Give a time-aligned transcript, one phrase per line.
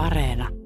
[0.00, 0.59] Areena.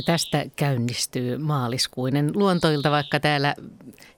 [0.00, 3.54] Ja tästä käynnistyy maaliskuinen luontoilta, vaikka täällä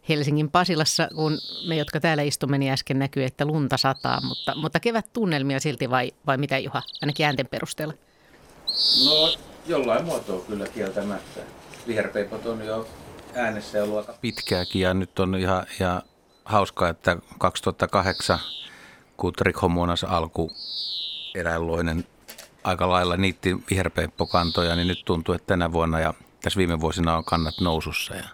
[0.08, 4.20] Helsingin Pasilassa, kun me, jotka täällä istumme, niin äsken näkyy, että lunta sataa.
[4.20, 7.94] Mutta, mutta kevät tunnelmia silti vai, vai mitä Juha, ainakin äänten perusteella?
[9.04, 9.34] No
[9.66, 11.40] jollain muotoa kyllä kieltämättä.
[11.86, 12.88] Viherpeipot on jo
[13.34, 14.14] äänessä ja luoka.
[14.20, 16.02] Pitkääkin ja nyt on ihan, ihan
[16.44, 18.38] hauskaa, että 2008,
[19.16, 20.52] kun Trichomonas alku
[21.34, 22.04] eräänloinen
[22.64, 27.24] aika lailla niitti viherpeippokantoja, niin nyt tuntuu, että tänä vuonna ja tässä viime vuosina on
[27.24, 28.14] kannat nousussa.
[28.14, 28.24] Ja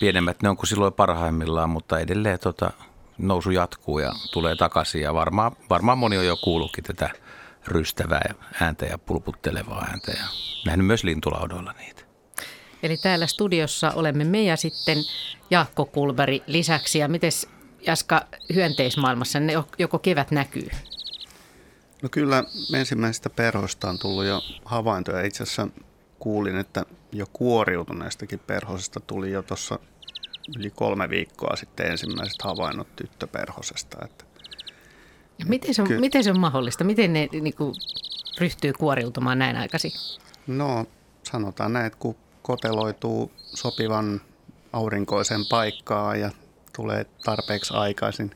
[0.00, 2.70] pienemmät ne on kuin silloin parhaimmillaan, mutta edelleen tota,
[3.18, 5.02] nousu jatkuu ja tulee takaisin.
[5.02, 7.10] Ja varmaan, varmaan moni on jo kuullutkin tätä
[7.66, 10.24] rystävää ääntä ja pulputtelevaa ääntä ja
[10.66, 12.02] nähnyt myös lintulaudoilla niitä.
[12.82, 14.98] Eli täällä studiossa olemme me ja sitten
[15.50, 16.98] Jaakko Kulberi lisäksi.
[16.98, 17.30] Ja miten
[17.86, 20.68] Jaska hyönteismaailmassa ne joko kevät näkyy?
[22.02, 25.24] No kyllä ensimmäisistä perhoista on tullut jo havaintoja.
[25.24, 25.68] Itse asiassa
[26.18, 29.78] kuulin, että jo kuoriutuneestakin perhosesta tuli jo tuossa
[30.58, 34.04] yli kolme viikkoa sitten ensimmäiset havainnot tyttöperhosesta.
[34.04, 34.24] Että,
[35.38, 36.84] ja miten, se on, ky- miten se on mahdollista?
[36.84, 37.74] Miten ne niin kuin,
[38.40, 39.92] ryhtyy kuoriutumaan näin aikaisin?
[40.46, 40.86] No
[41.22, 44.20] sanotaan näin, että kun koteloituu sopivan
[44.72, 46.30] aurinkoisen paikkaan ja
[46.76, 48.30] tulee tarpeeksi aikaisin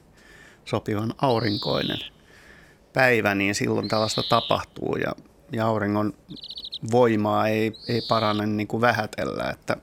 [0.64, 1.98] sopivan aurinkoinen–
[2.92, 5.12] päivä, niin silloin tällaista tapahtuu ja,
[5.52, 6.14] ja auringon
[6.90, 9.76] voimaa ei, ei parane niin kuin vähätellä, että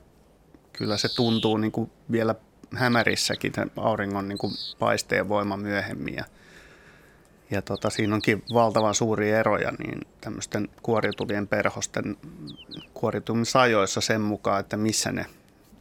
[0.72, 2.34] kyllä se tuntuu niin kuin vielä
[2.74, 6.24] hämärissäkin auringon niin kuin paisteen voima myöhemmin ja,
[7.50, 12.16] ja tota, siinä onkin valtavan suuri eroja niin tämmöisten kuoriutuvien perhosten
[12.94, 15.26] kuoriutumisajoissa sen mukaan, että missä ne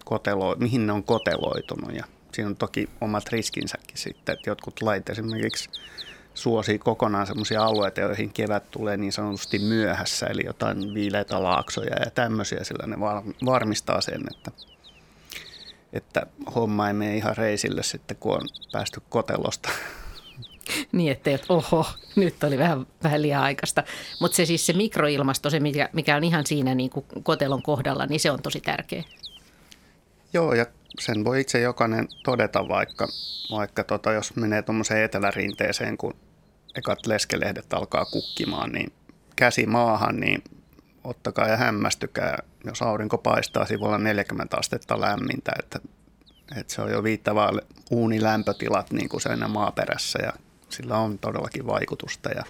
[0.06, 2.04] kotelo, mihin ne on koteloitunut ja
[2.34, 5.70] siinä on toki omat riskinsäkin sitten, että jotkut lait esimerkiksi
[6.40, 12.12] suosii kokonaan sellaisia alueita, joihin kevät tulee niin sanotusti myöhässä, eli jotain viileitä laaksoja ja
[12.12, 13.00] tämmöisiä, sillä ne
[13.46, 14.52] varmistaa sen, että,
[15.94, 19.70] että homma ei mene ihan reisille sitten, kun on päästy kotelosta.
[20.92, 21.86] Niin, että oho,
[22.16, 23.84] nyt oli vähän, vähän liian aikaista.
[24.22, 28.06] Mutta se siis se mikroilmasto, se mikä, mikä on ihan siinä niin kuin kotelon kohdalla,
[28.06, 29.04] niin se on tosi tärkeä.
[30.34, 30.66] Joo, ja
[31.00, 33.08] sen voi itse jokainen todeta, vaikka,
[33.52, 36.14] vaikka tota, jos menee tuommoiseen etelärinteeseen, kun
[36.76, 38.92] ekat leskelehdet alkaa kukkimaan, niin
[39.36, 40.44] käsi maahan, niin
[41.04, 45.80] ottakaa ja hämmästykää, jos aurinko paistaa sivulla 40 astetta lämmintä, että,
[46.58, 47.50] että se on jo viittävää
[47.92, 50.34] uunilämpötilat niin kuin siinä maaperässä ja
[50.70, 52.30] sillä on todellakin vaikutusta.
[52.30, 52.44] Ja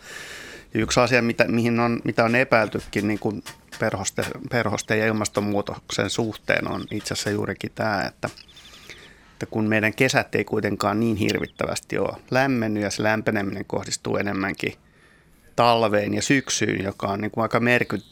[0.73, 3.43] yksi asia, mitä, mihin on, mitä on epäiltykin niin kuin
[3.79, 8.29] perhoste, perhoste ja ilmastonmuutoksen suhteen on itse asiassa juurikin tämä, että,
[9.39, 14.73] että kun meidän kesät ei kuitenkaan niin hirvittävästi ole lämmennyt ja se lämpeneminen kohdistuu enemmänkin
[15.55, 17.61] talveen ja syksyyn, joka on niin kuin aika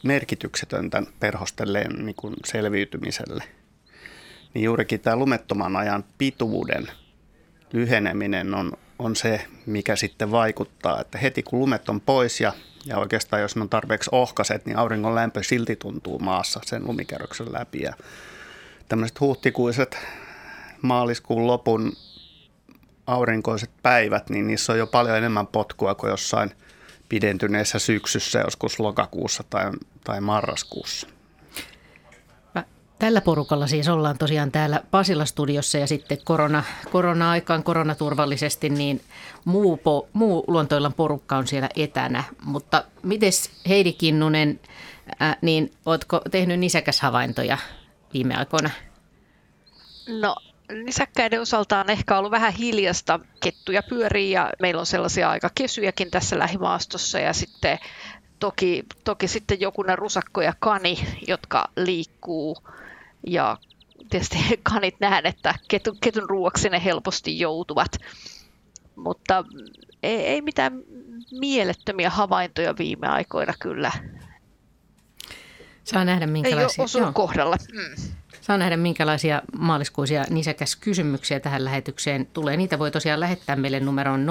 [0.03, 3.43] merkityksetöntä perhostelle niin kuin selviytymiselle,
[4.53, 6.87] niin juurikin tämä lumettoman ajan pituuden
[7.73, 12.53] lyheneminen on, on se, mikä sitten vaikuttaa, että heti kun lumet on pois ja,
[12.85, 17.53] ja oikeastaan jos ne on tarpeeksi ohkaset, niin auringon lämpö silti tuntuu maassa sen lumikerroksen
[17.53, 17.93] läpi ja
[18.89, 19.97] tämmöiset huhtikuiset
[20.81, 21.93] maaliskuun lopun
[23.07, 26.51] aurinkoiset päivät, niin niissä on jo paljon enemmän potkua kuin jossain
[27.09, 29.71] pidentyneessä syksyssä, joskus lokakuussa tai,
[30.03, 31.07] tai marraskuussa.
[32.99, 39.01] Tällä porukalla siis ollaan tosiaan täällä Pasila-studiossa ja sitten korona, korona-aikaan koronaturvallisesti, niin
[39.45, 42.23] muu, po, muu luontoillan porukka on siellä etänä.
[42.45, 43.31] Mutta miten
[43.69, 44.59] Heidi Kinnunen,
[45.19, 47.57] ää, niin oletko tehnyt nisäkäshavaintoja
[48.13, 48.69] viime aikoina?
[50.07, 50.35] No
[50.73, 53.19] nisäkkäiden osalta on ehkä ollut vähän hiljasta.
[53.39, 57.79] Kettuja pyörii ja meillä on sellaisia aika kesyjäkin tässä lähimaastossa ja sitten
[58.39, 62.57] toki, toki sitten jokunen rusakko ja kani, jotka liikkuu
[63.27, 63.57] ja
[64.09, 64.37] tietysti
[64.73, 67.91] kanit näen, että ketun, ketun ruuaksi ne helposti joutuvat.
[68.95, 69.43] Mutta
[70.03, 70.83] ei, ei mitään
[71.39, 73.91] mielettömiä havaintoja viime aikoina kyllä.
[75.83, 76.61] Saa nähdä minkälaisia.
[76.61, 77.55] Ei ole osunut kohdalla.
[77.73, 78.13] Mm.
[78.47, 82.57] Saa nähdä, minkälaisia maaliskuisia nisäkäs kysymyksiä tähän lähetykseen tulee.
[82.57, 84.25] Niitä voi tosiaan lähettää meille numeroon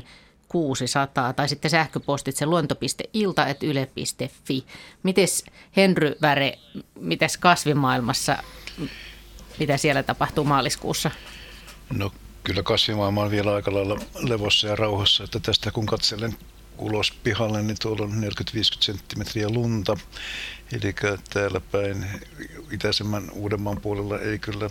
[0.00, 0.04] 020317600
[0.48, 4.64] 600 tai sitten sähköpostitse luonto.ilta.yle.fi.
[5.02, 5.44] Mites
[5.76, 6.58] Henry Väre,
[7.00, 8.36] mitäs kasvimaailmassa,
[9.58, 11.10] mitä siellä tapahtuu maaliskuussa?
[11.92, 12.12] No
[12.44, 16.34] kyllä kasvimaailma on vielä aika lailla levossa ja rauhassa, että tästä kun katselen
[16.78, 18.14] ulos pihalle, niin tuolla on 40-50
[18.80, 19.96] senttimetriä lunta.
[20.72, 20.94] Eli
[21.30, 22.06] täällä päin?
[22.70, 24.70] Itäisemmän Uudenmaan puolella ei kyllä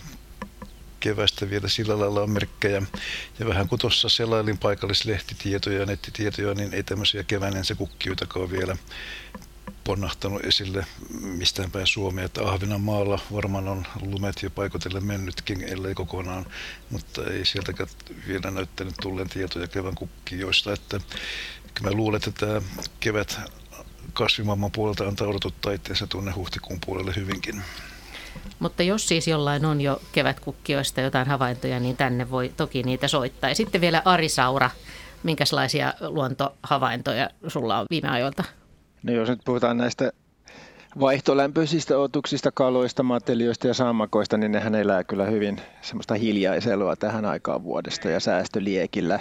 [1.00, 2.82] kevästä vielä sillä lailla on merkkejä.
[3.40, 8.76] Ja vähän kun tuossa selailin paikallislehtitietoja ja nettitietoja, niin ei tämmöisiä keväinen se kukkiutakaan vielä
[9.84, 10.86] ponnahtanut esille
[11.22, 16.46] mistään päin Suomea, että Ahvenanmaalla varmaan on lumet jo paikotelle mennytkin, ellei kokonaan,
[16.90, 17.90] mutta ei sieltäkään
[18.28, 21.00] vielä näyttänyt tulleen tietoja kevään kukkijoista, että
[21.82, 22.62] mä luulen, että tämä
[23.00, 23.59] kevät
[24.14, 27.62] kasvimaailman puolelta antaa odotuttaa itseensä tuonne huhtikuun puolelle hyvinkin.
[28.60, 33.50] Mutta jos siis jollain on jo kevätkukkioista jotain havaintoja, niin tänne voi toki niitä soittaa.
[33.50, 34.70] Ja sitten vielä Ari Saura,
[35.24, 38.44] minkälaisia luontohavaintoja sulla on viime ajoilta?
[39.04, 40.12] No jos nyt puhutaan näistä
[41.00, 47.64] vaihtolämpöisistä otuksista, kaloista, matelioista ja sammakoista, niin nehän elää kyllä hyvin semmoista hiljaiselua tähän aikaan
[47.64, 49.20] vuodesta ja säästöliekillä.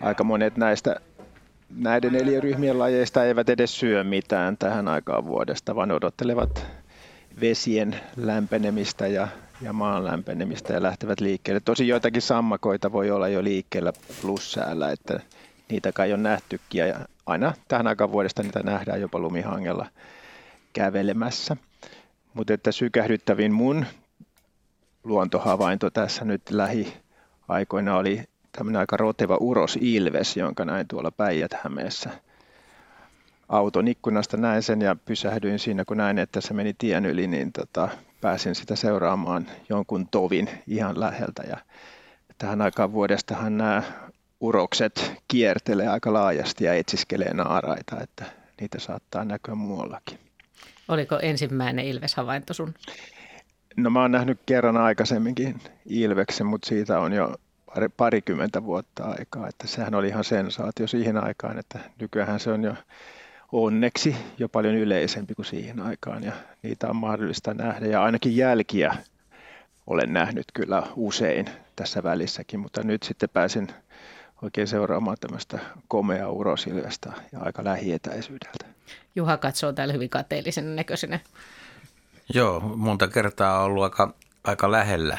[0.00, 0.96] Aika monet näistä
[1.70, 6.66] näiden eliöryhmien lajeista eivät edes syö mitään tähän aikaan vuodesta, vaan odottelevat
[7.40, 9.28] vesien lämpenemistä ja,
[9.60, 11.60] ja maan lämpenemistä ja lähtevät liikkeelle.
[11.60, 15.20] Tosi joitakin sammakoita voi olla jo liikkeellä plussäällä, että
[15.68, 19.86] niitä kai on nähtykin ja aina tähän aikaan vuodesta niitä nähdään jopa lumihangella
[20.72, 21.56] kävelemässä.
[22.34, 23.86] Mutta että sykähdyttävin mun
[25.04, 28.24] luontohavainto tässä nyt lähiaikoina oli
[28.56, 32.10] tämmöinen aika roteva uros ilves, jonka näin tuolla Päijät-Hämeessä–
[33.48, 37.52] auton ikkunasta näin sen ja pysähdyin siinä, kun näin, että se meni tien yli, niin
[37.52, 37.88] tota,
[38.20, 41.42] pääsin sitä seuraamaan jonkun tovin ihan läheltä.
[41.48, 41.56] Ja
[42.38, 43.82] tähän aikaan vuodestahan nämä
[44.40, 48.24] urokset kiertelee aika laajasti ja etsiskelee naaraita, että
[48.60, 50.18] niitä saattaa näkyä muuallakin.
[50.88, 52.74] Oliko ensimmäinen ilveshavainto sun?
[53.76, 57.34] No mä oon nähnyt kerran aikaisemminkin ilveksen, mutta siitä on jo
[57.96, 62.74] parikymmentä vuotta aikaa, että sehän oli ihan sensaatio siihen aikaan, että nykyään se on jo
[63.52, 66.32] onneksi jo paljon yleisempi kuin siihen aikaan ja
[66.62, 68.96] niitä on mahdollista nähdä ja ainakin jälkiä
[69.86, 71.46] olen nähnyt kyllä usein
[71.76, 73.68] tässä välissäkin, mutta nyt sitten pääsin
[74.42, 75.58] oikein seuraamaan tämmöistä
[75.88, 78.66] komea urosilvestä ja aika lähietäisyydeltä.
[79.16, 81.20] Juha katsoo täällä hyvin kateellisen näköisenä.
[82.34, 84.14] Joo, monta kertaa on ollut aika,
[84.44, 85.18] aika lähellä,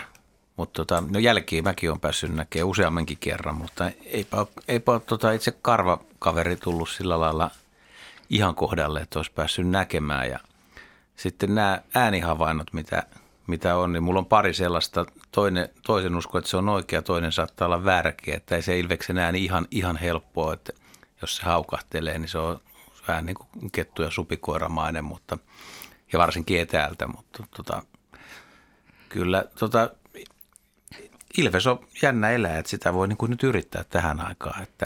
[0.57, 5.51] mutta tota, no jälkiin mäkin olen päässyt näkemään useammankin kerran, mutta eipä, eipä tota itse
[5.51, 7.51] karvakaveri tullut sillä lailla–
[8.29, 10.29] ihan kohdalle, että olisi päässyt näkemään.
[10.29, 10.39] Ja
[11.15, 13.03] sitten nämä äänihavainnot, mitä,
[13.47, 15.05] mitä on, niin mulla on pari sellaista.
[15.31, 19.17] Toinen, toisen usko, että se on oikea, toinen saattaa olla vääräkin, että ei se ilveksen
[19.17, 20.73] ääni ihan, ihan helppoa, että
[21.21, 22.59] jos se haukahtelee, niin se on
[23.07, 25.37] vähän niin kuin kettu- ja supikoiramainen, mutta,
[26.13, 27.83] ja varsinkin etäältä, mutta tota,
[29.09, 29.89] kyllä tota,
[31.37, 34.85] Ilves on jännä elää, että sitä voi niin kuin nyt yrittää tähän aikaan, että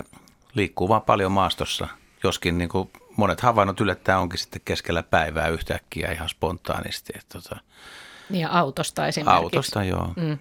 [0.54, 1.88] liikkuu vaan paljon maastossa,
[2.24, 7.14] joskin niin kuin monet havainnot yllättää onkin sitten keskellä päivää yhtäkkiä ihan spontaanisti.
[7.16, 7.62] Että tota,
[8.30, 9.44] niin ja autosta esimerkiksi.
[9.44, 10.14] Autosta, joo.
[10.16, 10.38] Mm.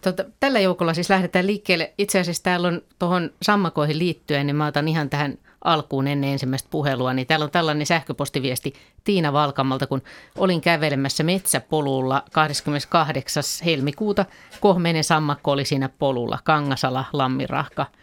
[0.00, 1.94] Tota, tällä joukolla siis lähdetään liikkeelle.
[1.98, 6.68] Itse asiassa täällä on tuohon sammakoihin liittyen, niin mä otan ihan tähän alkuun ennen ensimmäistä
[6.70, 8.74] puhelua, niin täällä on tällainen sähköpostiviesti
[9.04, 10.02] Tiina Valkamalta, kun
[10.38, 13.42] olin kävelemässä metsäpolulla 28.
[13.64, 14.24] helmikuuta.
[14.60, 17.86] Kohmeinen sammakko oli siinä polulla, Kangasala, Lammirahka–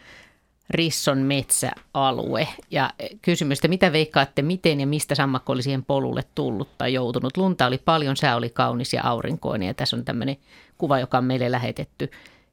[0.70, 2.48] Risson metsäalue.
[2.70, 2.90] Ja
[3.22, 7.36] kysymys, että mitä veikkaatte, miten ja mistä sammakko oli siihen polulle tullut tai joutunut?
[7.36, 10.36] Lunta oli paljon, sää oli kaunis ja aurinkoinen ja tässä on tämmöinen
[10.78, 12.10] kuva, joka on meille lähetetty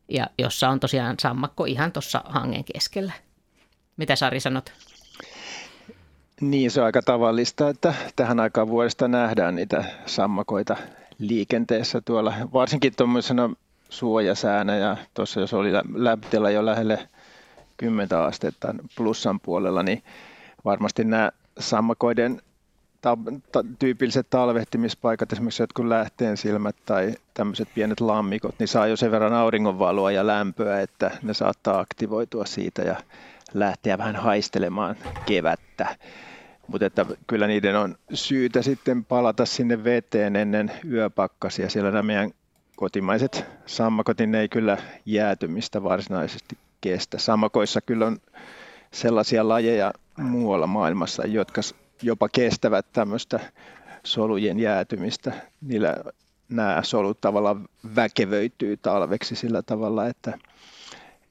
[0.10, 3.14] ja jossa on tosiaan sammakko ihan tuossa hangen keskellä.
[3.98, 4.74] Mitä Sari sanot?
[6.42, 10.76] Niin, se on aika tavallista, että tähän aikaan vuodesta nähdään niitä sammakoita
[11.20, 13.50] liikenteessä tuolla, varsinkin tuommoisena
[13.90, 17.10] suojasäänä ja tuossa jos oli lämpötila jo lähelle
[17.78, 20.04] 10 astetta plussan puolella, niin
[20.66, 22.42] varmasti nämä sammakoiden
[23.02, 23.18] ta-
[23.52, 29.12] ta- tyypilliset talvehtimispaikat, esimerkiksi jotkut lähteen silmät tai tämmöiset pienet lammikot, niin saa jo sen
[29.12, 32.96] verran auringonvaloa ja lämpöä, että ne saattaa aktivoitua siitä ja
[33.54, 34.96] lähteä vähän haistelemaan
[35.26, 35.96] kevättä.
[36.68, 41.70] Mutta että kyllä niiden on syytä sitten palata sinne veteen ennen yöpakkasia.
[41.70, 42.32] Siellä nämä meidän
[42.76, 47.18] kotimaiset sammakot, niin ne ei kyllä jäätymistä varsinaisesti kestä.
[47.18, 48.18] Samakoissa kyllä on
[48.92, 51.62] sellaisia lajeja muualla maailmassa, jotka
[52.02, 53.40] jopa kestävät tämmöistä
[54.04, 55.34] solujen jäätymistä.
[55.62, 55.96] Niillä
[56.50, 60.38] nämä solut tavallaan väkevöityy talveksi sillä tavalla, että,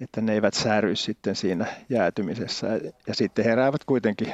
[0.03, 2.67] että ne eivät sääry sitten siinä jäätymisessä
[3.07, 4.33] ja sitten heräävät kuitenkin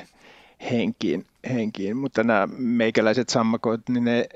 [0.71, 1.97] henkiin, henkiin.
[1.97, 4.29] mutta nämä meikäläiset sammakot, niin ne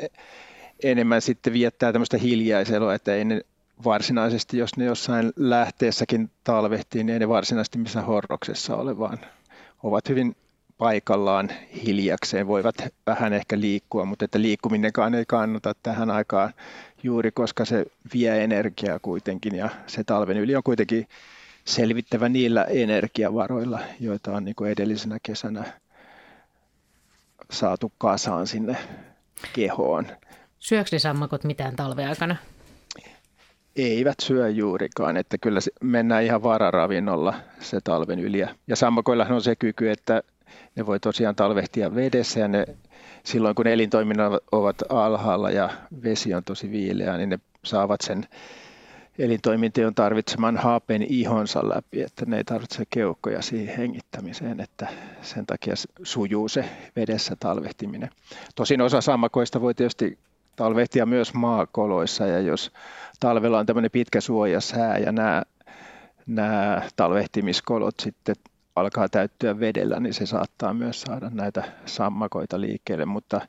[0.82, 3.40] enemmän sitten viettää tämmöistä hiljaiseloa, että ei ne
[3.84, 9.18] varsinaisesti, jos ne jossain lähteessäkin talvehtii, niin ei ne varsinaisesti missä horroksessa ole, vaan
[9.82, 10.36] ovat hyvin
[10.78, 11.50] paikallaan
[11.86, 12.74] hiljakseen, voivat
[13.06, 16.52] vähän ehkä liikkua, mutta että liikkuminenkaan ei kannata tähän aikaan
[17.02, 21.08] juuri, koska se vie energiaa kuitenkin ja se talven yli on kuitenkin
[21.64, 25.64] selvittävä niillä energiavaroilla, joita on niin kuin edellisenä kesänä
[27.50, 28.76] saatu kasaan sinne
[29.52, 30.06] kehoon.
[30.58, 32.36] Syöksä sammakot mitään talveaikana?
[33.76, 38.38] Eivät syö juurikaan, että kyllä mennään ihan vararavinnolla se talven yli.
[38.66, 40.22] Ja sammakoillahan on se kyky, että
[40.76, 42.66] ne voi tosiaan talvehtia vedessä ja ne,
[43.24, 45.70] silloin kun elintoiminnat ovat alhaalla ja
[46.02, 48.26] vesi on tosi viileä, niin ne saavat sen
[49.18, 54.88] elintoimintojen tarvitseman hapen ihonsa läpi, että ne ei tarvitse keuhkoja siihen hengittämiseen, että
[55.22, 56.64] sen takia sujuu se
[56.96, 58.10] vedessä talvehtiminen.
[58.54, 60.18] Tosin osa sammakoista voi tietysti
[60.56, 62.72] talvehtia myös maakoloissa ja jos
[63.20, 65.42] talvella on tämmöinen pitkä suojasää ja nämä,
[66.26, 68.34] nämä talvehtimiskolot sitten
[68.76, 73.40] alkaa täyttyä vedellä, niin se saattaa myös saada näitä sammakoita liikkeelle, mutta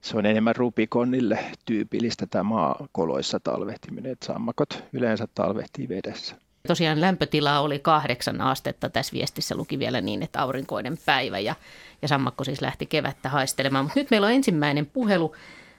[0.00, 6.36] se on enemmän rupikonnille tyypillistä tämä maakoloissa talvehtiminen, että sammakot yleensä talvehtii vedessä.
[6.68, 8.90] Tosiaan lämpötila oli kahdeksan astetta.
[8.90, 11.54] Tässä viestissä luki vielä niin, että aurinkoinen päivä ja,
[12.02, 13.84] ja sammakko siis lähti kevättä haistelemaan.
[13.84, 15.34] Mutta nyt meillä on ensimmäinen puhelu.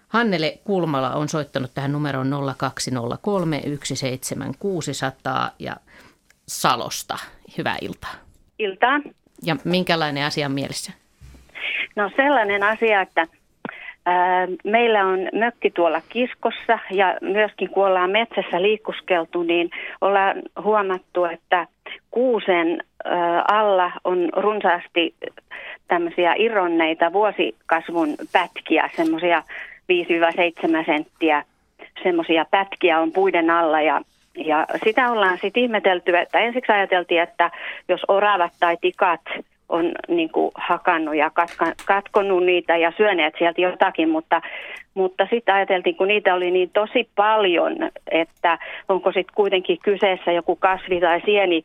[0.08, 5.76] Hannele Kulmala on soittanut tähän numeroon 0203 17600 ja
[6.48, 7.18] Salosta.
[7.58, 8.31] Hyvää iltaa.
[8.62, 9.00] Iltaa.
[9.44, 10.94] Ja minkälainen asia on mielessä?
[11.96, 13.28] No sellainen asia, että
[14.06, 19.70] ää, meillä on mökki tuolla kiskossa ja myöskin kun ollaan metsässä liikkuskeltu, niin
[20.02, 21.68] ollaan huomattu, että
[22.12, 25.16] kuusen ää, alla on runsaasti
[25.88, 29.44] tämmöisiä irronneita vuosikasvun pätkiä, semmoisia
[30.82, 31.44] 5-7 senttiä
[32.04, 34.02] semmoisia pätkiä on puiden alla ja
[34.46, 37.52] ja sitä ollaan sitten ihmetelty, että ensiksi ajateltiin, että
[37.90, 39.22] jos oravat tai tikat
[39.72, 41.32] on niin kuin hakannut ja
[41.86, 44.42] katkonut niitä ja syöneet sieltä jotakin, mutta,
[44.94, 47.76] mutta sitten ajateltiin, kun niitä oli niin tosi paljon,
[48.12, 48.58] että
[48.90, 51.64] onko sitten kuitenkin kyseessä joku kasvi- tai sieni,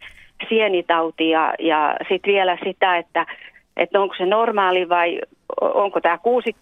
[0.49, 3.27] sienitauti ja, ja sitten vielä sitä, että,
[3.77, 5.21] että onko se normaali vai
[5.61, 6.57] onko tämä kuusi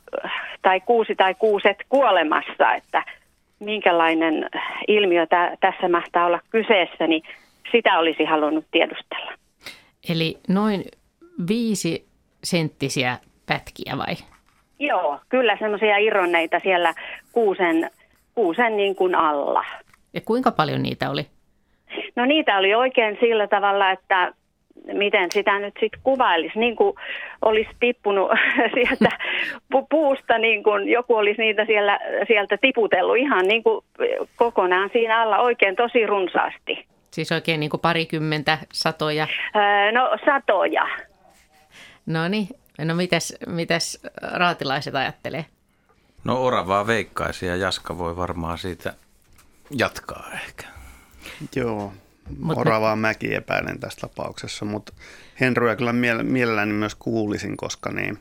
[0.63, 3.03] tai kuusi tai kuuset kuolemassa, että
[3.61, 4.51] minkälainen
[4.89, 7.23] ilmiö tä, tässä mahtaa olla kyseessä, niin
[7.73, 9.33] sitä olisi halunnut tiedustella.
[10.09, 10.85] Eli noin
[11.49, 12.07] viisi
[12.45, 14.15] senttisiä pätkiä vai?
[14.79, 16.95] Joo, kyllä semmoisia irronneita siellä
[17.33, 17.91] kuusen,
[18.35, 19.65] kuusen niin kuin alla.
[20.15, 21.27] Ja kuinka paljon niitä oli?
[22.17, 24.33] No niitä oli oikein sillä tavalla, että
[24.93, 26.97] miten sitä nyt sitten kuvailisi, niin kuin
[27.43, 28.31] olisi tippunut
[28.75, 29.09] sieltä
[29.75, 33.85] pu- puusta, niin kuin joku olisi niitä siellä, sieltä tiputellut ihan niin kuin
[34.37, 36.87] kokonaan siinä alla oikein tosi runsaasti.
[37.11, 39.27] Siis oikein niin kuin parikymmentä, satoja?
[39.57, 40.89] Öö, no satoja.
[42.07, 42.49] No niin,
[42.85, 44.03] no mitäs, mitäs
[44.33, 45.45] raatilaiset ajattelee?
[46.25, 48.95] No oravaa veikkaisi ja Jaska voi varmaan siitä
[49.79, 50.67] jatkaa ehkä.
[51.57, 51.93] Joo,
[52.39, 53.01] Mut Oravaa me...
[53.01, 54.93] mäki epäilen tässä tapauksessa, mutta
[55.41, 58.19] Henryä kyllä mielelläni myös kuulisin, koska niin,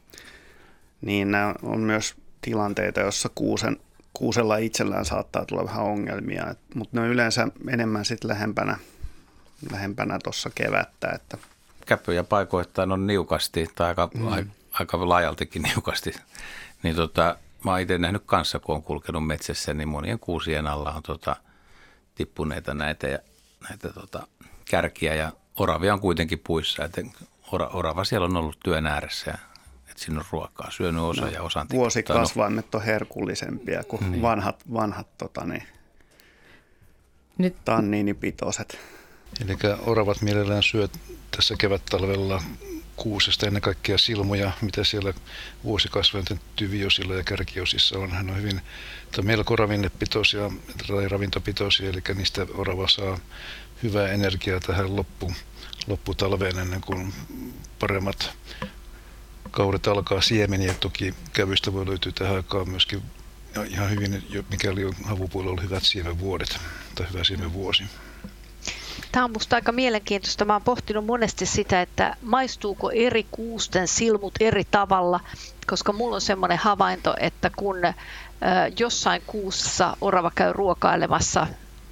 [1.02, 3.78] niin nämä on myös tilanteita, joissa kuusen,
[4.14, 8.78] kuusella itsellään saattaa tulla vähän ongelmia, mutta ne on yleensä enemmän sitten lähempänä,
[9.72, 11.10] lähempänä tuossa kevättä.
[11.10, 11.38] Että.
[11.86, 14.50] Käpyjä paikoittain on niukasti tai aika, mm.
[14.72, 16.14] aika laajaltikin niukasti,
[16.84, 20.92] niin tota, mä oon itse nähnyt kanssa, kun on kulkenut metsässä, niin monien kuusien alla
[20.92, 21.36] on tota,
[22.16, 23.20] tippuneita näitä ja
[23.70, 24.28] näitä tota,
[24.70, 26.86] kärkiä ja oravia on kuitenkin puissa.
[26.86, 27.02] Että
[27.52, 29.38] ora, orava siellä on ollut työn ääressä ja
[29.90, 34.22] että siinä on ruokaa syönyt osa no, ja osan Vuosikasvaimet on herkullisempia kuin niin.
[34.22, 35.64] vanhat, vanhat tota, niin,
[37.38, 37.56] Nyt...
[37.66, 38.80] tanniinipitoiset.
[39.46, 40.88] Eli oravat mielellään syö
[41.38, 42.44] tässä kevät-talvella
[42.96, 45.14] kuusesta ennen kaikkea silmuja, mitä siellä
[45.64, 48.12] vuosikasvainten tyviosilla ja kärkiosissa on.
[48.12, 48.62] Hän on hyvin
[49.16, 50.52] tai melko ravinnepitoisia
[50.88, 53.18] tai ravintopitoisia, eli niistä orava saa
[53.84, 55.32] hyvää energiaa tähän loppu,
[55.88, 57.14] lopputalveen ennen kuin
[57.80, 58.32] paremmat
[59.52, 60.74] kaudet alkaa siemeniä.
[60.74, 63.02] Toki kävystä voi löytyä tähän aikaan myöskin
[63.70, 66.58] ihan hyvin, mikäli on havupuolella hyvät siemenvuodet
[66.96, 67.84] tai hyvä siemenvuosi.
[69.12, 70.46] Tämä on minusta aika mielenkiintoista.
[70.46, 75.20] Mä oon pohtinut monesti sitä, että maistuuko eri kuusten silmut eri tavalla,
[75.68, 77.76] koska mulla on semmoinen havainto, että kun
[78.80, 81.48] jossain kuussa orava käy ruokailemassa,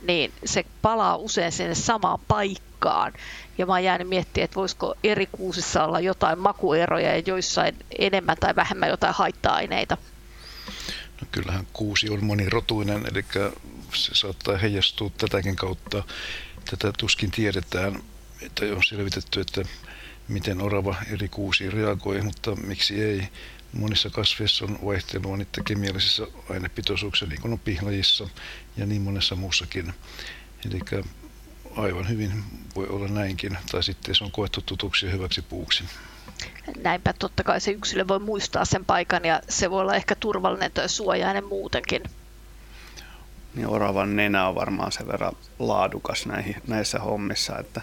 [0.08, 3.13] niin se palaa usein sinne samaan paikkaan.
[3.58, 8.38] Ja mä oon jäänyt miettimään, että voisiko eri kuusissa olla jotain makueroja ja joissain enemmän
[8.39, 9.98] tai vähemmän jotain haitta-aineita.
[11.22, 13.25] No kyllähän kuusi on monirotuinen, eli
[13.93, 16.03] se saattaa heijastua tätäkin kautta.
[16.70, 18.03] Tätä tuskin tiedetään,
[18.41, 19.62] että on selvitetty, että
[20.27, 23.29] miten orava eri kuusiin reagoi, mutta miksi ei.
[23.74, 28.30] Monissa kasveissa on vaihtelua niiden kemiallisissa ainepitoisuuksissa, niin kuin on pihlajissa
[28.78, 29.94] ja niin monessa muussakin.
[30.70, 30.80] Eli
[31.75, 32.44] aivan hyvin
[32.75, 35.84] voi olla näinkin, tai sitten se on koettu tutuksi ja hyväksi puuksi.
[36.84, 40.72] Näinpä totta kai se yksilö voi muistaa sen paikan ja se voi olla ehkä turvallinen
[40.72, 42.04] tai suojainen muutenkin.
[43.56, 47.82] Niin oravan nenä on varmaan sen verran laadukas näihin, näissä hommissa, että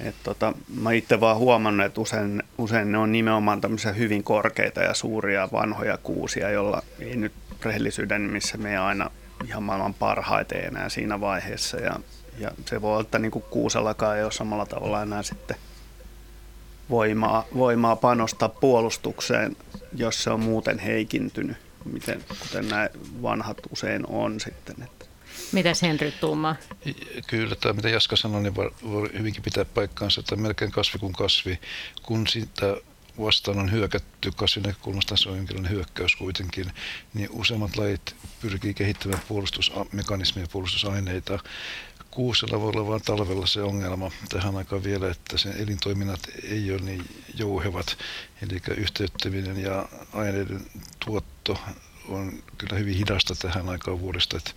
[0.00, 4.80] et tota, mä itse vaan huomannut, että usein, usein ne on nimenomaan tämmöisiä hyvin korkeita
[4.80, 9.10] ja suuria vanhoja kuusia, jolla ei nyt rehellisyyden nimissä me aina
[9.44, 11.76] ihan maailman parhaiten enää siinä vaiheessa.
[11.76, 12.00] Ja,
[12.38, 15.56] ja se voi olla, että niin kuusellakaan ei ole samalla tavalla enää sitten
[16.90, 19.56] voimaa, voimaa panostaa puolustukseen,
[19.92, 22.88] jos se on muuten heikintynyt, miten, kuten nämä
[23.22, 24.76] vanhat usein on sitten.
[24.82, 25.06] Että.
[25.52, 26.56] Mitä Henry tuumaa?
[27.26, 31.60] Kyllä, tämä mitä Jaska sanoi, niin voi hyvinkin pitää paikkaansa, että melkein kasvi kuin kasvi,
[32.02, 32.76] kun sitä
[33.20, 36.72] vastaan on hyökätty kasvinäkökulmasta, se on jonkinlainen hyökkäys kuitenkin,
[37.14, 41.38] niin useimmat lajit pyrkii kehittämään puolustusmekanismia ja puolustusaineita.
[42.10, 46.80] Kuusella voi olla vain talvella se ongelma tähän aikaan vielä, että sen elintoiminnat ei ole
[46.80, 47.98] niin jouhevat,
[48.42, 50.66] eli yhteyttäminen ja aineiden
[51.04, 51.58] tuotto
[52.08, 54.50] on kyllä hyvin hidasta tähän aikaan vuodesta, että,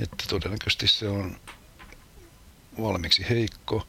[0.00, 1.36] että todennäköisesti se on
[2.80, 3.86] valmiiksi heikko,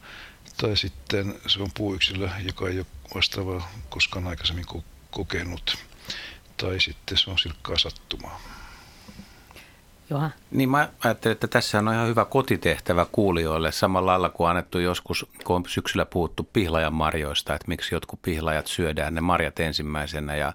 [0.56, 4.66] tai sitten se on puuyksilö, joka ei ole vastaavaa koskaan aikaisemmin
[5.10, 5.78] kokenut,
[6.56, 8.40] tai sitten se on silkkaa sattumaa.
[10.10, 10.30] Joha.
[10.50, 15.26] Niin mä ajattelin, että tässä on ihan hyvä kotitehtävä kuulijoille samalla lailla kuin annettu joskus,
[15.44, 20.52] kun on syksyllä puhuttu pihlajan marjoista, että miksi jotkut pihlajat syödään ne marjat ensimmäisenä ja,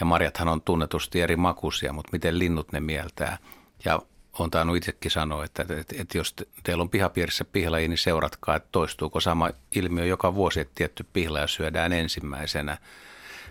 [0.00, 3.38] ja marjathan on tunnetusti eri makuisia, mutta miten linnut ne mieltää.
[3.84, 4.02] Ja
[4.44, 8.68] on tainnut itsekin sanoa, että, että, että jos teillä on pihapiirissä pihlajia, niin seuratkaa, että
[8.72, 12.78] toistuuko sama ilmiö joka vuosi, että tietty pihlaja syödään ensimmäisenä.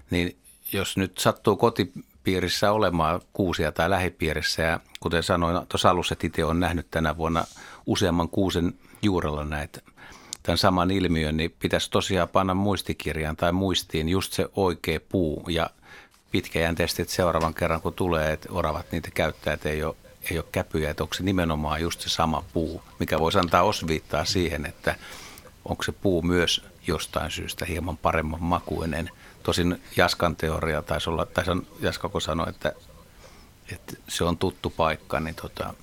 [0.09, 0.37] Niin
[0.73, 6.45] jos nyt sattuu kotipiirissä olemaan kuusia tai lähipiirissä ja kuten sanoin tuossa alussa, että itse
[6.45, 7.43] olen nähnyt tänä vuonna
[7.85, 9.81] useamman kuusen juurella näitä
[10.43, 15.69] tämän saman ilmiön, niin pitäisi tosiaan panna muistikirjaan tai muistiin just se oikea puu ja
[16.31, 19.95] pitkäjänteisesti, että seuraavan kerran kun tulee, että oravat niitä käyttää, että ei ole
[20.31, 24.25] ei ole käpyjä, että onko se nimenomaan just se sama puu, mikä voisi antaa osviittaa
[24.25, 24.95] siihen, että
[25.65, 29.09] onko se puu myös jostain syystä hieman paremman makuinen.
[29.43, 31.43] Tosin Jaskan teoria taisi olla, tai
[31.79, 32.73] Jaskako sanoi, että,
[33.71, 35.73] että se on tuttu paikka, niin tota,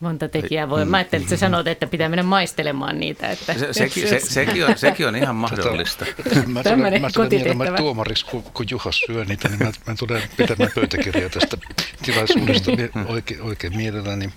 [0.00, 0.84] Monta tekijää voi.
[0.84, 3.30] Mä ajattelin, että sä sanot, että pitää mennä maistelemaan niitä.
[3.30, 6.04] Että se, sekin, se, sekin, on, sekin on ihan mahdollista.
[6.46, 10.22] mä tulen, mä tulen mielemään tuomariksi, kun, kun Juha syö niitä, niin mä, mä tulen
[10.36, 11.56] pitämään pöytäkirjaa tästä
[12.02, 12.70] tilaisuudesta
[13.06, 14.32] oikein, oikein mielelläni.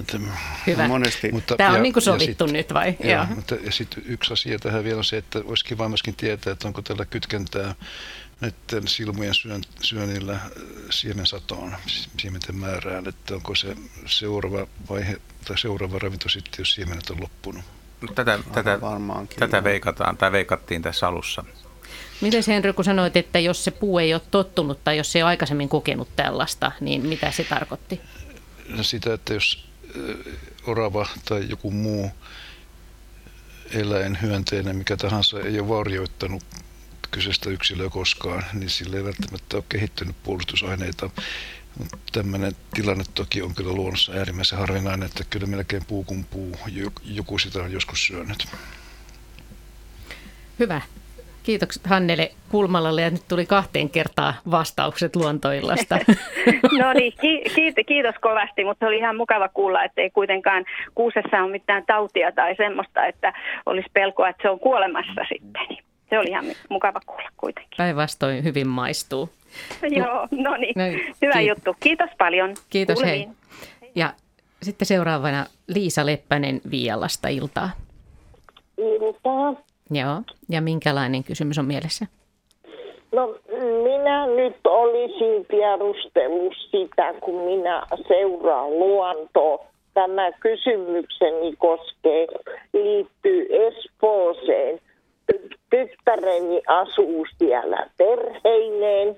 [0.00, 0.18] Että,
[0.66, 0.88] Hyvä.
[0.88, 2.96] Monesti, mutta, Tämä on ja, niin kuin sovittu sit, nyt vai?
[3.04, 6.52] Ja, mutta, ja sitten yksi asia tähän vielä on se, että olisi kiva myöskin tietää,
[6.52, 7.74] että onko tällä kytkentää
[8.40, 10.42] näiden silmujen syön, syönnillä äh,
[10.90, 11.76] siemensatoon,
[12.18, 13.76] siementen määrään, että onko se
[14.06, 17.64] seuraava vaihe tai seuraava ravinto sitten, jos siemenet on loppunut.
[18.14, 18.78] Tätä, tätä,
[19.38, 21.44] tätä veikataan tai veikattiin tässä alussa.
[22.20, 25.22] Miten Henry, kun sanoit, että jos se puu ei ole tottunut tai jos se ei
[25.22, 28.00] ole aikaisemmin kokenut tällaista, niin mitä se tarkoitti?
[28.68, 30.16] No sitä, että jos äh,
[30.66, 32.10] orava tai joku muu
[33.72, 36.42] eläin, hyönteinen, mikä tahansa ei ole vaurioittanut
[37.10, 41.10] kyseistä yksilöä koskaan, niin sillä ei välttämättä ole kehittynyt puolustusaineita.
[41.78, 46.56] Mutta tämmöinen tilanne toki on kyllä luonnossa äärimmäisen harvinainen, että kyllä melkein puu kuin puu,
[47.04, 48.48] joku sitä on joskus syönyt.
[50.58, 50.80] Hyvä.
[51.42, 55.98] Kiitokset Hannele Kulmalalle ja nyt tuli kahteen kertaan vastaukset luontoillasta.
[56.82, 61.50] no niin, ki- kiitos kovasti, mutta oli ihan mukava kuulla, että ei kuitenkaan kuusessa ole
[61.50, 63.32] mitään tautia tai semmoista, että
[63.66, 67.76] olisi pelkoa, että se on kuolemassa sitten se oli ihan mukava kuulla kuitenkin.
[67.76, 69.28] Päinvastoin hyvin maistuu.
[69.82, 70.74] Joo, no niin.
[70.76, 70.84] No,
[71.22, 71.76] Hyvä kiit- juttu.
[71.80, 72.54] Kiitos paljon.
[72.70, 73.28] Kiitos, Kuulemiin.
[73.82, 73.90] hei.
[73.94, 74.12] Ja
[74.62, 77.70] sitten seuraavana Liisa Leppänen Vialasta iltaa.
[78.78, 79.54] Iltaa.
[79.90, 82.06] Joo, ja minkälainen kysymys on mielessä?
[83.12, 83.34] No
[83.82, 92.26] minä nyt olisin tiedustellut sitä, kun minä seuraan luontoa tämä kysymykseni koskee,
[92.72, 94.80] liittyy Espooseen.
[95.32, 99.16] Ty- Tyttäreni asuu siellä perheineen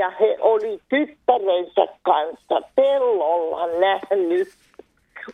[0.00, 4.48] ja he oli tyttärensä kanssa pellolla nähnyt.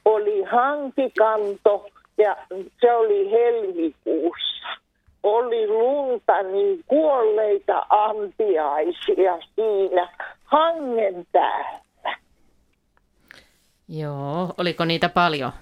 [0.05, 1.87] Oli hankikanto
[2.18, 2.37] ja
[2.81, 4.66] se oli helmikuussa.
[5.22, 10.09] Oli lunta niin kuolleita ampiaisia siinä
[10.44, 12.16] hangen päällä.
[13.88, 15.52] Joo, oliko niitä paljon?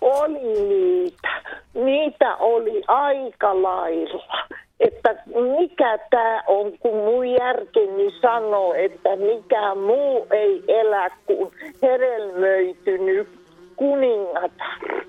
[0.00, 1.42] Oli niitä.
[1.74, 4.46] Niitä oli aika lailla.
[4.80, 5.14] Että
[5.60, 13.28] mikä tämä on, kun mun järkeni sanoo, että mikä muu ei elä kuin hedelmöitynyt
[13.76, 15.04] kuningatar.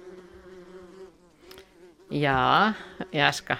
[2.09, 2.73] Jaa,
[3.11, 3.57] Jaska.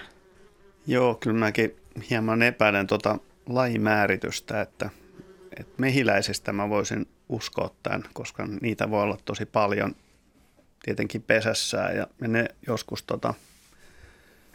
[0.86, 1.76] Joo, kyllä mäkin
[2.10, 4.90] hieman epäilen tuota lajimääritystä, että,
[5.60, 9.94] että mehiläisestä mä voisin uskoa tämän, koska niitä voi olla tosi paljon
[10.86, 13.34] tietenkin pesässään ja, ja ne joskus tota,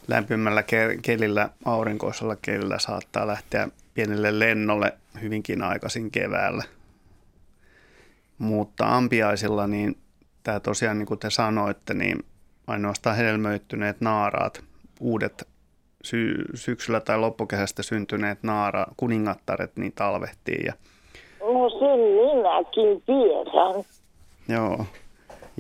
[0.07, 6.63] lämpimällä ke- kelillä, aurinkoisella kelillä saattaa lähteä pienelle lennolle hyvinkin aikaisin keväällä.
[8.37, 9.97] Mutta ampiaisilla, niin
[10.43, 12.17] tämä tosiaan niin kuin te sanoitte, niin
[12.67, 14.63] ainoastaan hedelmöittyneet naaraat,
[14.99, 15.47] uudet
[16.03, 20.63] sy- syksyllä tai loppukesästä syntyneet naara, kuningattaret, niin talvehtii.
[20.65, 20.73] Ja,
[21.39, 23.83] No sen minäkin tiedän.
[24.47, 24.85] joo.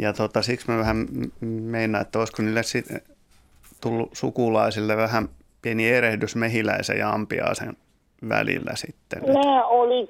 [0.01, 1.07] Ja tota, siksi mä vähän
[1.41, 2.85] meinaan, että olisiko niille sit
[3.81, 5.29] tullut sukulaisille vähän
[5.61, 7.77] pieni erehdys mehiläisen ja ampiaisen
[8.29, 9.21] välillä sitten.
[9.27, 10.09] Nämä oli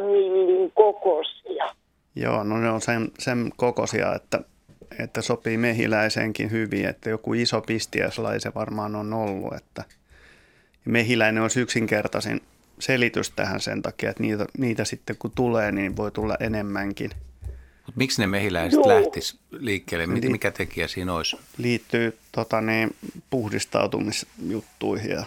[0.00, 1.64] 10-20 millin kokoisia.
[2.16, 4.40] Joo, no ne on sen, sen kokoisia, että,
[4.98, 9.54] että sopii mehiläiseenkin hyvin, että joku iso pistiäislaji se varmaan on ollut.
[9.54, 9.84] Että
[10.84, 12.40] mehiläinen on yksinkertaisin
[12.78, 17.10] selitys tähän sen takia, että niitä, niitä sitten kun tulee, niin voi tulla enemmänkin.
[17.88, 18.88] Mut miksi ne mehiläiset Joo.
[18.88, 20.06] lähtis liikkeelle?
[20.06, 21.36] Mikä tekijä siinä olisi?
[21.58, 22.96] Liittyy tota, niin,
[23.30, 25.24] puhdistautumisjuttuihin ja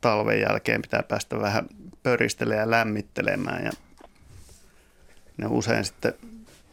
[0.00, 1.66] talven jälkeen pitää päästä vähän
[2.02, 3.72] pöristelemään ja lämmittelemään ja
[5.36, 6.14] ne usein sitten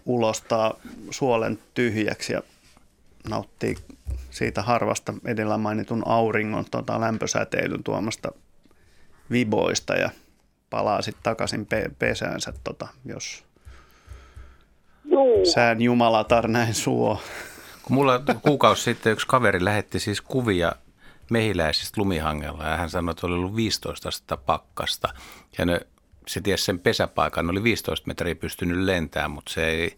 [0.05, 0.73] ulostaa
[1.09, 2.41] suolen tyhjäksi ja
[3.29, 3.75] nauttii
[4.31, 8.31] siitä harvasta edellä mainitun auringon tota, lämpösäteilyn tuomasta
[9.31, 10.09] viboista ja
[10.69, 13.48] palaa sitten takaisin pe- pesäänsä, tota, jos
[15.25, 15.45] Juu.
[15.45, 17.19] sään jumalatar näin suo.
[17.83, 20.71] Kun mulla kuukausi sitten yksi kaveri lähetti siis kuvia
[21.31, 25.09] mehiläisistä lumihangella ja hän sanoi, että oli ollut 15 astetta pakkasta.
[25.57, 25.79] Ja ne,
[26.27, 29.97] se tiesi sen pesäpaikan, ne oli 15 metriä pystynyt lentämään, mutta se, ei,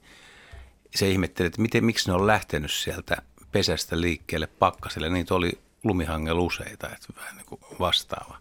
[0.95, 3.17] se ihmetteli, että miten, miksi ne on lähtenyt sieltä
[3.51, 5.09] pesästä liikkeelle pakkaselle.
[5.09, 5.51] Niitä oli
[5.83, 8.37] lumihangella useita, että vähän niin kuin vastaava.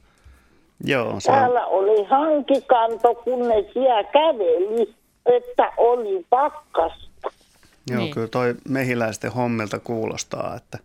[0.85, 4.95] Joo, se on, Täällä oli hankikanto, kun ne siellä käveli,
[5.27, 7.29] että oli pakkasta.
[7.91, 8.15] Joo, Niin.
[8.15, 10.79] kyllä toi mehiläisten hommilta kuulostaa, että,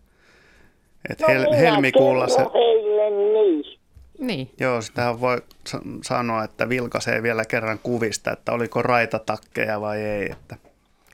[1.09, 3.79] että No hel, helmikuulla se, heille niin.
[4.19, 10.01] Niin, joo, sitähän voi sa- sanoa, että vilkaisee vielä kerran kuvista, että oliko raitatakkeja vai
[10.01, 10.55] ei, että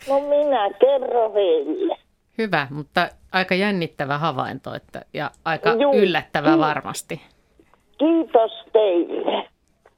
[0.10, 1.96] No minä kerron heille.
[2.38, 5.94] hyvä, mutta aika jännittävä havainto että, ja aika Juu.
[5.96, 7.22] yllättävä varmasti.
[7.98, 9.48] Kiitos teille.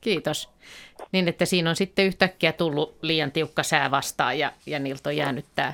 [0.02, 0.50] Kiitos.
[1.12, 5.18] Niin, että siinä on sitten yhtäkkiä tullut liian tiukka sää vastaan ja, ja niiltä on
[5.18, 5.74] jäänyt tämä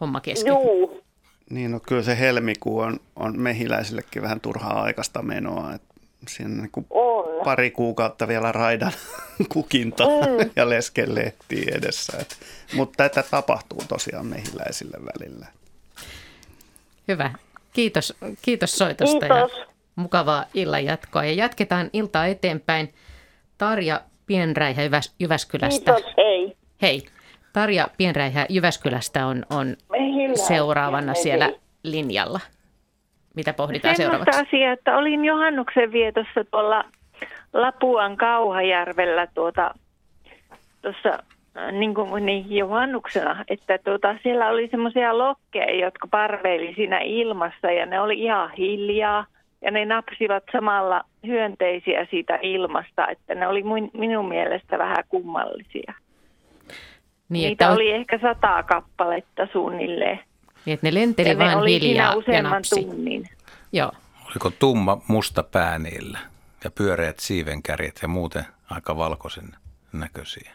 [0.00, 0.50] homma kesken.
[0.50, 1.02] Juu.
[1.50, 5.94] niin no, kyllä se helmikuu on, on mehiläisillekin vähän turhaa aikaista menoa, että
[6.28, 7.44] siinä niin kuin On.
[7.44, 8.92] pari kuukautta vielä raidan
[9.52, 10.50] kukinta Mm.
[10.56, 12.36] ja leskelehtiä edessä, että,
[12.74, 15.46] mutta tätä tapahtuu tosiaan mehiläisille välillä.
[17.08, 17.30] Hyvä.
[17.72, 19.52] Kiitos, kiitos soitosta Kiitos.
[19.58, 21.24] ja mukavaa illan jatkoa.
[21.24, 22.94] Ja jatketaan iltaa eteenpäin.
[23.58, 24.00] Tarja
[24.30, 25.94] Pienräihä Jyväs- Jyväskylästä.
[25.94, 26.56] Kiitos, hei.
[26.82, 27.02] Hei.
[27.52, 29.76] Tarja Pienräihä Jyväskylästä on, on
[30.34, 31.22] seuraavana hei.
[31.22, 31.50] siellä
[31.82, 32.40] linjalla.
[33.36, 34.56] Mitä pohditaan Semmoista seuraavaksi?
[34.56, 36.84] asiaa, että olin juhannuksen vietossa tuolla
[37.52, 39.74] Lapuan Kauhajärvellä tuota,
[40.82, 41.22] tuossa
[41.56, 47.70] äh, niin kuin niin juhannuksena, että tuota, siellä oli semmoisia lokkeja, jotka parveili siinä ilmassa
[47.70, 49.26] ja ne oli ihan hiljaa
[49.62, 55.94] ja ne napsivat samalla hyönteisiä siitä ilmasta, että ne oli minun mielestä vähän kummallisia.
[57.28, 60.20] Niin, Niitä että, oli ehkä sata kappaletta suunnilleen.
[60.64, 62.84] niin, että ne lenteli ja ne vaan oli hiljaa siinä ja useamman napsi.
[62.84, 63.28] tunnin.
[63.72, 63.92] Joo.
[64.30, 66.18] Oliko tumma musta pää niillä
[66.64, 69.48] ja pyöreät siivenkärjet ja muuten aika valkoisen
[69.92, 70.50] näköisiä?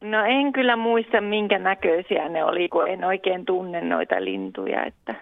[0.00, 4.84] No en kyllä muista, minkä näköisiä ne oli, kun en oikein tunne noita lintuja.
[4.84, 5.14] Että...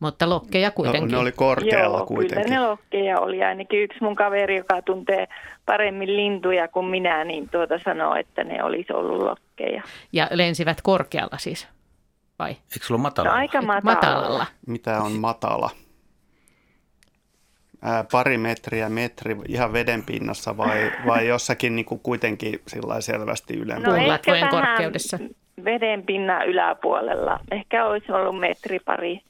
[0.00, 1.02] Mutta lokkeja kuitenkin.
[1.10, 2.44] No, ne oli korkealla Joo, kuitenkin.
[2.44, 3.42] kyllä ne lokkeja oli.
[3.44, 5.28] Ainakin yksi mun kaveri, joka tuntee
[5.66, 9.82] paremmin lintuja kuin minä, niin tuota sanoo, että ne olisi ollut lokkeja.
[10.12, 11.68] Ja lensivät korkealla siis,
[12.38, 12.50] vai?
[12.50, 13.30] Eikö sulla No matala?
[13.30, 13.94] aika matalalla.
[13.94, 14.46] Matalalla.
[14.66, 15.70] Mitä on matala?
[17.82, 23.54] Ää, pari metriä, metri ihan veden pinnassa vai, vai jossakin niin kuin kuitenkin sillä selvästi
[23.58, 23.96] ylempänä?
[23.96, 25.18] No vähän korkeudessa.
[25.64, 27.40] veden pinnan yläpuolella.
[27.50, 29.20] Ehkä olisi ollut metri pari.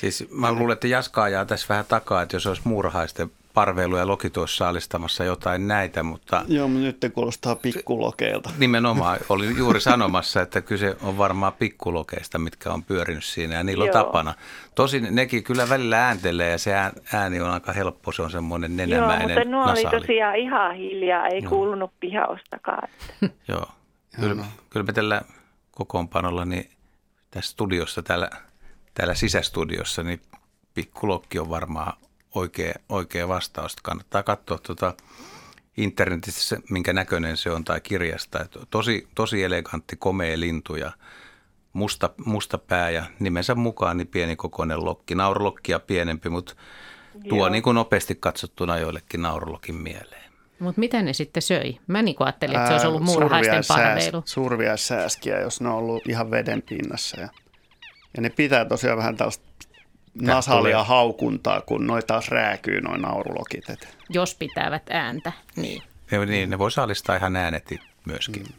[0.00, 4.06] Siis mä luulen, että Jaska ajaa tässä vähän takaa, että jos olisi muurahaisten parveilu ja
[4.06, 8.50] Loki tuossa saalistamassa jotain näitä, mutta Joo, mutta nyt te kuulostaa pikkulokeilta.
[8.58, 13.82] nimenomaan oli juuri sanomassa, että kyse on varmaan pikkulokeista, mitkä on pyörinyt siinä ja niillä
[13.84, 14.04] on Joo.
[14.04, 14.34] tapana.
[14.74, 18.78] Tosin nekin kyllä välillä ääntelee ja se ään- ääni on aika helppo, se on semmoinen
[18.78, 20.00] Joo, nenämäinen mutta nuo oli nasaali.
[20.00, 21.48] tosiaan ihan hiljaa, ei Joo.
[21.50, 22.88] kuulunut pihaustakaan.
[23.48, 23.66] Joo.
[24.20, 25.22] Kyllä, kyllä me tällä
[25.70, 26.70] kokoonpanolla, niin
[27.30, 28.30] tässä studiossa, täällä,
[28.98, 30.20] täällä sisästudiossa, niin
[30.74, 31.92] pikkulokki on varmaan
[32.34, 33.76] oikea, oikea vastaus.
[33.76, 34.94] Kannattaa katsoa tuota
[35.76, 38.40] internetissä, minkä näköinen se on, tai kirjasta.
[38.40, 40.92] Et tosi, tosi elegantti, komea lintu ja
[41.72, 45.14] musta, musta pää ja nimensä mukaan niin pieni kokoinen lokki.
[45.14, 46.54] Naurulokkia pienempi, mutta
[47.28, 47.48] tuo Joo.
[47.48, 50.32] niin kuin nopeasti katsottuna joillekin naurulokin mieleen.
[50.58, 51.78] Mutta mitä ne sitten söi?
[51.86, 54.22] Mä niin ajattelin, että se olisi ollut muurahaisten parveilu.
[54.24, 57.20] Surviaissääskiä, jos ne on ollut ihan veden pinnassa.
[57.20, 57.28] Ja,
[58.16, 59.44] ja ne pitää tosiaan vähän tällaista
[60.14, 60.88] nasaalia tulee.
[60.88, 63.70] haukuntaa, kun noita taas rääkyy noin naurulokit.
[63.70, 65.32] Et Jos pitävät ääntä.
[65.56, 65.82] Niin.
[66.10, 68.42] Ne, niin, ne voi saalistaa ihan äänetti myöskin.
[68.42, 68.52] Mm.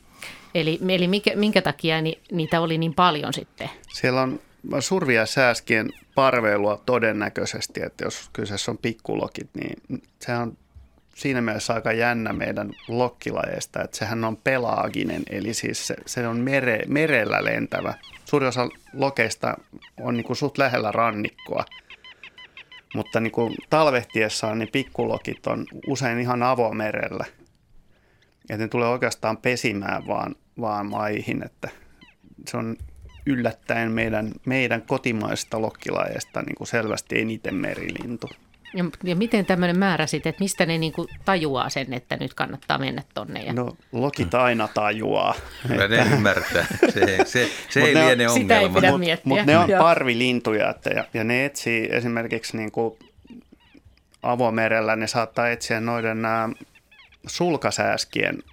[0.55, 3.69] Eli, eli mikä, minkä takia ni, niitä oli niin paljon sitten?
[3.93, 4.39] Siellä on
[4.79, 10.57] surviaissääskien parveilua todennäköisesti, että jos kyseessä on pikkulokit, niin se on
[11.19, 16.37] siinä mielessä aika jännä meidän lokkilajeista, että sehän on pelaaginen, eli siis se, se on
[16.37, 17.93] mere, merellä lentävä.
[18.25, 19.57] Suuri osa lokeista
[19.99, 21.65] on niin kuin suht lähellä rannikkoa,
[22.95, 27.25] mutta niin kuin talvehtiessaan niin pikkulokit on usein ihan avomerellä.
[28.49, 31.69] Ja ne tulee oikeastaan pesimään vaan, vaan maihin, että
[32.47, 32.77] se on
[33.25, 38.29] yllättäen meidän, meidän kotimaista lokkilajeista niin kuin selvästi eniten merilintu.
[38.73, 42.77] Ja, ja miten tämmöinen määrä sitten, että mistä ne niinku tajuaa sen, että nyt kannattaa
[42.77, 43.43] mennä tonne?
[43.43, 43.53] Ja...
[43.53, 45.35] No lokit aina tajuaa.
[45.67, 46.65] Kyllä ne ymmärtää.
[46.89, 48.97] Se, se, se ei ne on- liene Sitä ei ongelma.
[48.97, 52.99] Mutta mut ne on parvilintuja että, ja, ja ne etsii esimerkiksi niin kuin
[54.23, 56.49] avomerellä, ne saattaa etsiä noiden nämä
[57.27, 58.43] sulkasääskien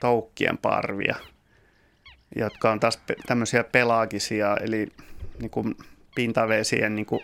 [0.00, 1.16] toukkien parvia,
[2.36, 4.86] jotka on taas pe- tämmöisiä pelaagisia, eli
[5.40, 5.74] niin kuin
[6.14, 7.20] pintavesien niin kuin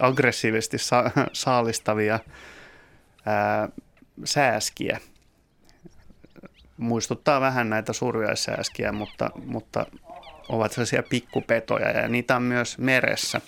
[0.00, 2.20] aggressiivisesti sa- saalistavia
[3.26, 3.68] ää,
[4.24, 5.00] sääskiä.
[6.76, 9.86] Muistuttaa vähän näitä surjaissääskiä, mutta, mutta
[10.48, 13.40] ovat sellaisia pikkupetoja ja niitä on myös meressä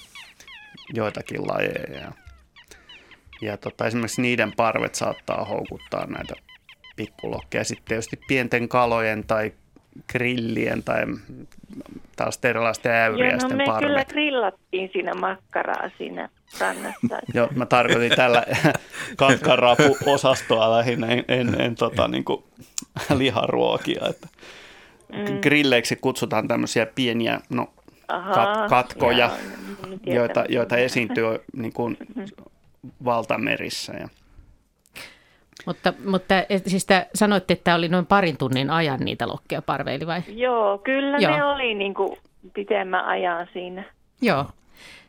[0.95, 2.01] joitakin lajeja.
[2.01, 2.12] Ja,
[3.41, 6.35] ja tota, esimerkiksi niiden parvet saattaa houkuttaa näitä
[6.97, 7.65] pikkulokkeja.
[7.65, 9.53] Sitten tietysti pienten kalojen tai
[10.12, 11.04] grillien tai
[12.16, 14.09] taas erilaisten Joo, no äyriäisten me kyllä parvet.
[14.09, 16.28] grillattiin siinä makkaraa siinä
[16.61, 17.18] rannassa.
[17.35, 18.44] Joo, mä tarkoitin tällä
[19.16, 22.44] katkarapu-osastoa lähinnä, en, en, en tota, niin kuin,
[23.14, 24.09] liharuokia.
[24.11, 24.28] Että
[25.12, 25.40] mm.
[25.40, 27.72] Grilleiksi kutsutaan tämmöisiä pieniä no,
[28.09, 31.24] Ahaa, kat, katkoja, joo, tietää, joita, joita esiintyy
[31.56, 31.96] niin kuin
[33.04, 33.92] valtamerissä.
[33.92, 34.09] Ja,
[35.66, 40.07] Mutta, mutta et, siis te sanoitte, että oli noin parin tunnin ajan niitä lokkeja parveili
[40.07, 40.22] vai?
[40.29, 41.37] Joo, kyllä Joo.
[41.37, 42.18] ne oli niin kuin
[42.55, 43.85] pitemmän ajan siinä.
[44.20, 44.46] Joo.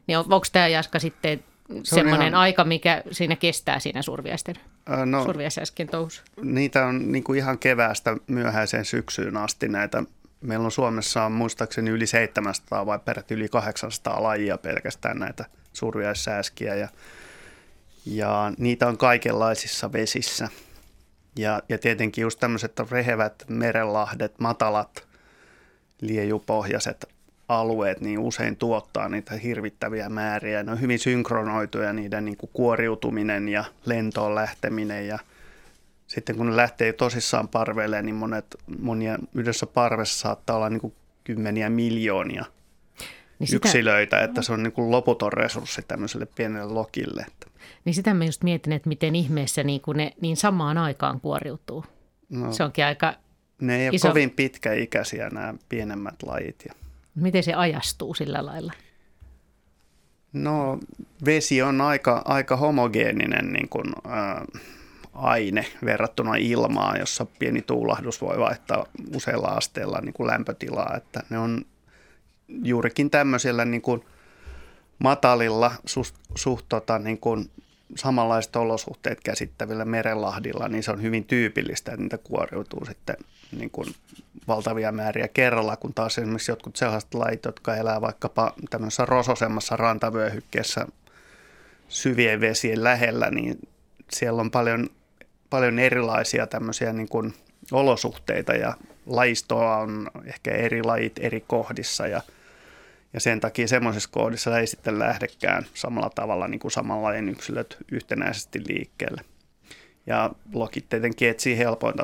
[0.07, 1.39] Niin on, onko tämä Jaska sitten
[1.83, 6.23] semmoinen ihan- aika, mikä siinä kestää siinä surviaisten, Ää, no, surviaisäsken touhussa?
[6.41, 10.03] niitä on niin kuin ihan keväästä myöhäiseen syksyyn asti näitä.
[10.41, 16.75] Meillä on Suomessa on muistaakseni yli 700 vai peräti yli 800 lajia pelkästään näitä surviaissääskiä
[16.75, 16.87] ja,
[18.11, 20.49] ja niitä on kaikenlaisissa vesissä.
[21.35, 25.07] Ja, ja tietenkin just tämmöiset rehevät merenlahdet, matalat,
[26.01, 27.05] liejupohjaiset
[27.47, 30.63] alueet, niin usein tuottaa niitä hirvittäviä määriä.
[30.63, 35.19] Ne on hyvin synkronoituja niiden niin kuin kuoriutuminen ja lentoon lähteminen ja
[36.07, 38.45] sitten kun ne lähtee tosissaan parveille, niin monet,
[38.79, 40.93] monia yhdessä parvessa saattaa olla niin kuin
[41.23, 42.45] kymmeniä miljoonia
[43.39, 47.25] Niin sitä, yksilöitä, että se on niin kuin loputon resurssi tämmöiselle pienelle lokille.
[47.27, 47.46] Että,
[47.85, 51.85] niin sitä mä just mietin, että miten ihmeessä niin kuin ne niin samaan aikaan kuoriutuu.
[52.29, 53.13] no, Se onkin aika,
[53.61, 56.63] ne ei ole iso- kovin pitkäikäisiä nämä pienemmät lajit.
[56.67, 56.73] Ja,
[57.15, 58.73] miten se ajastuu sillä lailla?
[60.33, 60.79] no
[61.25, 64.45] vesi on aika, aika homogeeninen niin kuin, ää,
[65.13, 70.93] aine verrattuna ilmaan, jossa pieni tuulahdus voi vaihtaa useilla asteilla niin kuin lämpötilaa.
[70.97, 71.61] Että ne on
[72.63, 74.03] juurikin tämmöisillä niin kuin
[74.99, 77.49] matalilla suht, suht tota, niin kuin
[77.95, 83.15] samanlaiset olosuhteet käsittävillä merenlahdilla, niin se on hyvin tyypillistä, että niitä kuoriutuu sitten
[83.51, 83.95] niin kuin
[84.47, 90.87] valtavia määriä kerralla, kun taas esimerkiksi jotkut sellaiset lajit, jotka elää vaikkapa tämmöisessä rososemmassa rantavyöhykkeessä
[91.89, 93.59] syvien vesien lähellä, niin
[94.11, 94.89] siellä on paljon,
[95.49, 97.33] paljon erilaisia tämmöisiä niin kuin
[97.71, 98.73] olosuhteita ja
[99.05, 102.21] lajistoa on ehkä eri lajit eri kohdissa ja,
[103.13, 108.63] ja sen takia semmoisessa kohdissa ei sitten lähdekään samalla tavalla niin kuin samanlainen yksilöt yhtenäisesti
[108.67, 109.21] liikkeelle.
[110.07, 112.03] Ja lokit tietenkin etsii helpointa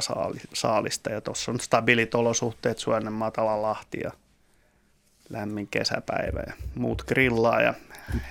[0.53, 4.11] saalista ja tuossa on stabiilit olosuhteet, suojainen matala lahti ja
[5.29, 7.73] lämmin kesäpäivä ja muut grillaa ja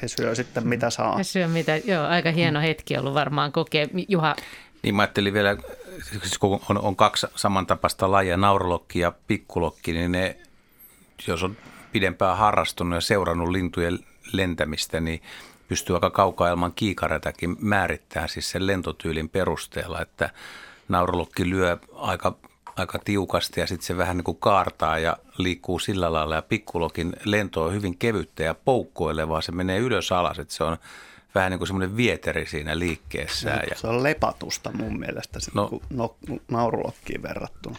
[0.03, 1.17] he syö sitten mitä saa.
[1.17, 3.87] He syö mitä, joo, aika hieno hetki ollut varmaan kokea.
[4.09, 4.37] Juha.
[4.83, 5.57] Niin mä ajattelin vielä,
[6.41, 10.37] kun on, on kaksi samantapaista lajia, naurulokki ja pikkulokki, niin ne,
[11.27, 11.57] jos on
[11.93, 13.99] pidempään harrastunut ja seurannut lintujen
[14.33, 15.23] lentämistä, niin
[15.69, 20.31] pystyy aika kaukaa ilman kiikareitakin määrittämään siis sen lentotyylin perusteella, että
[20.89, 22.37] naurulokki lyö aika,
[22.77, 27.13] aika tiukasti ja sitten se vähän niin kuin kaartaa ja liikkuu sillä lailla ja pikkulokin
[27.25, 30.77] lento on hyvin kevyttä ja poukkoilevaa, se menee ylös alas, että se on
[31.35, 33.51] vähän niin kuin semmoinen vieteri siinä liikkeessä.
[33.51, 33.77] No, ja...
[33.77, 36.17] Se on lepatusta mun mielestä no, no,
[36.49, 37.77] naurulokkiin verrattuna.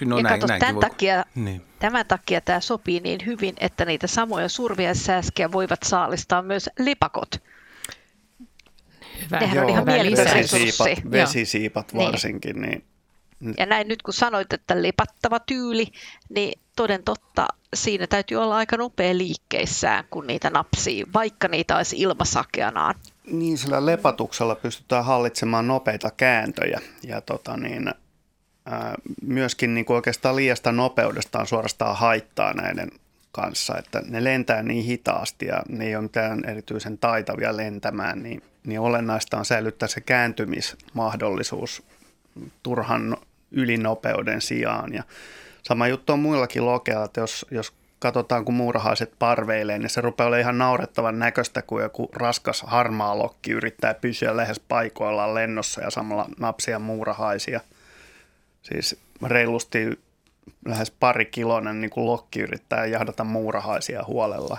[0.00, 0.80] Kyllä, no ja näin, kato, tämän, voi...
[0.80, 1.62] takia, niin.
[1.78, 7.42] tämän takia tämä sopii niin hyvin, että niitä samoja survia sääskiä voivat saalistaa myös lipakot.
[9.24, 9.40] Hyvä.
[9.40, 12.06] Nehän Joo, on ihan vesisiipat, vesisiipat niin.
[12.06, 12.60] varsinkin.
[12.60, 12.84] Niin.
[13.40, 13.54] niin.
[13.58, 15.86] Ja näin nyt kun sanoit, että lipattava tyyli,
[16.28, 21.96] niin toden totta, siinä täytyy olla aika nopea liikkeissään, kun niitä napsii, vaikka niitä olisi
[21.98, 22.94] ilmasakeanaan.
[23.30, 26.80] Niin, sillä lepatuksella pystytään hallitsemaan nopeita kääntöjä.
[27.02, 27.94] Ja tota niin,
[29.22, 32.90] myöskin niin kuin oikeastaan liiasta nopeudesta on suorastaan haittaa näiden
[33.32, 38.42] kanssa, että ne lentää niin hitaasti ja ne ei ole mitään erityisen taitavia lentämään, niin,
[38.66, 41.82] niin olennaista on säilyttää se kääntymismahdollisuus
[42.62, 43.16] turhan
[43.50, 44.92] ylinopeuden sijaan.
[44.92, 45.02] Ja
[45.62, 50.28] sama juttu on muillakin lokeilla, että jos, jos katsotaan, kun muurahaiset parveilee, niin se rupeaa
[50.28, 55.90] olemaan ihan naurettavan näköistä, kun joku raskas harmaa lokki yrittää pysyä lähes paikoillaan lennossa ja
[55.90, 57.60] samalla napsia muurahaisia–
[58.62, 59.98] Siis reilusti
[60.64, 64.58] lähes pari kilonen niin kuin lokki yrittää jahdata muurahaisia huolella.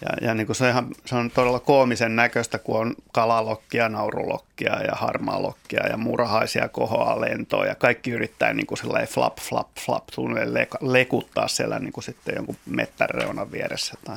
[0.00, 4.82] Ja, ja niin kuin se, ihan, se on todella koomisen näköistä, kun on kalalokkia, naurulokkia
[4.82, 10.04] ja harmaalokkia ja muurahaisia kohoa lentoa ja kaikki yrittää niin kuin flap, flap, flap
[10.44, 14.16] le, lekuttaa siellä niin kuin sitten jonkun mettäreunan vieressä tai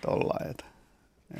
[0.00, 0.50] tollain.
[0.50, 0.64] Et,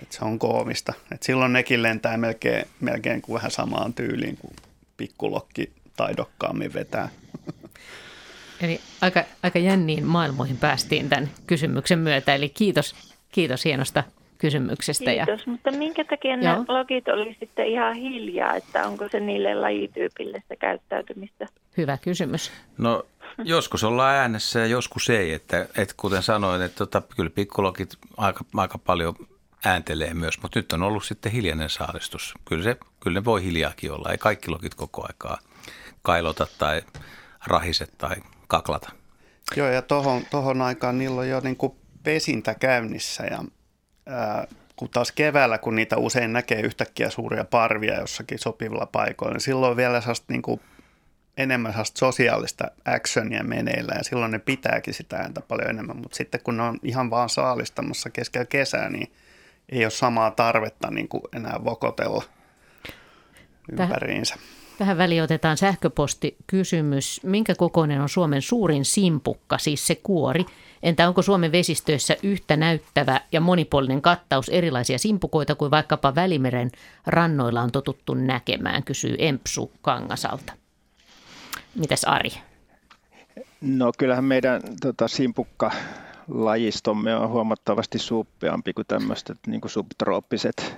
[0.02, 0.92] et se on koomista.
[1.12, 4.56] Et silloin nekin lentää melkein, melkein kuin vähän samaan tyyliin kuin
[4.96, 7.08] pikkulokki taidokkaammin vetää.
[8.60, 12.94] Eli aika, aika jänniin maailmoihin päästiin tämän kysymyksen myötä, eli kiitos,
[13.32, 14.04] kiitos hienosta
[14.38, 15.04] kysymyksestä.
[15.04, 15.52] Kiitos, ja...
[15.52, 16.58] mutta minkä takia Joo.
[16.58, 21.46] ne logit oli sitten ihan hiljaa, että onko se niille lajityypillistä käyttäytymistä?
[21.76, 22.52] Hyvä kysymys.
[22.78, 23.06] No
[23.44, 28.44] joskus ollaan äänessä ja joskus ei, että, että kuten sanoin, että tota, kyllä pikkulogit aika,
[28.54, 29.14] aika paljon
[29.64, 32.34] ääntelee myös, mutta nyt on ollut sitten hiljainen saalistus.
[32.44, 35.38] Kyllä, se, kyllä ne voi hiljaakin olla, ei kaikki logit koko aikaa
[36.02, 36.82] kailota tai
[37.46, 38.16] rahiset tai
[38.48, 38.90] kaklata.
[39.56, 43.44] Joo, ja tohon, tohon aikaan niillä on jo niin kuin pesintä käynnissä ja
[44.06, 49.40] ää, kun taas keväällä, kun niitä usein näkee yhtäkkiä suuria parvia jossakin sopivilla paikoilla, niin
[49.40, 50.60] silloin vielä niin kuin
[51.36, 56.56] enemmän sosiaalista actionia meneillä ja silloin ne pitääkin sitä ääntä paljon enemmän, mutta sitten kun
[56.56, 59.12] ne on ihan vaan saalistamassa keskellä kesää, niin
[59.68, 62.24] ei ole samaa tarvetta niin kuin enää vokotella
[63.72, 64.34] ympäriinsä.
[64.34, 67.20] Tähän Tähän väliin otetaan sähköpostikysymys.
[67.22, 70.44] Minkä kokoinen on Suomen suurin simpukka, siis se kuori?
[70.82, 76.70] Entä onko Suomen vesistöissä yhtä näyttävä ja monipuolinen kattaus erilaisia simpukoita kuin vaikkapa Välimeren
[77.06, 80.52] rannoilla on totuttu näkemään, kysyy Empsu Kangasalta.
[81.74, 82.30] Mitäs Ari?
[83.60, 85.70] No kyllähän meidän tota, simpukka
[86.28, 90.76] lajistomme on huomattavasti suppeampi kuin tämmöiset niin subtrooppiset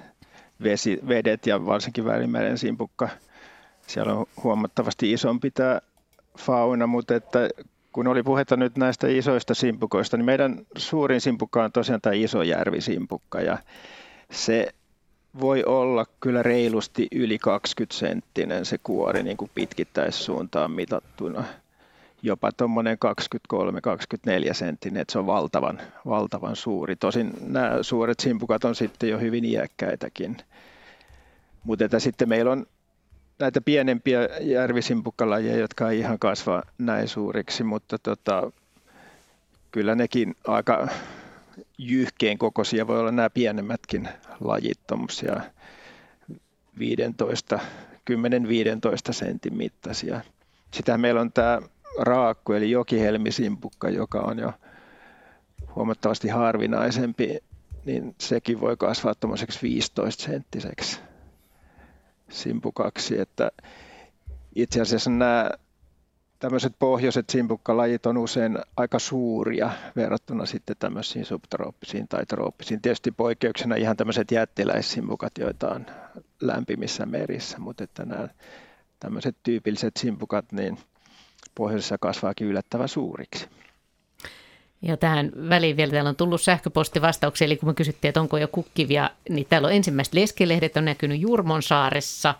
[1.09, 3.09] vedet ja varsinkin Välimeren simpukka
[3.91, 5.81] siellä on huomattavasti isompi tämä
[6.39, 7.49] fauna, mutta että
[7.93, 13.41] kun oli puhetta nyt näistä isoista simpukoista, niin meidän suurin simpukka on tosiaan tämä Isojärvi-simpukka
[13.41, 13.59] ja
[14.31, 14.69] se
[15.41, 21.45] voi olla kyllä reilusti yli 20 senttinen se kuori niin kuin pitkittäissuuntaan mitattuna.
[22.23, 22.99] Jopa tuommoinen
[24.51, 26.97] 23-24 senttinen, että se on valtavan, valtavan suuri.
[26.97, 30.37] Tosin nämä suuret simpukat on sitten jo hyvin iäkkäitäkin.
[31.65, 32.67] Mutta sitten meillä on
[33.41, 38.53] näitä pienempiä järvisimpukkalajeja, jotka ei ihan kasva näin suuriksi, mutta tota,
[39.71, 40.89] kyllä nekin aika
[41.79, 44.09] jyhkeen kokoisia, voi olla nämä pienemmätkin
[44.41, 45.41] lajit, tuommoisia
[46.79, 47.59] 15,
[48.11, 48.13] 10-15
[49.11, 50.21] sentin mittaisia.
[50.75, 51.61] Sitä meillä on tämä
[51.99, 54.53] raakku eli jokihelmisimpukka, joka on jo
[55.75, 57.39] huomattavasti harvinaisempi,
[57.85, 61.10] niin sekin voi kasvaa tuommoiseksi 15 senttiseksi
[62.31, 63.21] simpukaksi.
[63.21, 63.51] Että
[64.55, 65.51] itse asiassa nämä
[66.39, 72.83] tämmöiset pohjoiset simpukkalajit on usein aika suuria verrattuna sitten tämmöisiin subtrooppisiin tai trooppisiin.
[72.83, 75.87] Tietysti poikkeuksena ihan tämmöiset jättiläissimpukat, joita on
[76.41, 78.29] lämpimissä merissä, mutta että nämä
[79.01, 80.79] tämmöiset tyypilliset simpukat niin
[81.55, 83.49] pohjoisessa kasvaakin yllättävän suuriksi.
[84.83, 88.49] Ja tähän väliin vielä täällä on tullut sähköpostivastauksia, eli kun me kysyttiin, että onko jo
[88.49, 92.35] kukkivia, niin täällä on ensimmäiset leskelehdet on näkynyt Jurmonsaaressa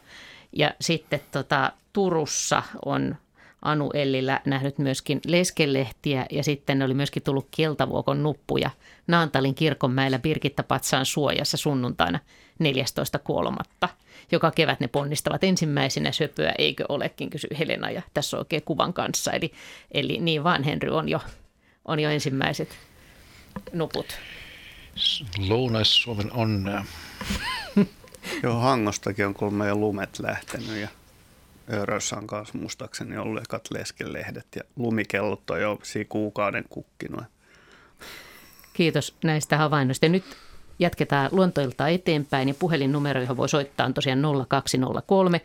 [0.53, 3.17] ja sitten tota, Turussa on
[3.63, 8.71] Anu Ellillä nähnyt myöskin leskelehtiä ja sitten oli myöskin tullut keltavuokon nuppuja
[9.07, 12.19] Naantalin kirkonmäellä Birgitta Patsaan suojassa sunnuntaina
[13.85, 13.89] 14.3.
[14.33, 18.93] Joka kevät ne ponnistavat ensimmäisenä söpöä, eikö olekin, kysyy Helena ja tässä on oikein kuvan
[18.93, 19.33] kanssa.
[19.33, 19.53] Eli,
[19.93, 21.21] eli niin vaan Henry on jo,
[21.85, 22.77] on jo ensimmäiset
[23.73, 24.19] nuput.
[25.39, 26.85] Lounais-Suomen onnea.
[28.43, 30.89] Joo, Hangostakin on kolme jo lumet lähtenyt ja
[31.73, 35.79] Öörössä on kanssa muistaakseni ollut ekat leskelehdet ja lumikellot on jo
[36.09, 37.25] kuukauden kukkinut.
[38.73, 40.07] Kiitos näistä havainnoista.
[40.07, 40.25] Ja nyt
[40.81, 45.41] jatketaan luontoilta eteenpäin ja puhelinnumero, johon voi soittaa on tosiaan 0203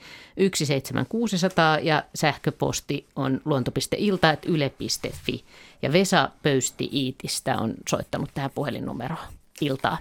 [0.54, 5.44] 17600 ja sähköposti on luonto.ilta.yle.fi.
[5.82, 9.26] Ja Vesa Pöysti Iitistä on soittanut tähän puhelinnumeroon.
[9.62, 9.98] Iltaa.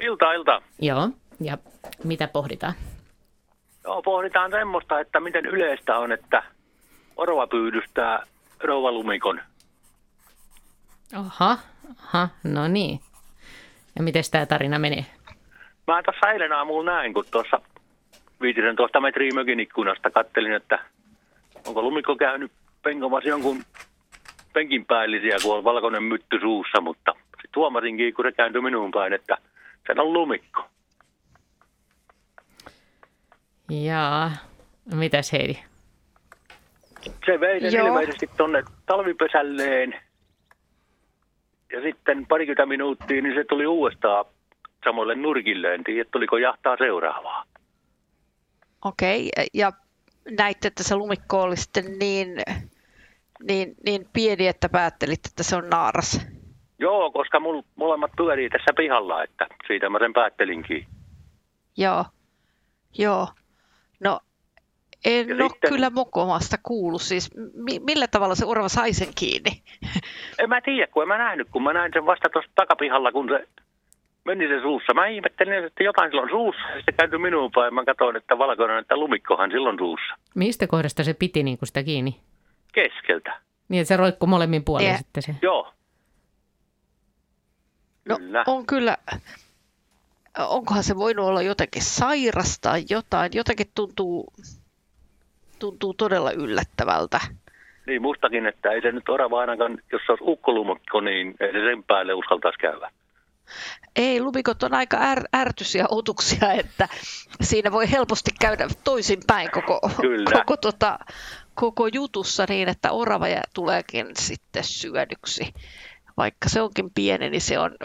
[0.00, 0.62] Ilta, ilta.
[0.80, 1.58] Joo, ja
[2.04, 2.74] mitä pohditaan?
[3.84, 6.42] Joo, pohditaan semmoista, että miten yleistä on, että
[7.16, 8.26] orva pyydystää
[8.60, 9.40] rouvalumikon.
[11.14, 11.58] Aha,
[11.98, 13.00] aha, no niin.
[13.96, 15.06] Ja miten tämä tarina menee?
[15.86, 17.60] Mä tuossa eilen aamulla näin, kun tuossa
[18.40, 20.78] 15 metriä mökin ikkunasta kattelin, että
[21.66, 23.62] onko lumikko käynyt penkomassa jonkun
[24.52, 29.12] penkin päällisiä, kun on valkoinen mytty suussa, mutta sitten huomasinkin, kun se kääntyi minun päin,
[29.12, 29.38] että
[29.86, 30.64] se on lumikko.
[33.70, 34.30] Jaa,
[34.94, 35.58] mitäs Heidi?
[37.26, 39.94] Se vei sen ilmeisesti tuonne talvipesälleen.
[41.72, 44.24] Ja sitten parikymmentä minuuttia, niin se tuli uudestaan
[44.84, 45.74] samoille nurkille.
[45.74, 47.44] En tiedä, tuliko jahtaa seuraavaa.
[48.84, 49.72] Okei, ja
[50.38, 52.28] näitte, että se lumikko oli sitten niin,
[53.42, 56.26] niin, niin pieni, että päättelit, että se on naaras.
[56.78, 60.86] Joo, koska mul, molemmat pyörii tässä pihalla, että siitä mä sen päättelinkin.
[61.76, 62.04] Joo,
[62.98, 63.28] joo.
[64.00, 64.20] No
[65.04, 67.02] en ja ole sitten, kyllä mokomasta kuullut.
[67.02, 69.62] Siis mi- millä tavalla se orava sai sen kiinni?
[70.38, 73.28] En mä tiedä, kun en mä nähnyt, kun mä näin sen vasta tuossa takapihalla, kun
[73.28, 73.48] se
[74.24, 74.94] meni se suussa.
[74.94, 76.62] Mä ihmettelin, että jotain silloin suussa.
[76.76, 77.74] Sitten kääntyi minuun päin.
[77.74, 80.14] Mä katsoin, että valkoinen, että lumikkohan silloin suussa.
[80.34, 82.20] Mistä kohdasta se piti niin kuin sitä kiinni?
[82.74, 83.40] Keskeltä.
[83.68, 84.98] Niin, että se roikkuu molemmin puolin ja.
[84.98, 85.34] sitten se.
[85.42, 85.72] Joo.
[88.08, 88.44] No kyllä.
[88.46, 88.96] on kyllä,
[90.38, 94.32] onkohan se voinut olla jotenkin sairasta jotain, jotenkin tuntuu,
[95.62, 97.20] tuntuu todella yllättävältä.
[97.86, 101.60] Niin, mustakin, että ei se nyt orava ainakaan, jos se olisi ukkolumokko, niin ei se
[101.64, 102.90] sen päälle uskaltaisi käydä.
[103.96, 106.88] Ei, lumikot on aika är, ärtyisiä otuksia, että
[107.40, 109.80] siinä voi helposti käydä toisinpäin koko,
[110.34, 110.98] koko, tota,
[111.54, 115.54] koko jutussa niin, että orava tuleekin sitten syödyksi.
[116.16, 117.76] Vaikka se onkin pieni, niin se on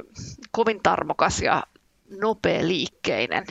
[0.52, 1.64] kovin tarmokas ja
[2.22, 3.46] nopea liikkeinen.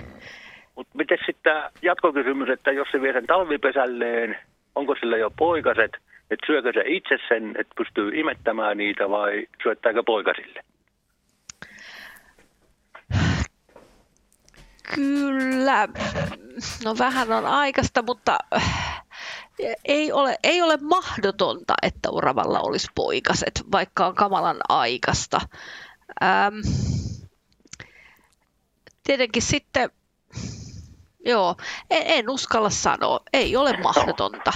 [0.77, 4.37] Mutta miten sitten jatkokysymys, että jos se vie sen talvipesälleen,
[4.75, 5.93] onko sillä jo poikaset,
[6.31, 10.61] että syökö se itse sen, että pystyy imettämään niitä vai syöttääkö poikasille?
[14.95, 15.89] Kyllä,
[16.85, 18.39] no vähän on aikaista, mutta
[19.85, 25.41] ei ole, ei ole mahdotonta, että uravalla olisi poikaset, vaikka on kamalan aikaista.
[26.23, 26.55] Ähm,
[29.05, 29.91] tietenkin sitten,
[31.27, 31.57] joo,
[31.91, 34.53] en, en uskalla sanoa, ei ole mahdotonta.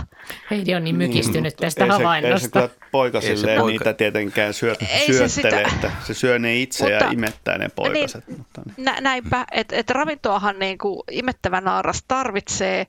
[0.50, 2.60] Heidi on niin mykistynyt niin, tästä ei havainnosta.
[2.60, 3.66] Se, ei se poikasille poika...
[3.66, 4.74] niitä tietenkään syö,
[5.06, 5.60] syöttele, se sitä.
[5.60, 8.28] että se syö ne itse mutta, ja imettää ne poikaset.
[8.28, 8.84] Niin, mutta niin.
[8.84, 12.86] Nä, näinpä, että et ravintoahan niin kuin imettävä naaras tarvitsee,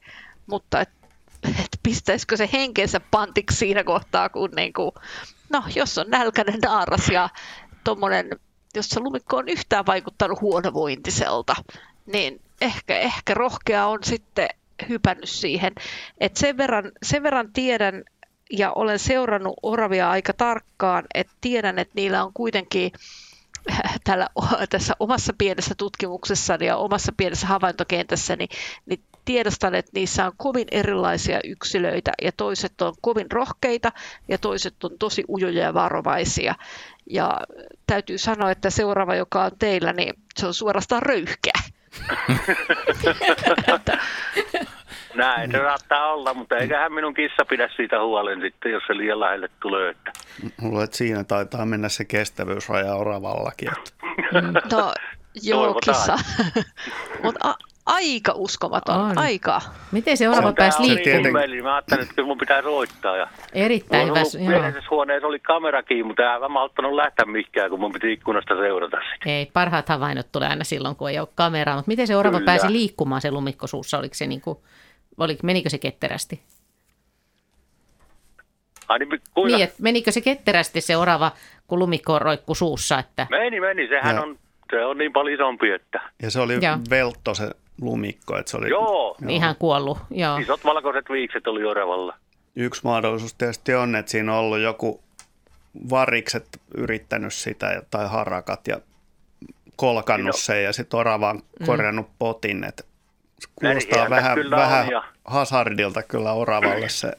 [0.48, 0.90] mutta et,
[1.44, 4.92] et pistäisikö se henkensä pantiksi siinä kohtaa, kun niin kuin,
[5.50, 7.30] no jos on nälkäinen naaras ja
[7.84, 8.30] tuommoinen
[8.76, 11.56] jossa lumikko on yhtään vaikuttanut huonovointiselta,
[12.06, 14.50] niin ehkä, ehkä rohkea on sitten
[14.90, 15.74] hypännyt siihen.
[16.20, 18.04] Et sen, verran, sen verran tiedän
[18.52, 22.92] ja olen seurannut oravia aika tarkkaan, että tiedän, että niillä on kuitenkin
[24.04, 24.28] tällä,
[24.70, 28.48] tässä omassa pienessä tutkimuksessani ja omassa pienessä havaintokentässäni,
[28.86, 33.92] niin tiedostan, että niissä on kovin erilaisia yksilöitä ja toiset on kovin rohkeita
[34.28, 36.56] ja toiset on tosi ujoja ja varovaisia.
[37.10, 37.42] Ja
[37.88, 41.62] täytyy sanoa, että seuraava, joka on teillä, niin se on suorastaan röyhkeä.
[45.16, 49.20] Näin se saattaa olla, mutta eiköhän minun kissa pidä siitä huolen sitten, jos se liian
[49.20, 49.90] lähelle tulee.
[49.90, 50.12] Että.
[50.62, 53.70] Mulla että siinä taitaa mennä se kestävyysraja oravallakin.
[53.70, 53.92] Että.
[54.76, 54.94] No,
[55.44, 56.18] joo, kissa.
[57.24, 57.56] Mutta
[57.92, 59.18] aika uskomaton, on.
[59.18, 59.62] aika.
[59.92, 61.50] Miten se orava pääsi liikkumaan?
[61.64, 63.18] Mä ajattelin, että kyllä mun pitää soittaa.
[63.18, 64.24] Ja Erittäin hyvä.
[64.48, 68.98] Pienessä huoneessa oli kamerakin, mutta en mä malttanut lähteä mihinkään, kun mun piti ikkunasta seurata
[68.98, 69.30] sitä.
[69.30, 71.76] Ei, parhaat havainnot tulee aina silloin, kun ei ole kameraa.
[71.76, 72.46] Mutta miten se orava kyllä.
[72.46, 73.98] pääsi liikkumaan se lumikko suussa?
[73.98, 74.58] Oliko se niin kuin,
[75.18, 76.42] oli, menikö se ketterästi?
[78.88, 79.58] Ai niin, kuinka?
[79.58, 81.32] niin, että menikö se ketterästi se orava,
[81.68, 83.00] kun lumikko roikku suussa?
[83.00, 83.28] Että...
[83.30, 83.88] Meni, meni.
[83.88, 84.22] Sehän ja.
[84.22, 84.38] on,
[84.72, 86.02] se on niin paljon isompi, että...
[86.22, 86.78] Ja se oli Joo.
[86.90, 87.50] veltto se
[87.82, 88.38] lumikko.
[88.38, 89.16] Että se oli, joo.
[89.22, 89.30] joo.
[89.30, 90.38] Ihan kuollut, joo.
[90.38, 92.16] Isot valkoiset viikset oli oravalla.
[92.56, 95.02] Yksi mahdollisuus tietysti on, että siinä on ollut joku
[95.90, 96.46] varikset
[96.76, 98.80] yrittänyt sitä tai harakat ja
[99.76, 100.38] kolkannut no.
[100.38, 102.14] sen ja sitten orava on korjannut mm.
[102.20, 102.64] potin.
[102.64, 102.84] Että
[103.56, 105.04] kuulostaa vähän, vähän ja...
[105.26, 107.12] hazardilta kyllä oravalle se.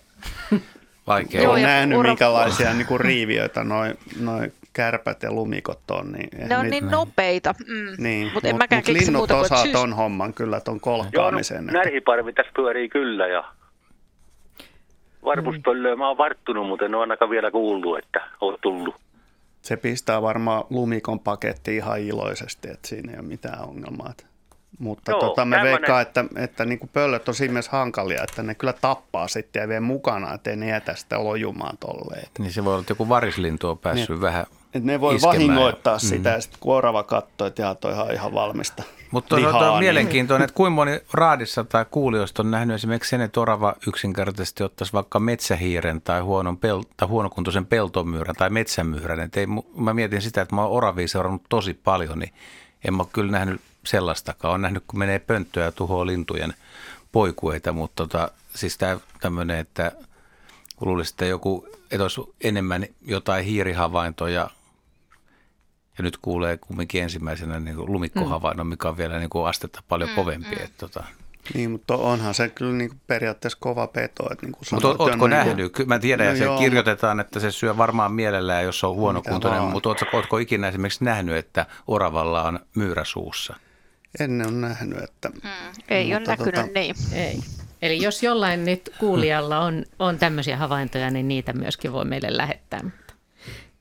[1.07, 1.50] Vaikea.
[1.50, 6.12] Olen nähnyt, minkälaisia niin kuin riiviöitä noin noi kärpät ja lumikot on.
[6.12, 7.55] Niin ne on niin nopeita.
[7.68, 8.05] Mm.
[8.05, 9.73] Niin, mutta en mut, mäkään mut linnut muuta osaa syys...
[9.73, 11.57] ton homman kyllä, ton kolkkaamisen.
[11.57, 13.45] Joo, no, närhiparvi tässä pyörii kyllä ja
[15.25, 18.95] varpuspöllöä mä oon varttunut, mutta en ole ainakaan vielä kuullut, että on tullut.
[19.62, 24.12] Se pistää varmaan lumikon paketti ihan iloisesti, että siinä ei ole mitään ongelmaa.
[24.79, 25.73] Mutta Joo, tota, me tämmönen...
[25.73, 29.61] veikkaa, että, että niin kuin pöllöt on siinä mielessä hankalia, että ne kyllä tappaa sitten
[29.61, 32.29] ja vie mukana, ettei ne jätä sitä lojumaan tolleen.
[32.39, 35.93] Niin se voi olla, että joku varislintu on päässyt niin, vähän että ne voi vahingoittaa
[35.95, 36.35] ja, sitä mm.
[36.35, 40.45] ja sitten kun orava katsoo, että jaa, toi ihan, ihan valmista Mutta on, on mielenkiintoinen,
[40.45, 45.20] että kuinka moni raadissa tai kuulijoista on nähnyt esimerkiksi sen, että orava yksinkertaisesti ottaisi vaikka
[45.20, 49.20] metsähiiren tai, huonon pel- tai huonokuntoisen peltomyyrän tai metsämyyrän.
[49.20, 49.47] Et ei,
[49.77, 52.33] mä mietin sitä, että mä oon oravia seurannut tosi paljon, niin
[52.85, 54.51] en mä kyllä nähnyt sellaistakaan.
[54.51, 56.55] Olen nähnyt, kun menee pönttöä ja tuhoaa lintujen
[57.12, 59.93] poikueita, mutta tota, siis tämä tämmöinen, että
[60.81, 64.51] luulisi, että joku, että olisi enemmän jotain hiirihavaintoja
[66.03, 70.11] ja nyt kuulee kumminkin ensimmäisenä niin kuin lumikkohavainnon, mikä on vielä niin kuin astetta paljon
[70.11, 70.57] mm, kovempi.
[70.57, 70.64] Mm.
[70.64, 71.05] Että, tota.
[71.55, 74.32] Niin, mutta onhan se kyllä niin kuin periaatteessa kova peto.
[74.32, 75.57] Että niin kuin mutta ootko nähnyt?
[75.57, 75.88] Niin kuin...
[75.88, 79.88] Mä tiedän, no, että se kirjoitetaan, että se syö varmaan mielellään, jos on huonokuntoinen, mutta
[79.88, 83.57] ootko, ootko ikinä esimerkiksi nähnyt, että oravalla on myyrä suussa?
[84.20, 85.28] En ole nähnyt, että...
[85.28, 85.50] Mm,
[85.88, 86.68] ei ole näkynyt tota...
[86.74, 86.94] niin.
[87.12, 87.38] Ei.
[87.82, 92.80] Eli jos jollain nyt kuulijalla on, on tämmöisiä havaintoja, niin niitä myöskin voi meille lähettää.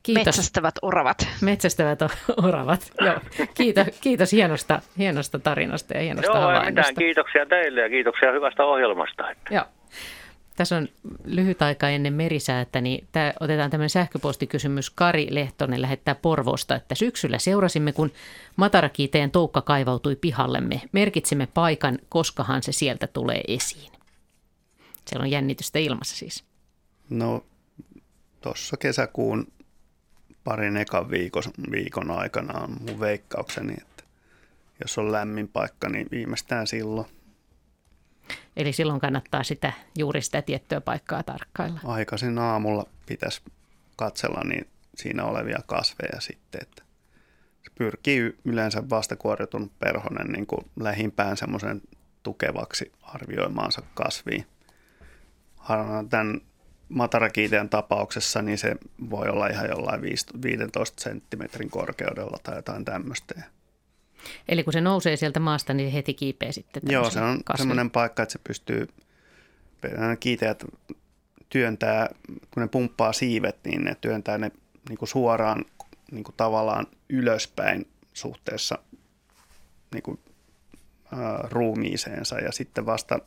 [0.03, 0.25] Kiitos.
[0.25, 1.27] Metsästävät oravat.
[1.41, 1.99] Metsästävät
[2.37, 3.19] oravat, joo.
[3.53, 6.69] Kiitos, kiitos hienosta, hienosta tarinasta ja hienosta Joo, havainnosta.
[6.69, 6.95] mitään.
[6.95, 9.31] Kiitoksia teille ja kiitoksia hyvästä ohjelmasta.
[9.31, 9.53] Että.
[9.53, 9.65] Joo.
[10.55, 10.87] Tässä on
[11.25, 14.89] lyhyt aika ennen merisäätä, niin tämä, otetaan tämmöinen sähköpostikysymys.
[14.89, 18.11] Kari Lehtonen lähettää Porvosta, että syksyllä seurasimme, kun
[18.55, 20.81] matarakiiteen toukka kaivautui pihallemme.
[20.91, 23.91] Merkitsimme paikan, koskahan se sieltä tulee esiin.
[25.07, 26.43] Siellä on jännitystä ilmassa siis.
[27.09, 27.43] No,
[28.41, 29.47] tuossa kesäkuun
[30.43, 34.03] parin ekan viikon, viikon aikana on mun veikkaukseni, että
[34.81, 37.07] jos on lämmin paikka, niin viimeistään silloin.
[38.55, 41.79] Eli silloin kannattaa sitä, juuri sitä tiettyä paikkaa tarkkailla.
[41.83, 43.41] Aikaisin aamulla pitäisi
[43.95, 46.83] katsella niin siinä olevia kasveja sitten, että
[47.63, 51.81] se pyrkii yleensä vastakuoriutunut perhonen niin kuin lähimpään semmoisen
[52.23, 54.45] tukevaksi arvioimaansa kasviin.
[56.09, 56.41] Tämän
[56.91, 58.75] matarakiiteen tapauksessa niin se
[59.09, 60.01] voi olla ihan jollain
[60.43, 63.41] 15 senttimetrin korkeudella tai jotain tämmöistä.
[64.47, 67.57] Eli kun se nousee sieltä maasta, niin heti kiipeää sitten Joo, se on kasvin.
[67.61, 68.87] semmoinen paikka, että se pystyy,
[70.19, 70.65] kiiteät
[71.49, 74.51] työntää, kun ne pumppaa siivet, niin ne työntää ne
[74.89, 75.65] niin kuin suoraan
[76.11, 78.77] niin kuin tavallaan ylöspäin suhteessa
[79.93, 80.19] niin kuin,
[81.11, 82.39] ää, ruumiiseensa.
[82.39, 83.19] Ja sitten vasta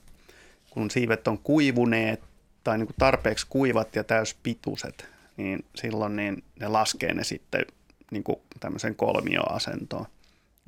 [0.71, 2.23] kun siivet on kuivuneet
[2.65, 7.67] tai niin kuin tarpeeksi kuivat ja täyspituiset, niin silloin niin ne laskee ne sitten
[8.11, 10.07] niin kuin tämmöisen kolmioasentoon.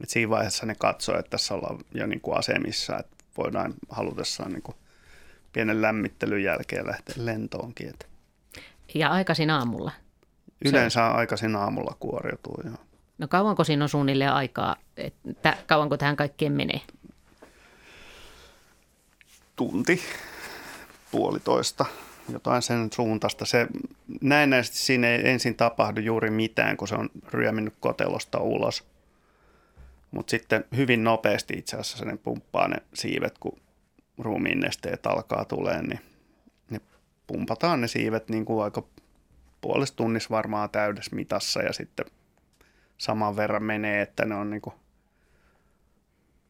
[0.02, 4.52] Et siinä vaiheessa ne katsoo, että tässä ollaan jo niin kuin asemissa, että voidaan halutessaan
[4.52, 4.76] niin kuin
[5.52, 7.88] pienen lämmittelyn jälkeen lähteä lentoonkin.
[7.88, 8.06] Että.
[8.94, 9.92] Ja aikaisin aamulla?
[10.64, 12.76] Yleensä aikaisin aamulla kuoriutuu, joo.
[13.18, 16.80] No kauanko siinä on suunnilleen aikaa, että kauanko tähän kaikkeen menee?
[19.56, 20.00] Tunti,
[21.10, 21.86] puolitoista.
[22.32, 23.44] jotain sen suuntaista.
[23.44, 23.66] Se,
[24.20, 28.84] näennäisesti siinä ei ensin tapahdu juuri mitään, kun se on ryöminnyt kotelosta ulos.
[30.10, 33.60] Mutta sitten hyvin nopeasti itse asiassa ne pumppaa ne siivet, kun
[34.18, 36.00] ruumiin nesteet alkaa tulee, niin
[36.70, 36.80] ne
[37.26, 38.82] pumpataan ne siivet niin kuin aika
[39.60, 42.06] puolesta tunnissa varmaan täydessä mitassa ja sitten
[42.98, 44.74] saman verran menee, että ne on niin kuin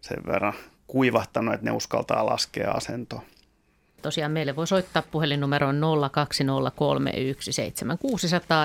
[0.01, 0.55] sen verran
[0.87, 3.23] kuivahtanut, että ne uskaltaa laskea asentoa.
[4.03, 5.81] Tosiaan meille voi soittaa puhelinnumeroon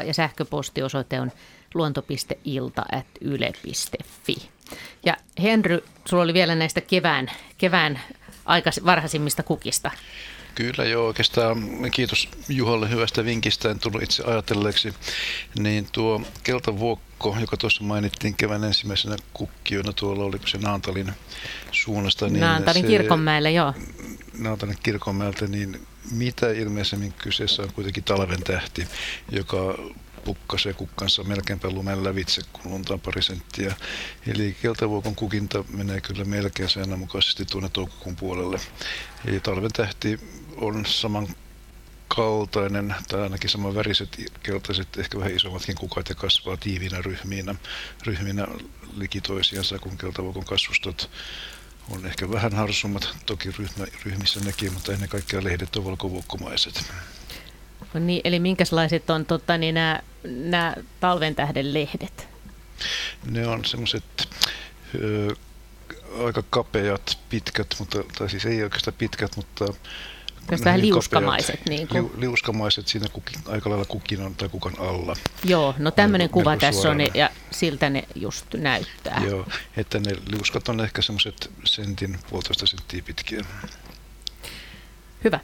[0.01, 1.31] 020317600 ja sähköpostiosoite on
[1.73, 4.35] luonto.ilta.yle.fi.
[5.05, 8.01] Ja Henry, sulla oli vielä näistä kevään, kevään
[8.45, 9.91] aikais, varhaisimmista kukista.
[10.55, 11.57] Kyllä joo, oikeastaan
[11.91, 14.93] kiitos Juhalle hyvästä vinkistä, en tullut itse ajatelleeksi.
[15.59, 21.13] Niin tuo keltavuokko, joka tuossa mainittiin kevään ensimmäisenä kukkiona tuolla, oliko se Naantalin
[21.71, 22.27] suunnasta.
[22.27, 23.73] Niin Naantalin se, kirkonmäelle, joo.
[24.41, 28.87] Naantalin kirkonmäeltä, niin mitä ilmeisemmin kyseessä on kuitenkin talven tähti,
[29.31, 29.77] joka
[30.25, 33.75] pukkasee kukkansa melkeinpä lumen lävitse, kun lunta on pari senttiä.
[34.27, 38.59] Eli keltavuokon kukinta menee kyllä melkein säännönmukaisesti tuonne toukokuun puolelle.
[39.25, 40.19] Eli talven tähti
[40.55, 41.27] on saman
[42.07, 47.55] kaltainen, tai ainakin saman väriset, keltaiset, ehkä vähän isommatkin kukat ja kasvaa tiiviinä ryhmiinä,
[48.05, 48.47] ryhminä
[48.95, 51.09] liki toisiansa, kun keltavuokon kasvustot
[51.93, 56.83] on ehkä vähän harsummat, toki ryhmä, ryhmissä nekin, mutta ennen kaikkea lehdet on valkovuokkomaiset.
[57.93, 62.27] No niin, eli minkälaiset on tota, niin nämä, nämä talven tähden lehdet?
[63.31, 64.27] Ne on semmoiset
[66.25, 69.65] aika kapeat, pitkät, mutta, tai siis ei oikeastaan pitkät, mutta
[70.47, 71.59] Tästä vähän liuskamaiset.
[71.69, 72.03] niin kuin.
[72.03, 75.15] Li, liuskamaiset siinä kukin, aika lailla kukin on tai kukan alla.
[75.43, 77.03] Joo, no tämmöinen kuva tässä suorana.
[77.03, 79.21] on ja siltä ne just näyttää.
[79.29, 83.45] Joo, että ne liuskat on ehkä semmoiset sentin, puolitoista senttiä pitkiä.
[85.23, 85.39] Hyvä.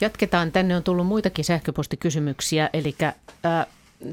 [0.00, 0.52] Jatketaan.
[0.52, 2.70] Tänne on tullut muitakin sähköpostikysymyksiä.
[2.72, 3.14] Eli äh,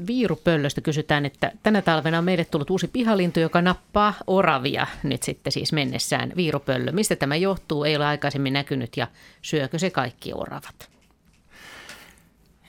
[0.06, 5.52] viirupöllöstä kysytään, että tänä talvena on meille tullut uusi pihalintu, joka nappaa oravia nyt sitten
[5.52, 6.92] siis mennessään viirupöllö.
[6.92, 7.84] Mistä tämä johtuu?
[7.84, 9.08] Ei ole aikaisemmin näkynyt ja
[9.42, 10.90] syökö se kaikki oravat?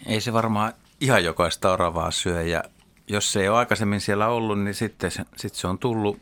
[0.06, 2.64] Ei se varmaan ihan jokaista oravaa syö ja
[3.08, 6.20] jos se ei ole aikaisemmin siellä ollut, niin sitten se, sitten se on tullut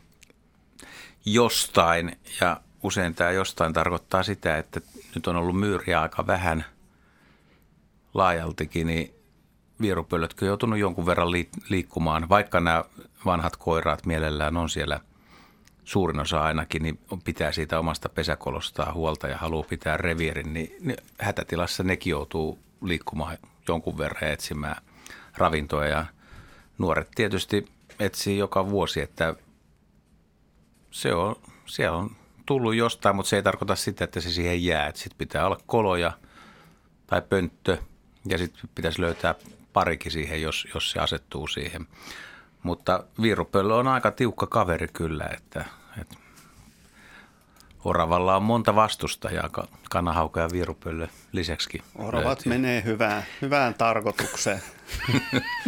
[1.26, 4.82] jostain ja usein tämä jostain tarkoittaa sitä, että
[5.16, 6.66] nyt on ollut myyriä aika vähän–
[8.18, 9.14] laajaltikin, niin
[9.82, 11.32] vierupöllötkö joutunut jonkun verran
[11.70, 12.84] liikkumaan, vaikka nämä
[13.26, 15.00] vanhat koiraat mielellään on siellä
[15.84, 20.98] suurin osa ainakin, niin pitää siitä omasta pesäkolostaan huolta ja haluaa pitää reviirin, niin, niin
[21.20, 24.84] hätätilassa nekin joutuu liikkumaan jonkun verran etsimään
[25.38, 26.06] ravintoa ja
[26.78, 27.68] nuoret tietysti
[28.00, 29.36] etsii joka vuosi, että
[30.92, 32.12] se on, siellä on
[32.46, 34.92] tullut jostain, mutta se ei tarkoita sitä, että se siihen jää.
[34.94, 36.12] Sitten pitää olla koloja
[37.08, 37.78] tai pönttö–
[38.30, 39.36] ja sitten pitäisi löytää
[39.78, 41.88] parikin siihen, jos, jos se asettuu siihen.
[42.64, 45.66] Mutta viirupöllö on aika tiukka kaveri kyllä, että,
[46.02, 46.16] että
[47.84, 49.50] Oravalla on monta vastustajaa,
[49.90, 51.82] kanahauka ja viirupöllö lisäksi.
[51.96, 52.50] Oravat löytyy.
[52.50, 54.62] menee hyvään, hyvään tarkoitukseen.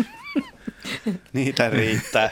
[1.34, 2.30] Niitä riittää.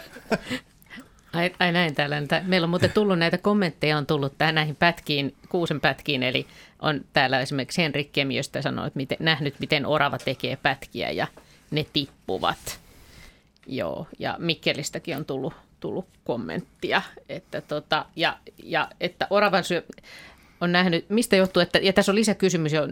[1.34, 2.22] Ai, ai näin täällä.
[2.44, 6.48] Meillä on muuten tullut näitä kommentteja, on tullut tähän näihin pätkiin, kuusen pätkiin, eli
[6.80, 11.28] on täällä esimerkiksi Henrik Kemiöstä sanonut, että miten, nähnyt, miten orava tekee pätkiä ja
[11.72, 12.80] ne tippuvat.
[13.68, 19.84] Joo, ja Mikkelistäkin on tullut, tullut kommenttia, että tota, ja, ja että oravan syö,
[20.62, 22.88] on nähnyt, mistä johtuu, että, ja tässä on lisäkysymys, jo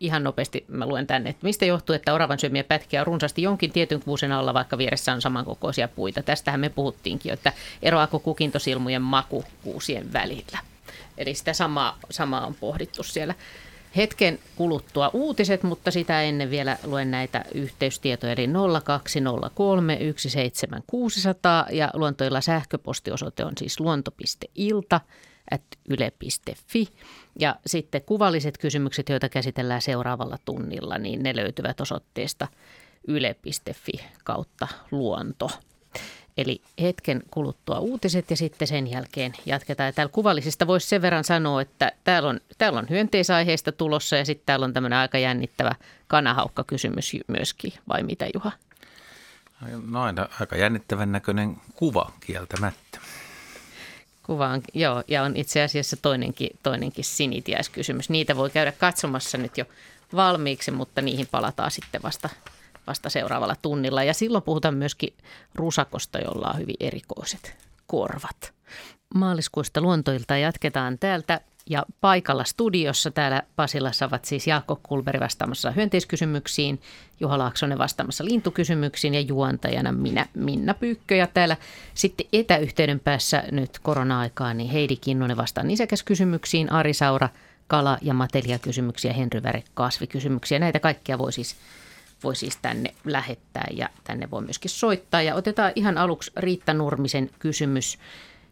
[0.00, 3.72] ihan nopeasti mä luen tänne, että mistä johtuu, että oravan syömiä pätkiä on runsaasti jonkin
[3.72, 6.22] tietyn kuusen alla, vaikka vieressä on samankokoisia puita.
[6.22, 7.52] Tästähän me puhuttiinkin, että
[7.82, 10.58] eroako kukintosilmujen maku kuusien välillä.
[11.18, 13.34] Eli sitä samaa, samaa on pohdittu siellä.
[13.96, 18.48] Hetken kuluttua uutiset, mutta sitä ennen vielä luen näitä yhteystietoja, eli
[18.84, 25.00] 0203 17600 ja luontoilla sähköpostiosoite on siis luonto.ilta
[25.50, 26.88] at yle.fi.
[27.38, 32.48] Ja sitten kuvalliset kysymykset, joita käsitellään seuraavalla tunnilla, niin ne löytyvät osoitteesta
[33.08, 33.92] yle.fi
[34.24, 35.50] kautta luonto.
[36.38, 39.86] Eli hetken kuluttua uutiset ja sitten sen jälkeen jatketaan.
[39.86, 44.24] Ja täällä kuvallisista voisi sen verran sanoa, että täällä on, täällä on hyönteisaiheista tulossa ja
[44.24, 45.72] sitten täällä on tämmöinen aika jännittävä
[46.06, 48.52] kanahaukka-kysymys myöskin, vai mitä Juha?
[49.90, 52.98] No aina aika jännittävän näköinen kuva kieltämättä.
[54.22, 58.10] Kuva on, joo, ja on itse asiassa toinenkin, toinenkin sinitiäiskysymys.
[58.10, 59.64] Niitä voi käydä katsomassa nyt jo
[60.14, 62.28] valmiiksi, mutta niihin palataan sitten vasta,
[62.88, 64.02] vasta seuraavalla tunnilla.
[64.02, 65.14] Ja silloin puhutaan myöskin
[65.54, 68.52] rusakosta, jolla on hyvin erikoiset korvat.
[69.14, 76.80] Maaliskuista luontoilta jatketaan täältä Ja paikalla studiossa täällä Pasilassa ovat siis Jaakko Kulberi vastaamassa hyönteiskysymyksiin,
[77.20, 81.14] Juha Laaksonen vastaamassa lintukysymyksiin ja juontajana minä Minna Pyykkö.
[81.14, 81.56] Ja täällä
[81.94, 87.28] sitten etäyhteyden päässä nyt korona-aikaa, niin Heidi Kinnunen vastaa nisäkäskysymyksiin, Ari Saura
[87.66, 90.58] kala- ja matelia-kysymyksiä, Henry Väre kasvikysymyksiä.
[90.58, 91.56] Näitä kaikkia voi siis
[92.24, 95.22] voi siis tänne lähettää ja tänne voi myöskin soittaa.
[95.22, 97.98] Ja otetaan ihan aluksi Riitta Nurmisen kysymys,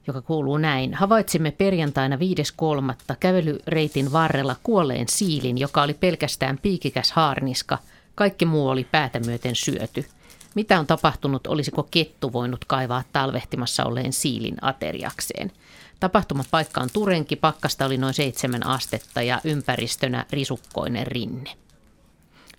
[0.07, 0.95] joka kuuluu näin.
[0.95, 3.17] Havaitsimme perjantaina 5.3.
[3.21, 7.79] kävelyreitin varrella kuolleen siilin, joka oli pelkästään piikikäs haarniska.
[8.15, 10.07] Kaikki muu oli päätä myöten syöty.
[10.55, 11.47] Mitä on tapahtunut?
[11.47, 15.53] Olisiko kettu voinut kaivaa talvehtimassa olleen siilin ateriakseen?
[16.01, 21.51] Tapahtumapaikka on Turenki, pakkasta oli noin seitsemän astetta ja ympäristönä risukkoinen rinne.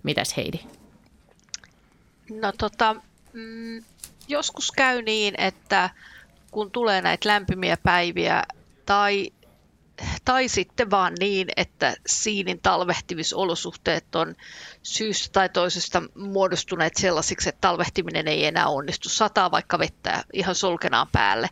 [0.02, 0.60] Mitäs Heidi?
[2.30, 2.96] No tota,
[3.32, 3.84] mm,
[4.28, 5.90] joskus käy niin, että
[6.50, 8.42] kun tulee näitä lämpimiä päiviä
[8.86, 9.32] tai,
[10.24, 14.34] tai sitten vaan niin, että siinin talvehtimisolosuhteet on
[14.82, 19.08] syystä tai toisesta muodostuneet sellaisiksi, että talvehtiminen ei enää onnistu.
[19.08, 21.50] Sataa vaikka vettä ihan solkenaan päälle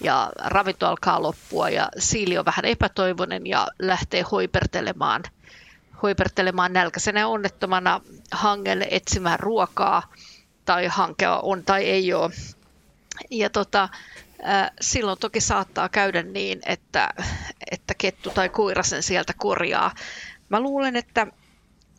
[0.00, 5.22] ja ravinto alkaa loppua ja siili on vähän epätoivoinen ja lähtee hoipertelemaan,
[6.02, 8.00] hoipertelemaan nälkäisenä ja onnettomana
[8.32, 10.12] hangelle etsimään ruokaa
[10.64, 12.30] tai hankea on tai ei ole.
[13.30, 13.88] Ja tota,
[14.80, 17.14] silloin toki saattaa käydä niin, että,
[17.70, 19.94] että kettu tai koira sen sieltä korjaa.
[20.48, 21.26] Mä luulen, että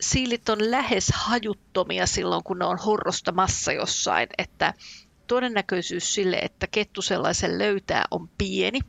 [0.00, 4.74] siilit on lähes hajuttomia silloin, kun ne on horrostamassa jossain, että
[5.26, 8.80] todennäköisyys sille, että kettu sellaisen löytää, on pieni.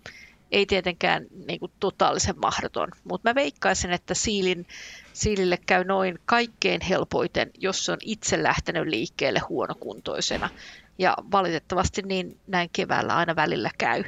[0.52, 4.68] Ei tietenkään niin kuin totaalisen mahdoton, mutta mä veikkaisin, että siilin,
[5.14, 10.50] siilille käy noin kaikkein helpoiten, jos se on itse lähtenyt liikkeelle huonokuntoisena.
[10.98, 14.04] Ja valitettavasti niin näin keväällä aina välillä käy.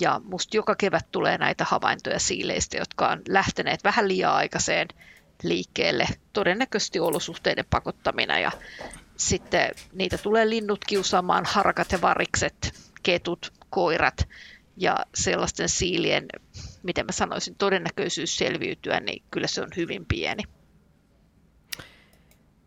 [0.00, 4.88] Ja musta joka kevät tulee näitä havaintoja siileistä, jotka on lähteneet vähän liian aikaiseen
[5.42, 8.38] liikkeelle, todennäköisesti olosuhteiden pakottamina.
[8.38, 8.50] Ja
[9.16, 14.28] sitten niitä tulee linnut kiusaamaan, harkat ja varikset, ketut, koirat
[14.76, 16.26] ja sellaisten siilien,
[16.82, 20.42] miten mä sanoisin, todennäköisyys selviytyä, niin kyllä se on hyvin pieni.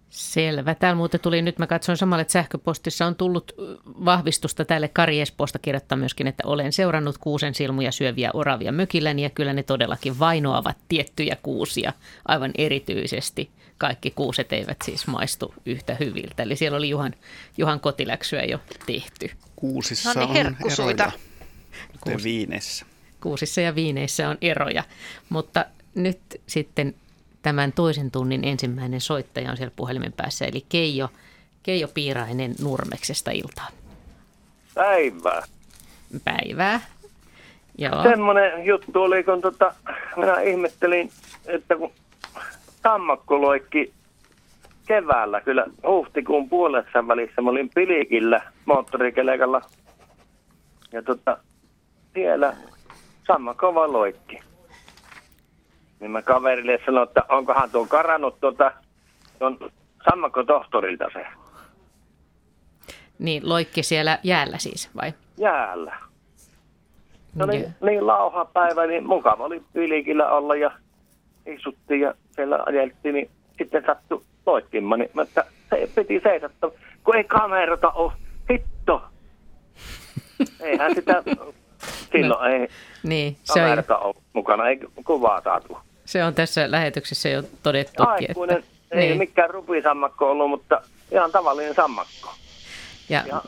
[0.09, 0.75] Selvä.
[0.75, 3.51] Täällä muuten tuli, nyt mä katsoin samalla, että sähköpostissa on tullut
[3.85, 9.29] vahvistusta tälle Kari Espoosta kirjoittaa myöskin, että olen seurannut kuusen silmuja syöviä oravia mökilläni ja
[9.29, 11.93] kyllä ne todellakin vainoavat tiettyjä kuusia
[12.25, 13.49] aivan erityisesti.
[13.77, 16.43] Kaikki kuuset eivät siis maistu yhtä hyviltä.
[16.43, 17.13] Eli siellä oli Juhan,
[17.57, 19.31] Juhan kotiläksyä jo tehty.
[19.55, 21.11] Kuusissa no niin, on eroja,
[22.11, 22.85] kuten viineissä.
[23.21, 24.83] Kuusissa ja viineissä on eroja,
[25.29, 26.95] mutta nyt sitten
[27.41, 31.09] tämän toisen tunnin ensimmäinen soittaja on siellä puhelimen päässä, eli Keijo,
[31.63, 33.67] Keijo Piirainen Nurmeksesta iltaa.
[34.73, 35.43] Päivää.
[36.23, 36.79] Päivää.
[37.77, 38.03] Joo.
[38.03, 39.73] Semmoinen juttu oli, kun tota,
[40.15, 41.11] minä ihmettelin,
[41.45, 41.91] että kun
[42.83, 43.93] sammakko loikki
[44.87, 49.61] keväällä, kyllä huhtikuun puolessa välissä, mä olin Pilikillä moottorikelekalla
[50.91, 51.37] ja tota,
[52.17, 52.53] siellä
[53.27, 54.39] sammakko vaan loikki.
[55.99, 58.71] Niin mä kaverille sanoin, että onkohan tuo karannut tuota,
[59.39, 59.57] tuon
[60.09, 61.25] sammakko tohtorilta se.
[63.19, 65.13] Niin, loikki siellä jäällä siis, vai?
[65.37, 65.97] Jäällä.
[67.35, 70.71] No niin, niin lauha päivä, niin mukava oli Pilikillä olla ja
[71.45, 74.99] istuttiin ja siellä ajeltiin, niin sitten sattui loikkimaan.
[74.99, 76.71] Niin, että se piti seisottaa,
[77.03, 78.11] kun ei kamerata ole.
[78.51, 79.01] Hitto!
[80.61, 81.23] Eihän sitä
[82.11, 82.67] silloin no, ei
[83.03, 83.83] niin, se on...
[83.89, 85.77] ole mukana, ei kuvaa saatu.
[86.05, 88.03] Se on tässä lähetyksessä jo todettu.
[88.07, 89.17] Aikuinen, että, ei niin.
[89.17, 90.81] mikään rupisammakko ollut, mutta
[91.11, 92.33] ihan tavallinen sammakko.
[93.09, 93.41] Ja, ja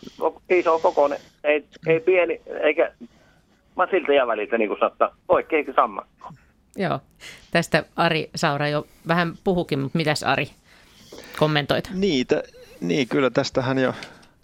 [0.49, 2.91] iso kokoinen, ei, ei pieni, eikä
[3.76, 6.30] mä siltä ja välitä, niin kuin sanottaa, oikein sammakko.
[6.76, 6.99] Joo,
[7.51, 10.49] tästä Ari Saura jo vähän puhukin, mutta mitäs Ari
[11.39, 11.89] kommentoit?
[11.93, 12.43] Niitä,
[12.82, 13.93] niin, kyllä tästähän jo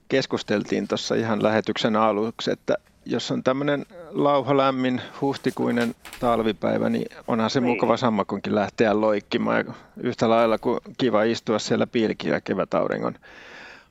[0.09, 7.49] keskusteltiin tuossa ihan lähetyksen aluksi, että jos on tämmöinen lauha lämmin huhtikuinen talvipäivä, niin onhan
[7.49, 7.67] se niin.
[7.67, 9.57] mukava sammakonkin lähteä loikkimaan.
[9.57, 13.15] Ja yhtä lailla kuin kiva istua siellä pilkillä kevätauringon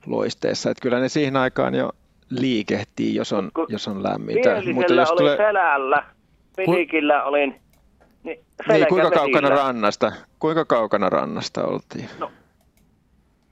[0.05, 0.69] loisteessa.
[0.69, 1.91] Että kyllä ne siihen aikaan jo
[2.29, 4.61] liikehtii, jos on, jos on lämmintä.
[4.73, 5.37] Mutta jos oli tulee...
[5.37, 6.03] selällä,
[6.57, 7.61] pilikillä olin
[8.23, 10.11] niin, niin kuinka kaukana rannasta?
[10.39, 12.09] Kuinka kaukana rannasta oltiin?
[12.19, 12.31] No,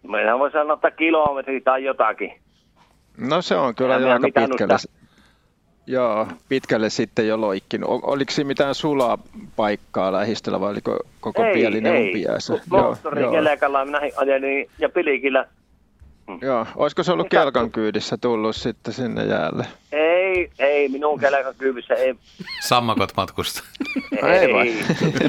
[0.07, 2.33] meidän voi sanoa, että kilometri tai jotakin.
[3.17, 5.02] No se on kyllä jo aika pitkälle.
[5.87, 7.89] Joo, pitkälle sitten jo loikkinut.
[8.03, 9.17] Oliko siinä mitään sulaa
[9.55, 12.25] paikkaa lähistöllä vai oliko koko ei, pielinen ei.
[12.69, 15.45] Moottorin kelekalla minä ajelin ja pilikillä.
[16.27, 16.39] Hmm.
[16.41, 19.65] Joo, olisiko se ollut kelkan kyydissä tullut sitten sinne jäälle?
[19.91, 22.15] Ei ei, ei minun kelkakyvyssä ei.
[22.61, 23.63] Sammakot matkusta.
[24.27, 24.73] Ei vai?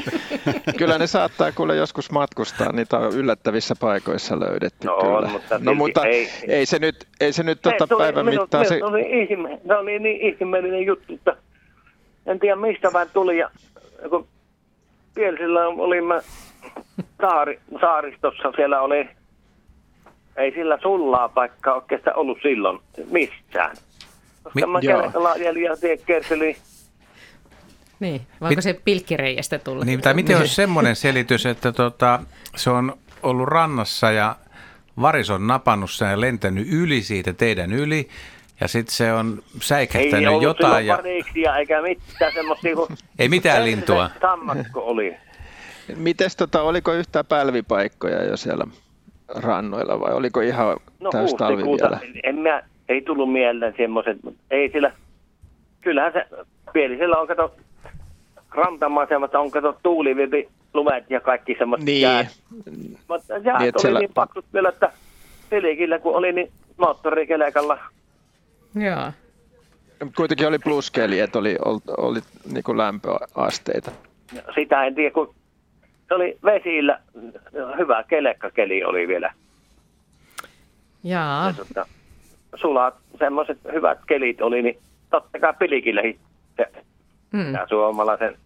[0.79, 5.19] kyllä ne saattaa kuule joskus matkustaa, niitä on yllättävissä paikoissa löydetty No kyllä.
[5.19, 8.03] on, mutta no mutta ei- ei, ei se nyt, ei se nyt tota se oli
[8.03, 8.85] päivän minun- mittaan se...
[8.85, 11.37] oli ihme, se oli niin ihmeellinen juttu, että
[12.27, 13.39] en tiedä mistä vaan tuli.
[13.39, 13.51] Ja
[14.11, 14.27] kun
[15.15, 16.21] Pielsillä olimme
[17.21, 19.09] saari, saaristossa, siellä oli,
[20.37, 22.79] ei sillä sullaa paikkaa oikeastaan ollut silloin
[23.11, 23.77] missään.
[24.43, 24.81] Koska Mi- mä
[25.65, 26.57] ja tie kerselin
[28.01, 29.85] Niin, vai onko se pilkkireiästä tullut?
[29.85, 32.21] Niin, tai miten olisi semmoinen selitys, että tota,
[32.57, 34.37] se on ollut rannassa ja
[35.01, 38.09] varis on napannut sen ja lentänyt yli siitä teidän yli.
[38.61, 42.67] Ja sitten se on Ei säikähtänyt ollut jotain silloin ja variksia eikä mitään semmoista.
[42.67, 44.11] Niinku, ei mitään lintua.
[44.15, 45.17] se Sammakko oli.
[45.97, 48.67] Mites tota, oliko yhtään pälvipaikkoja jo siellä
[49.29, 52.01] rannoilla vai oliko ihan No täys talvi vielä?
[52.23, 54.93] en mä, ei tullut mieleen semmoiset, mutta ei sillä,
[55.81, 56.27] kyllähän se,
[56.73, 57.55] Pielisellä on kato,
[58.51, 62.01] rantamaisemassa on kato tuulivipi, lumet ja kaikki semmoiset Niin.
[62.01, 62.27] jäät.
[63.09, 64.93] Mutta jäät Niin, oli siellä- niin paksut vielä, että
[65.51, 67.79] Pilikillä kun oli niin moottorikelekalla,
[68.75, 69.13] Joo.
[70.17, 72.21] Kuitenkin oli pluskeli, että oli, oli, oli
[72.53, 73.91] niin kuin lämpöasteita.
[74.55, 75.35] sitä en tiedä, kun
[76.15, 77.01] se oli vesillä,
[77.79, 79.33] hyvä kelekkakeli oli vielä.
[81.05, 81.53] Jaa.
[81.53, 81.87] Tota,
[82.55, 84.79] sulat, semmoiset hyvät kelit oli, niin
[85.11, 86.03] totta kai Pilikillä
[86.57, 86.67] se
[87.33, 87.55] Mm.
[87.55, 88.37] ja suomalaisen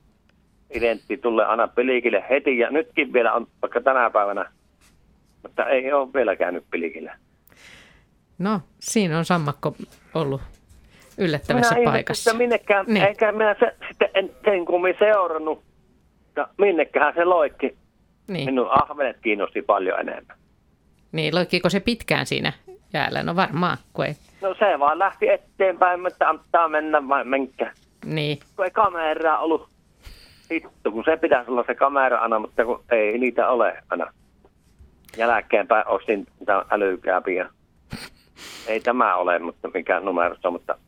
[0.70, 4.50] identti tulee aina pelikille heti ja nytkin vielä on vaikka tänä päivänä,
[5.42, 7.16] mutta ei ole vielä käynyt pelikillä.
[8.38, 9.76] No, siinä on sammakko
[10.14, 10.40] ollut
[11.18, 12.34] yllättävässä minä paikassa.
[12.34, 12.94] Minnekään, Niin.
[12.94, 13.06] niin.
[13.06, 15.62] eikä minä se, sitten en sen kummin seurannut,
[16.47, 17.76] mutta minnekähän se loikki.
[18.28, 18.45] Niin.
[18.45, 20.36] Minun ahvenet kiinnosti paljon enemmän.
[21.12, 22.53] Niin, loikkiiko se pitkään siinä
[22.93, 23.22] jäällä?
[23.22, 24.14] No varmaan, kun ei.
[24.41, 27.72] No se vaan lähti eteenpäin, mutta antaa mennä vai menkää.
[28.05, 29.68] Niin, Kun ei kameraa ollut.
[30.51, 34.12] Hitto, kun se pitäisi olla se kamera aina, mutta kun ei niitä ole aina.
[35.16, 36.64] Jälkeenpäin ostin ja
[38.66, 40.78] ei tämä ole, mutta mikä numerossa, mutta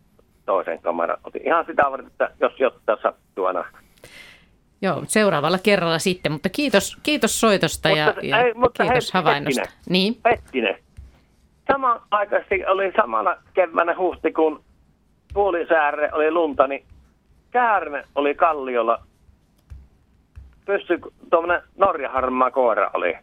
[0.46, 1.46] toisen kameran otin.
[1.46, 3.64] Ihan sitä varten, että jos jotain sattuu aina.
[4.82, 6.32] Joo, seuraavalla kerralla sitten.
[6.32, 9.60] Mutta kiitos, kiitos soitosta ja, Mutta- ja ei, mutta kiitos hei, havainnosta.
[9.60, 9.84] hetkinen.
[9.88, 10.76] Niin, Pettinen.
[11.72, 14.64] Samanaikaisesti oli samana keväänä huhtikuun
[15.34, 16.84] puolisäärre oli lunta, niin
[17.50, 19.02] käärme oli kalliolla.
[20.66, 21.00] Pysty,
[21.30, 23.14] tuommoinen norjaharmaa koira oli.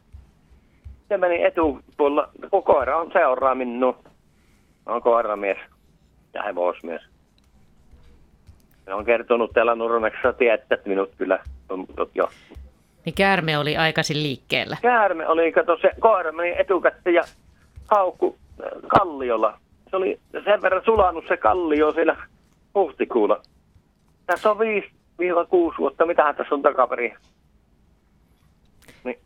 [1.09, 3.99] Se meni etupuolella, kun koira on seuraa minua.
[4.85, 5.57] On koiramies
[6.33, 7.01] ja hevosmies.
[8.87, 12.29] Ne on kertonut täällä Nurmeksessa, tiedätte minut kyllä on minut jo.
[13.05, 14.77] niin käärme oli aikaisin liikkeellä.
[14.81, 17.23] Käärme oli, kato se koira meni etukäteen ja
[17.87, 19.59] haukku äh, kalliolla.
[19.89, 22.15] Se oli sen verran sulanut se kallio siellä
[22.75, 23.41] huhtikuulla.
[24.25, 24.61] Tässä on 5-6
[25.77, 27.15] vuotta, mitähän tässä on takaperin.
[29.03, 29.19] Niin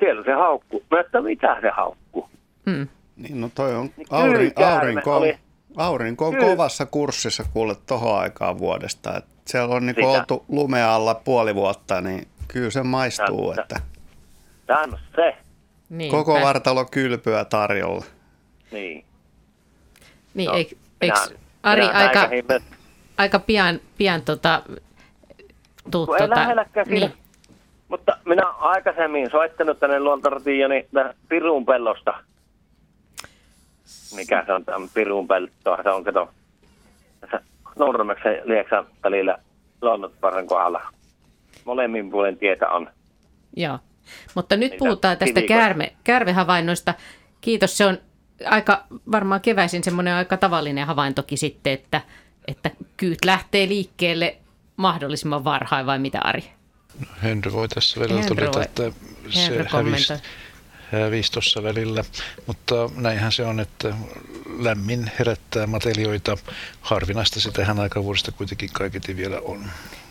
[0.00, 0.82] siellä se haukku.
[0.90, 2.28] Mä että mitä se haukku?
[2.70, 2.88] Hmm.
[3.16, 5.38] Niin, no toi on Niin aurin, aurinko, oli-
[5.76, 9.16] aurinko on Kyy- kovassa kurssissa kuule tohon aikaan vuodesta.
[9.16, 10.12] Et siellä on niinku Sitä.
[10.20, 13.62] oltu lumea alla puoli vuotta, niin kyllä se maistuu, Tätä.
[13.62, 13.80] että
[14.66, 15.36] Tämä on se.
[15.90, 18.04] Niin, koko vartalo kylpyä tarjolla.
[18.72, 19.04] Niin.
[20.34, 22.28] Niin, No, eik, eiks, minä- Ari, minä aika,
[23.18, 24.62] aika pian, pian tota,
[25.90, 27.06] tuu, Kun ei lähelläkään siinä.
[27.06, 27.18] niin,
[27.88, 30.86] Mutta minä olen aikaisemmin soittanut tänne Luontoratiin niin
[31.28, 32.14] Pirun pellosta.
[34.16, 35.76] Mikä se on tämä Pirun pelto?
[35.82, 36.30] Se on kato
[37.78, 39.38] Nurmeksen Lieksan välillä
[39.82, 40.82] Luonnotparran kohdalla.
[41.64, 42.90] Molemmin puolen tietä on.
[43.56, 43.78] joo.
[44.34, 46.94] Mutta nyt Niitä puhutaan tästä käärme, käärmehavainnoista.
[47.40, 47.98] Kiitos, se on
[48.46, 52.00] aika varmaan keväisin semmoinen aika tavallinen havaintokin sitten, että,
[52.46, 54.36] että kyyt lähtee liikkeelle
[54.76, 56.44] mahdollisimman varhain vai mitä Ari?
[57.22, 58.92] Henry voi tässä välillä Henry todeta, voi- että
[59.30, 60.12] se hävisi,
[61.32, 62.04] tuossa välillä.
[62.46, 63.94] Mutta näinhän se on, että
[64.58, 66.36] lämmin herättää matelioita.
[66.80, 69.64] Harvinaista se tähän aikaan vuodesta kuitenkin kaiketi vielä on.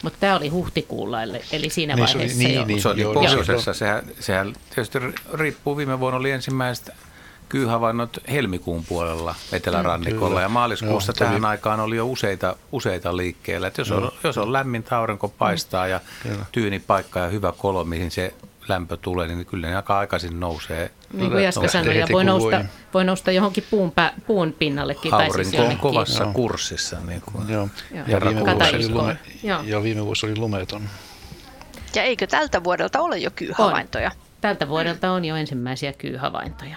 [0.03, 2.65] Mutta tämä oli huhtikuulla, eli- eli siinä Niin, se oli- vaiheessa niin, jo.
[2.65, 2.81] niin.
[2.81, 3.73] Se on niin joo, pohjoisessa.
[3.73, 4.99] Sehän, sehän tietysti
[5.33, 5.77] riippuu.
[5.77, 6.89] Viime vuonna oli ensimmäiset
[7.49, 10.41] kyyhavainnot helmikuun puolella etelärannikolla Kyllä.
[10.41, 13.67] ja maaliskuussa Joo, tuli- tähän aikaan oli jo useita, useita liikkeellä.
[13.67, 16.45] Et jos, on, jos on lämmintä aurinko paistaa ja Kyllä.
[16.51, 18.33] tyyni paikka ja hyvä kolo, mihin se
[18.69, 20.91] lämpö tulee, niin kyllä ne aika aikaisin nousee.
[21.13, 23.05] Niin kuin Jaska sanoi, ja voi nousta, voi.
[23.05, 25.11] nousta johonkin puun, pä, puun pinnallekin.
[25.11, 26.33] tai siis Aurinko on kovassa Joo.
[26.33, 26.97] kurssissa.
[27.07, 27.49] Niin kuin.
[27.49, 27.69] Joo.
[27.91, 28.03] Joo.
[28.07, 29.61] Ja, viime vuosi lume, Joo.
[29.63, 30.81] ja viime vuosi oli lumeton.
[31.95, 34.11] Ja eikö tältä vuodelta ole jo kyyhavaintoja?
[34.41, 36.75] Tältä vuodelta on jo ensimmäisiä kyyhavaintoja.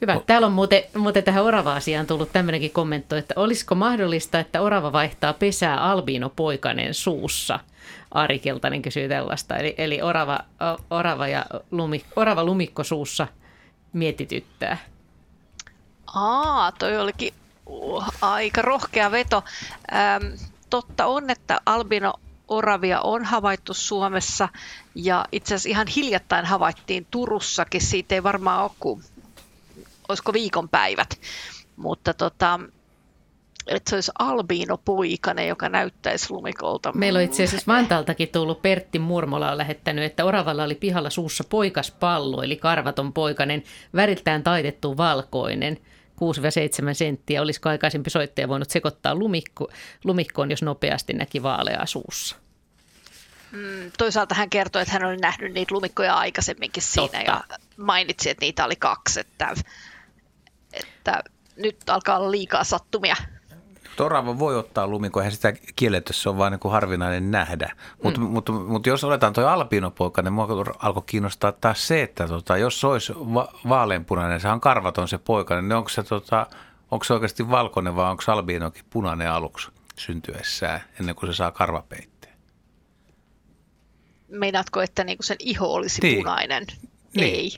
[0.00, 0.20] Hyvä.
[0.26, 5.32] Täällä on muuten, muuten tähän orava-asiaan tullut tämmöinenkin kommentto, että olisiko mahdollista, että orava vaihtaa
[5.32, 7.60] pesää albiinopoikanen suussa?
[8.14, 9.56] Ari Keltanen kysyy tällaista.
[9.56, 10.40] Eli, eli orava,
[10.90, 13.26] orava, ja lumi, orava lumikko suussa
[13.92, 14.78] mietityttää.
[16.14, 17.34] Aa, toi olikin
[17.66, 19.44] uh, aika rohkea veto.
[19.92, 20.24] Ähm,
[20.70, 22.14] totta on, että albino
[22.48, 24.48] oravia on havaittu Suomessa
[24.94, 27.80] ja itse asiassa ihan hiljattain havaittiin Turussakin.
[27.80, 29.02] Siitä ei varmaan ole kuin,
[30.08, 31.20] olisiko viikonpäivät,
[31.76, 32.60] mutta tota,
[33.66, 36.92] että se olisi albiinopoikainen, joka näyttäisi lumikolta.
[36.92, 41.44] Meillä on itse asiassa Vantaaltakin tullut Pertti Murmola on lähettänyt, että oravalla oli pihalla suussa
[41.44, 43.62] poikaspallo, eli karvaton poikainen,
[43.94, 45.78] väriltään taitettu valkoinen.
[46.90, 47.42] 6-7 senttiä.
[47.42, 49.68] Olisiko aikaisempi soittaja voinut sekoittaa lumikko,
[50.04, 52.36] lumikkoon, jos nopeasti näki vaaleaa suussa?
[53.52, 57.30] Mm, toisaalta hän kertoi, että hän oli nähnyt niitä lumikkoja aikaisemminkin siinä Totta.
[57.30, 59.20] ja mainitsi, että niitä oli kaksi.
[59.20, 59.54] Että,
[60.72, 61.22] että
[61.56, 63.16] nyt alkaa olla liikaa sattumia.
[63.96, 67.76] Torava voi ottaa lumikko, eihän sitä kielletty, se on vain niin kuin harvinainen nähdä.
[68.02, 68.26] Mutta mm.
[68.26, 72.56] mut, mut, mut jos oletaan tuo alpinopoika, niin mua alkoi kiinnostaa taas se, että tota,
[72.56, 76.46] jos se olisi va- vaaleanpunainen, sehän on karvaton se poika, niin onko se, tota,
[76.90, 79.68] onko se oikeasti valkoinen vai onko albinokin punainen aluksi
[79.98, 82.34] syntyessään, ennen kuin se saa karvapeitteen?
[84.28, 86.18] Meinaatko, että niinku sen iho olisi niin.
[86.18, 86.66] punainen?
[87.16, 87.34] Niin.
[87.34, 87.52] Ei.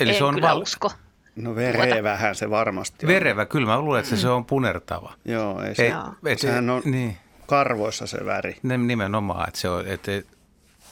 [0.00, 0.92] Eli en se on val- usko.
[1.36, 3.12] No verevähän se varmasti on.
[3.12, 5.12] Verevä, kyllä mä luulen, että se on punertava.
[5.24, 5.92] Joo, ei se, Ei,
[6.32, 7.16] et, sehän on niin.
[7.46, 8.56] karvoissa se väri.
[8.62, 10.10] Nimenomaan, että se on, että,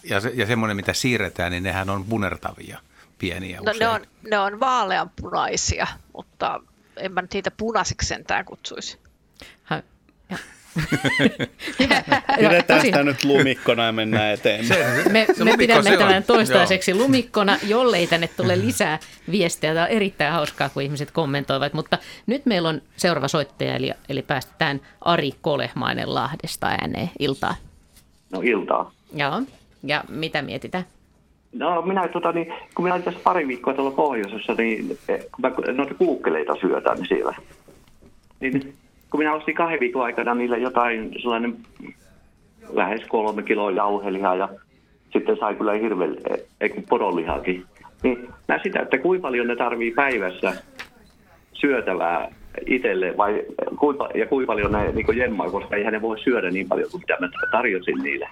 [0.05, 2.79] ja, se, ja semmoinen, mitä siirretään, niin nehän on punertavia,
[3.19, 3.79] pieniä No usein.
[3.79, 5.87] ne on, ne on vaaleanpunaisia,
[6.17, 6.61] mutta
[6.97, 8.99] en mä nyt niitä punaisiksi sentään kutsuisi.
[12.39, 15.13] Pidetään sitä nyt lumikkona ja mennään eteenpäin.
[15.13, 18.99] Me, Se me pidämme se tämän toistaiseksi lumikkona, jollei tänne tule lisää
[19.31, 19.75] viestejä.
[19.75, 21.73] Tämä on erittäin hauskaa, kun ihmiset kommentoivat.
[21.73, 27.55] Mutta nyt meillä on seuraava soittaja, eli, eli päästetään Ari Kolehmainen Lahdesta ääneen iltaa.
[28.33, 28.93] No iltaa.
[29.15, 29.43] Joo.
[29.83, 30.85] Ja mitä mietitään?
[31.53, 35.43] No minä, tota, niin, kun minä olin tässä pari viikkoa tuolla pohjoisessa, niin eh, kun
[35.43, 37.35] mä noita kuukkeleita syötän niin siellä.
[38.41, 38.75] Niin
[39.11, 41.57] kun minä ostin kahden viikon aikana niille jotain sellainen
[42.69, 44.49] lähes kolme kiloa jauhelihaa ja
[45.13, 46.17] sitten sai kyllä hirveän,
[46.61, 47.65] ei kun poronlihaakin.
[48.03, 50.53] Niin mä sitä, että kuinka paljon ne tarvii päivässä
[51.53, 52.35] syötävää
[52.67, 53.43] itselle vai
[53.79, 57.01] kuinka, ja kuinka paljon ne niin jemmaa, koska eihän ne voi syödä niin paljon kuin
[57.01, 58.29] mitä mä tarjosin niille.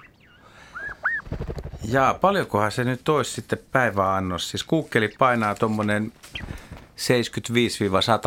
[1.93, 4.51] Jaa, paljonkohan se nyt olisi sitten päiväannos?
[4.51, 6.45] Siis kuukkeli painaa tuommoinen 75-100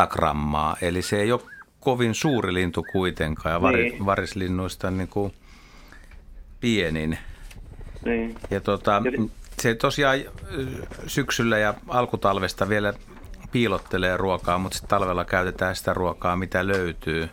[0.09, 1.41] grammaa, eli se ei ole
[1.81, 4.05] kovin suuri lintu kuitenkaan, ja vari, Niin.
[4.05, 5.33] varislinnuista niin kuin
[6.59, 7.17] pienin.
[8.05, 8.35] Niin.
[8.51, 9.01] Ja tota,
[9.59, 10.19] se tosiaan
[11.07, 12.93] syksyllä ja alkutalvesta vielä
[13.51, 17.29] piilottelee ruokaa, mutta sitten talvella käytetään sitä ruokaa, mitä löytyy.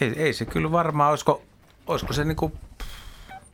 [0.00, 1.42] Ei, ei se kyllä varmaan, olisiko,
[1.86, 2.52] olisiko se niin kuin,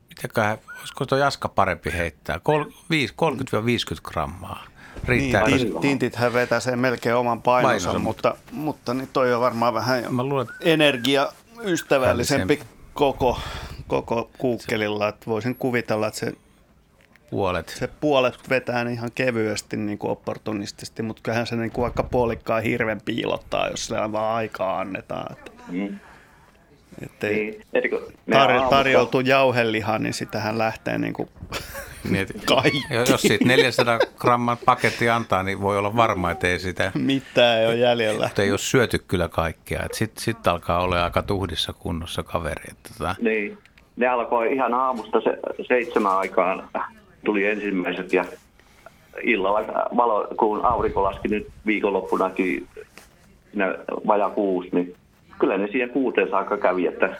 [0.08, 4.64] mitäköhän, olisiko tuo jaska parempi heittää, Kol, viis- 30-50 grammaa.
[5.04, 5.46] Riittää.
[5.46, 9.74] Niin, tin- tintithän vetää sen melkein oman painonsa, Painonsa, mutta, mutta niin toi on varmaan
[9.74, 12.60] vähän Mä luulen, energiaystävällisempi
[12.94, 13.38] koko,
[13.86, 15.08] koko kuukkelilla.
[15.08, 16.32] Että voisin kuvitella, että se,
[17.30, 17.68] puolet.
[17.78, 22.62] se puolet vetää ihan kevyesti niin kuin opportunistisesti, mutta kyllähän se niin kuin vaikka puolikkaan
[22.62, 25.32] hirven piilottaa, jos sillä vaan aikaa annetaan.
[25.32, 25.98] Että, Mm.
[27.02, 27.62] Ettei Niin.
[28.26, 31.28] Me tar- tarjoutuu jauhelihaa, niin sitähän lähtee niin kuin
[32.10, 32.82] Niin, kaikki.
[33.10, 37.66] Jos siitä 400 gramman paketti antaa, niin voi olla varma, että ei sitä Mitään ei
[37.66, 38.26] ole jäljellä.
[38.26, 39.86] Mutta ei ole syöty kyllä kaikkea.
[39.92, 42.64] Sitten sit alkaa olla aika tuhdissa kunnossa kaveri.
[42.70, 43.58] Että tota, Niin.
[43.96, 45.38] Ne alkoi ihan aamusta se,
[45.68, 46.68] seitsemän aikaan
[47.24, 48.24] tuli ensimmäiset ja
[49.22, 49.60] illalla
[49.96, 52.66] valo, kun aurinko laski nyt viikonloppunakin
[53.54, 53.64] ne
[54.06, 54.94] vaja kuusi, niin
[55.42, 57.16] kyllä ne siihen kuuteen saakka kävi, että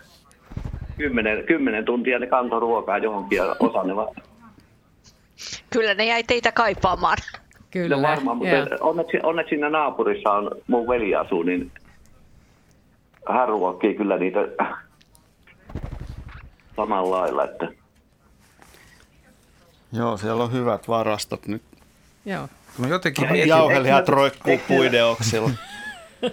[0.97, 4.15] kymmenen, kymmenen tuntia ne kantoi ruokaa johonkin ja osa ne va-
[5.73, 7.17] Kyllä ne jäi teitä kaipaamaan.
[7.71, 7.97] Kyllä.
[7.97, 8.67] No varmaan, mutta joo.
[8.81, 11.73] onneksi, onneksi siinä naapurissa on mun veli asuu, niin
[13.29, 14.41] hän ruokkii kyllä niitä
[16.77, 17.69] samalla lailla, että
[19.93, 21.63] Joo, siellä on hyvät varastot nyt.
[22.25, 22.49] Joo.
[22.79, 25.51] no jotenkin Ja- mietin, Jauhelihat roikkuu puideoksilla.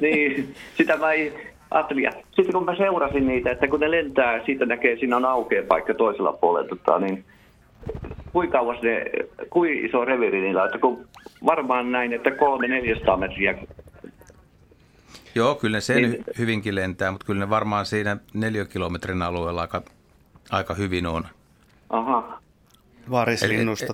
[0.02, 1.49] niin, sitä mä ei
[2.04, 5.64] Ja sitten kun mä seurasin niitä, että kun ne lentää, siitä näkee, siinä on aukea
[5.64, 7.26] paikka toisella puolella, tota, niin
[8.34, 9.06] kuinka kauas ne,
[9.50, 11.08] kuin iso reviri niillä on, että kun
[11.46, 13.58] varmaan näin, että 300-400 metriä.
[15.36, 16.12] joo, kyllä se Niin.
[16.12, 16.24] niin.
[16.38, 19.82] hyvinkin lentää, mutta kyllä ne varmaan siinä neliökilometrin alueella aika,
[20.50, 21.28] aika hyvin on.
[21.90, 22.40] Aha,
[23.12, 23.94] Varislinnusta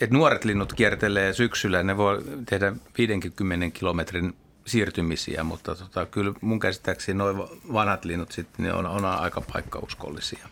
[0.00, 2.18] et nuoret linnut kiertelee syksyllä, ne voi
[2.50, 4.34] tehdä 50 kilometrin
[4.68, 10.48] siirtymisiä, mutta tota, kyllä mun käsittääkseni nuo vanhat linnut sitten ne on, on aika paikkauskollisia.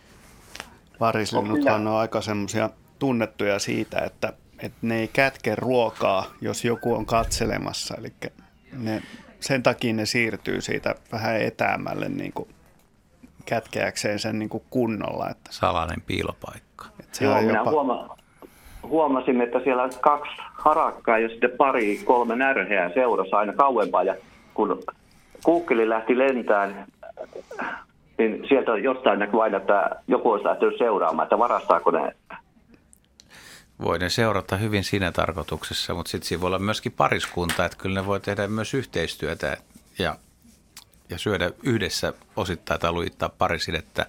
[0.99, 7.05] Varislinnuthan on aika semmoisia tunnettuja siitä, että, että ne ei kätke ruokaa, jos joku on
[7.05, 7.95] katselemassa.
[7.95, 8.13] Eli
[8.73, 9.03] ne,
[9.39, 12.49] sen takia ne siirtyy siitä vähän etäämälle niin kuin
[13.45, 15.29] kätkeäkseen sen niin kuin kunnolla.
[15.29, 16.85] Että, Salainen piilopaikka.
[16.99, 18.17] että se Joo, on minä jopa, huoma,
[18.89, 24.03] huomasin, että siellä on kaksi harakkaa ja sitten pari, kolme närheää seurassa aina kauempaa.
[24.03, 24.15] Ja
[24.53, 24.83] kun
[25.43, 26.85] kuukkeli lähti lentään,
[28.17, 32.15] niin sieltä jostain näkyy aina, että joku olisi lähtenyt seuraamaan, että varastaako ne.
[33.83, 38.01] Voi ne seurata hyvin siinä tarkoituksessa, mutta sitten siinä voi olla myöskin pariskunta, että kyllä
[38.01, 39.57] ne voi tehdä myös yhteistyötä
[39.99, 40.15] ja,
[41.09, 44.05] ja syödä yhdessä osittain tai lujittaa parisidettä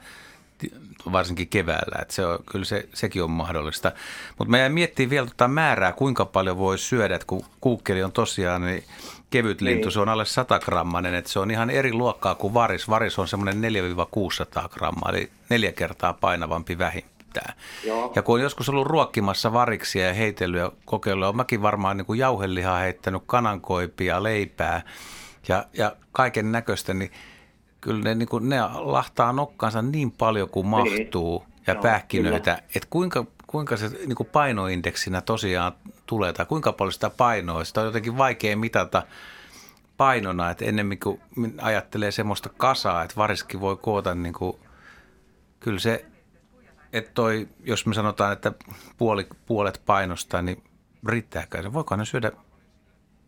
[1.13, 3.93] varsinkin keväällä, että se on, kyllä se, sekin on mahdollista.
[4.39, 8.63] Mutta meidän miettii vielä tuota määrää, kuinka paljon voi syödä, että kun kuukkeli on tosiaan
[8.63, 8.85] niin
[9.31, 9.93] kevyt lintu, Niin.
[9.93, 12.89] se on alle 100 grammanen, että se on ihan eri luokkaa kuin varis.
[12.89, 13.63] Varis on semmoinen
[14.65, 17.55] 4-600 grammaa, eli neljä kertaa painavampi vähintään.
[17.85, 18.13] Joo.
[18.17, 22.07] Ja kun on joskus ollut ruokkimassa variksia ja heitellyt ja kokeillut, on mäkin varmaan niin
[22.07, 24.83] kuin jauhelihaa heittänyt, kanankoipia, leipää
[25.49, 27.11] ja, ja kaiken näköistä, niin
[27.89, 30.71] kyllä ne, niin kuin, ne lahtaa nokkansa niin paljon kuin Niin.
[30.71, 35.73] mahtuu ja Joo, pähkinöitä, että kuinka, kuinka se niin kuin painoindeksinä tosiaan
[36.07, 37.65] tulee tai kuinka paljon sitä painoa.
[37.65, 39.03] Sitä on jotenkin vaikea mitata
[39.97, 41.21] painona, että ennemmin kuin
[41.61, 44.57] ajattelee semmoista kasaa, että variskin voi koota niin kuin,
[45.61, 46.05] kyllä se,
[46.93, 48.53] että toi, jos me sanotaan, että
[48.99, 50.63] puoli, puolet painosta, niin
[51.07, 51.73] riittääkö se?
[51.73, 52.33] Voiko ne syödä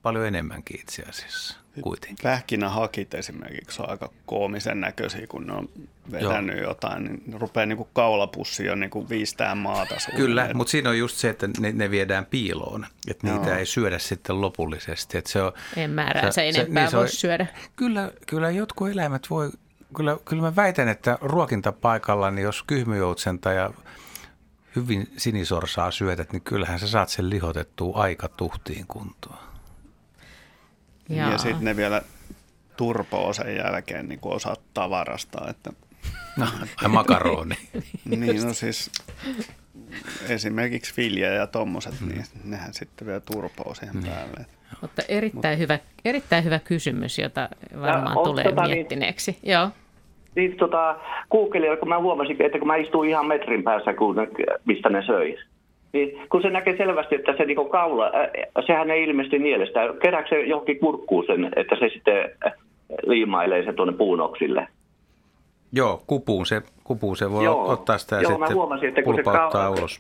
[0.03, 2.23] paljon enemmänkin itse asiassa kuitenkin?
[2.23, 5.69] pähkinähakit esimerkiksi on aika koomisen näköisiä, kun ne on
[6.13, 6.69] vetänyt Joo.
[6.69, 9.95] jotain, niin ne rupeaa niin kuin kaulapussi jo niin kuin viistää maata.
[10.17, 13.59] Kyllä, mutta siinä on just se, että ne, ne viedään piiloon, että niitä Joo.
[13.59, 15.19] ei syödä sitten lopullisesti.
[15.19, 17.47] Että se on, En määräänsä enempää niin se voi syödä.
[17.77, 19.51] Kyllä, kyllä jotkut eläimet voi,
[19.97, 23.71] kyllä, kyllä mä väitän, että ruokintapaikalla, niin jos kyhmyjoutsenta ja
[24.77, 29.50] hyvin sinisorsaa syötät, niin kyllähän sä saat sen lihotettua aika tuhtiin kuntoon.
[31.11, 31.31] Jaa.
[31.33, 32.03] Ja sitten ne vielä
[32.77, 35.49] turpoo sen jälkeen niin kuin osaat tavarasta.
[35.51, 35.71] Että,
[36.37, 36.47] No,
[36.89, 37.55] makaroni.
[38.05, 38.91] niin, no siis
[40.29, 44.07] esimerkiksi vilja ja tommoset, niin nehän sitten vielä turpoo siihen Niin.
[44.13, 44.47] päälle.
[44.81, 47.49] Mutta erittäin, hyvä, erittäin hyvä kysymys, jota
[47.81, 49.39] varmaan onko tulee tota niin- miettineeksi.
[49.43, 49.69] Joo.
[50.37, 50.97] Niin tota,
[51.29, 54.17] kun mä huomasin, että kun mä istuin ihan metrin päässä, kun
[54.65, 55.39] mistä ne söi,
[55.93, 58.11] niin kun se näkee selvästi, että se niinku kaula,
[58.67, 59.81] sehän ei ilmeisesti nielestä.
[60.03, 62.31] Kerääkö se johonkin kurkkuun sen, että se sitten
[63.07, 64.69] liimailee se tuonne puunoksille?
[65.73, 67.71] Joo, kupuun se, kupuun se voi Joo.
[67.71, 69.99] ottaa sitä ja Joo, sitten huomasin, että kun se pulpauttaa kau- ulos.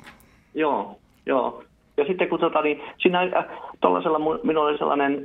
[0.54, 1.62] Joo, joo.
[1.96, 3.44] Ja sitten kun tota, niin siinä äh,
[3.80, 5.24] tuollaisella, minulla oli sellainen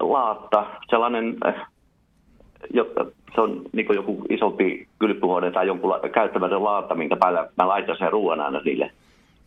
[0.00, 1.54] laatta, sellainen, äh,
[2.74, 2.86] jo,
[3.34, 7.96] se on niin joku isompi kylpyhuone tai jonkun la- käyttämätön laatta, minkä päällä mä laitan
[7.98, 8.90] sen ruoan aina niille.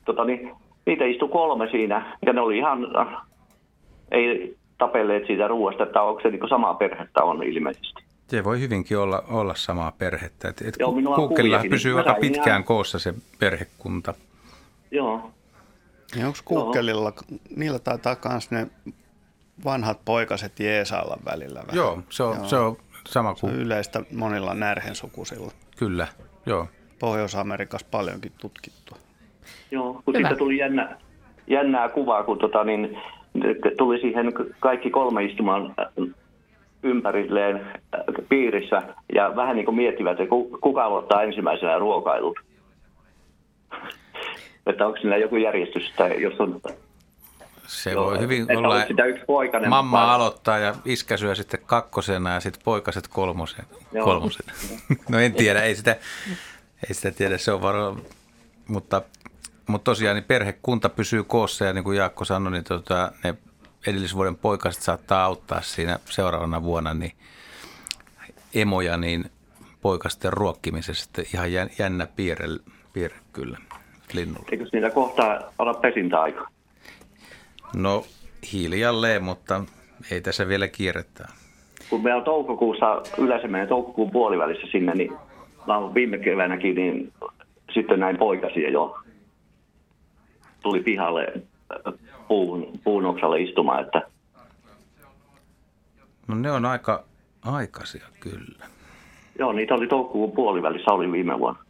[0.07, 0.51] Tota, niin,
[0.85, 3.21] niitä istui kolme siinä ja ne oli ihan, äh,
[4.11, 8.03] ei tapelleet siitä ruoasta, että onko se niin samaa perhettä on ilmeisesti.
[8.27, 10.47] Se voi hyvinkin olla, olla samaa perhettä.
[10.49, 10.93] Et, et Joo,
[11.69, 14.13] pysyy aika pitkään ihan- koossa se perhekunta.
[14.91, 15.31] Joo.
[16.15, 17.13] Ja onko kuukkelilla,
[17.55, 18.67] niillä taitaa myös ne
[19.65, 21.75] vanhat poikaset jeesailla välillä vähän.
[21.75, 22.77] Joo, se on, se on
[23.07, 25.51] sama Se on kuin, yleistä monilla närhensukusilla.
[25.77, 26.07] kyllä,
[26.45, 26.67] joo.
[26.99, 28.97] Pohjois-Amerikassa paljonkin tutkittu.
[29.71, 30.27] Joo, kun Hyvä.
[30.27, 30.97] siitä tuli jännä,
[31.47, 32.97] jännää kuvaa, kun tota, niin,
[33.77, 36.07] tuli siihen kaikki kolme istumaan äh,
[36.83, 38.83] ympärilleen äh, piirissä
[39.15, 42.39] ja vähän niin kuin miettivät, että ku- kuka aloittaa ensimmäisenä ruokailut.
[44.67, 46.61] että onko siinä joku järjestys, tai jos on...
[47.67, 51.35] Se Joo, voi hyvin että olla, sitä yksi poikainen mamma vai- aloittaa ja iskä syö
[51.35, 53.65] sitten kakkosena ja sitten poikaset kolmosen.
[53.91, 54.05] Joo.
[54.05, 54.53] kolmosena.
[55.09, 55.95] no en tiedä, ei sitä,
[56.87, 57.97] ei sitä tiedä, se on varmaan,
[58.67, 59.01] mutta,
[59.67, 63.35] mutta tosiaan niin perhekunta pysyy koossa ja niin kuin Jaakko sanoi, niin tota, ne
[63.87, 67.11] edellisvuoden poikaset saattaa auttaa siinä seuraavana vuonna niin
[68.55, 69.25] emoja niin
[69.81, 71.09] poikasten ruokkimisessa.
[71.09, 72.47] Että Ihan jän- jännä piirre,
[72.93, 73.57] piirre kyllä
[74.13, 74.47] linnulle.
[74.51, 76.47] Eikö niitä kohtaa olla pesintäaika?
[77.75, 78.05] No
[78.53, 79.63] hiljalleen, mutta
[80.11, 81.27] ei tässä vielä kierrettä.
[81.89, 85.13] Kun meillä on toukokuussa, yleensä menee toukokuun puolivälissä sinne, niin
[85.93, 87.13] viime keväänäkin, niin
[87.73, 88.97] sitten näin poikasia jo.
[90.67, 91.33] Tuli pihalle
[91.87, 91.93] äh,
[92.27, 94.01] puun, puun oksalle istumaan, että
[96.27, 97.03] No ne on aika
[97.41, 98.65] aikaisia kyllä.
[99.39, 101.63] joo, niitä oli toukokuun puolivälissä, oli viime vuonna.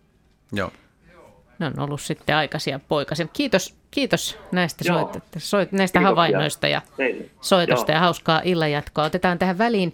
[0.51, 0.71] Joo.
[1.59, 3.27] Ne on ollut sitten aikaisia poikasia.
[3.33, 7.25] Kiitos Kiitos näistä, soit, soit, näistä Kiitoksia havainnoista ja teille.
[7.41, 7.95] soitosta Joo.
[7.95, 9.03] ja hauskaa illanjatkoa.
[9.03, 9.93] Otetaan tähän väliin.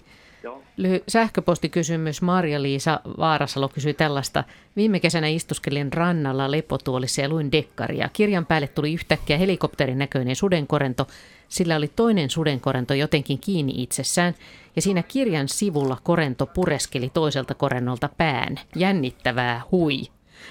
[0.77, 2.21] Lyhy- sähköpostikysymys.
[2.21, 4.43] Marja-Liisa Vaarasalo kysyi tällaista.
[4.75, 8.09] Viime kesänä istuskelin rannalla lepotuolissa ja luin dekkaria.
[8.13, 11.07] Kirjan päälle tuli yhtäkkiä helikopterin näköinen sudenkorento.
[11.49, 14.33] Sillä oli toinen sudenkorento jotenkin kiinni itsessään
[14.75, 18.59] ja siinä kirjan sivulla korento pureskeli toiselta korennolta pään.
[18.75, 20.01] Jännittävää, hui.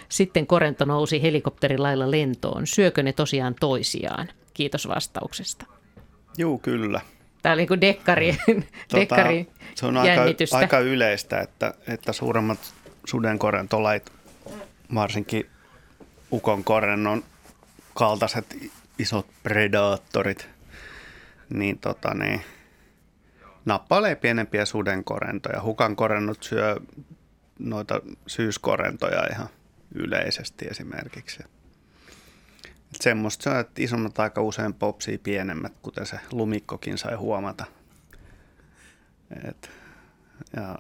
[0.09, 2.67] Sitten korento nousi helikopterin lailla lentoon.
[2.67, 4.29] Syökö ne tosiaan toisiaan?
[4.55, 5.67] Kiitos vastauksesta.
[6.39, 7.01] Juu, kyllä.
[7.43, 8.37] Tämä oli niin kuin dekkari,
[8.95, 10.23] dekkari se on aika,
[10.53, 12.75] aika yleistä, että, että suuremmat
[13.05, 14.13] sudenkorentolait,
[14.95, 15.47] varsinkin
[16.33, 17.25] ukonkorennon
[17.95, 18.57] kaltaiset
[18.99, 20.49] isot predaattorit,
[21.49, 22.43] niin, tota, niin
[23.65, 25.63] nappailee pienempiä sudenkorentoja.
[25.63, 26.77] Hukankorennot syö
[27.59, 29.49] noita syyskorentoja ihan
[29.95, 31.43] yleisesti esimerkiksi.
[32.95, 37.65] Et semmoista se on, että isommat aika usein popsii pienemmät, kuten se lumikkokin sai huomata.
[39.49, 39.71] Et,
[40.57, 40.79] ja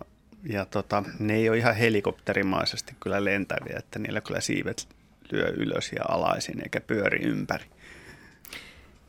[0.48, 4.88] ja tota, ne ei ole ihan helikopterimaisesti kyllä lentäviä, että niillä kyllä siivet
[5.32, 7.64] lyö ylös ja alaisin eikä pyöri ympäri.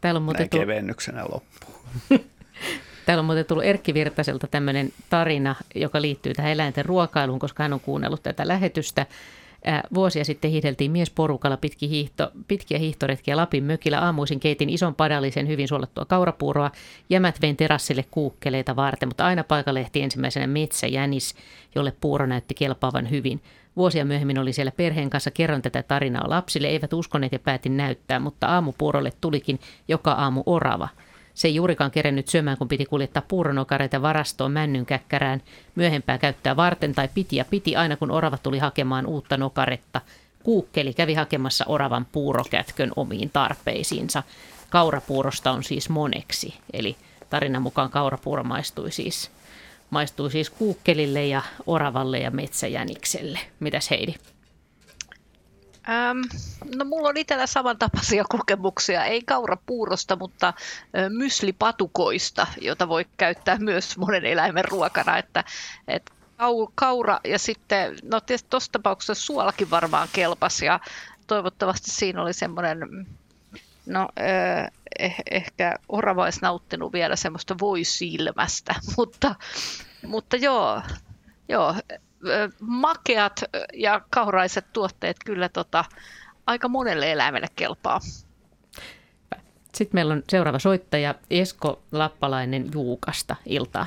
[0.02, 1.24] Täällä on muuten tullut, kevennyksenä
[3.06, 7.74] täällä on muuten tullut Erkki Virtaselta tämmöinen tarina, joka liittyy tähän eläinten ruokailuun, koska hän
[7.74, 9.06] on kuunnellut tätä lähetystä.
[9.66, 14.00] Ää, Vuosia sitten hiihdeltiin miesporukalla pitki hiihto, pitkiä hiihtoretkiä Lapin mökillä.
[14.00, 16.72] Aamuisin keitin ison padallisen hyvin suolattua kaurapuuroa.
[17.10, 21.36] Jämät vein terassille kuukkeleita varten, mutta aina paikalle ehti ensimmäisenä metsäjänis,
[21.76, 23.42] jolle puuro näytti kelpaavan hyvin.
[23.76, 28.20] Vuosia myöhemmin oli siellä perheen kanssa, kerron tätä tarinaa lapsille, eivät uskoneet ja päätin näyttää,
[28.20, 30.90] mutta aamupuurolle tulikin joka aamu orava.
[31.34, 35.42] Se ei juurikaan kerennyt syömään, kun piti kuljettaa puuronokareita varastoon männyn käkkärään
[35.76, 40.02] myöhempää käyttää varten tai piti ja piti aina kun orava tuli hakemaan uutta nokaretta.
[40.44, 44.24] Kuukkeli kävi hakemassa oravan puurokätkön omiin tarpeisiinsa.
[44.70, 46.96] Kaurapuurosta on siis moneksi, eli
[47.30, 49.32] tarinan mukaan kaurapuuro maistui siis,
[49.90, 53.40] maistui siis kuukkelille ja oravalle ja metsäjänikselle.
[53.60, 54.16] Mitäs Heidi?
[55.90, 56.20] Ähm,
[56.76, 60.54] no mulla on itsellä samantapaisia kokemuksia, ei kaurapuurosta, mutta
[61.10, 65.18] myslipatukoista, jota voi käyttää myös monen eläimen ruokana.
[65.18, 65.44] Että,
[65.88, 70.80] et kau, kaura ja sitten, no tietysti tuossa tapauksessa suolakin varmaan kelpasi ja
[71.28, 73.08] toivottavasti siinä oli semmoinen,
[73.86, 74.24] no ö,
[75.00, 79.36] eh, ehkä orava olisi nauttinut vielä semmoista voisilmästä, mutta,
[80.08, 80.82] mutta joo,
[81.50, 81.76] joo,
[82.60, 83.44] makeat
[83.74, 85.86] ja kauraiset tuotteet kyllä tota,
[86.48, 88.00] aika monelle eläimelle kelpaa.
[89.74, 93.36] Sitten meillä on seuraava soittaja Esko Lappalainen Juukasta.
[93.46, 93.86] Iltaa.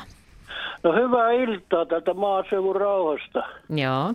[0.82, 3.42] No hyvää iltaa täältä maaseudun rauhasta.
[3.68, 4.14] Joo.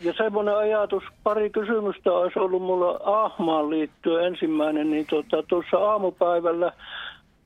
[0.00, 6.72] Ja semmoinen ajatus, pari kysymystä olisi ollut mulla ahmaan liittyen ensimmäinen, niin tuota, tuossa aamupäivällä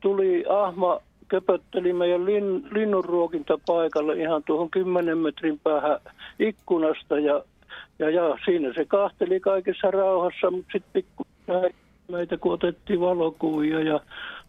[0.01, 1.01] tuli ahma,
[1.35, 5.99] köpötteli meidän lin, linnunruokintapaikalle ihan tuohon 10 metrin päähän
[6.39, 7.43] ikkunasta ja,
[7.99, 11.27] ja, ja siinä se kahteli kaikessa rauhassa, mutta sitten pikku
[12.09, 14.01] meitä kun otettiin valokuvia ja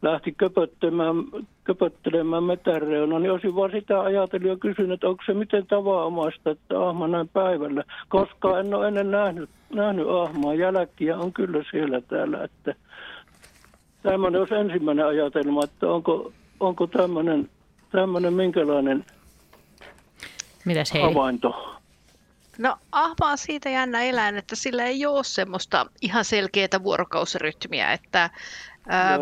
[0.01, 1.15] lähti köpöttelemään,
[1.63, 6.87] köpöttelemään metäreuna, niin olisin vaan sitä ajatellut ja kysynyt, että onko se miten tavanomaista, että
[6.87, 10.53] ahma näin päivällä, koska en ole ennen nähnyt, nähnyt ahmaa.
[10.53, 12.75] Jälkiä on kyllä siellä täällä, että
[14.03, 17.49] tämmöinen olisi ensimmäinen ajatelma, että onko, onko tämmöinen,
[17.91, 19.05] tämmöinen minkälainen
[20.65, 21.07] Mitäs Heidi?
[21.07, 21.75] havainto?
[22.57, 28.29] No ahma on siitä jännä eläin, että sillä ei ole semmoista ihan selkeää vuorokausirytmiä, että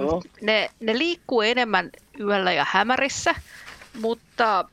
[0.01, 0.22] Joo.
[0.41, 1.89] ne, ne liikkuu enemmän
[2.19, 3.35] yöllä ja hämärissä,
[4.01, 4.65] mutta,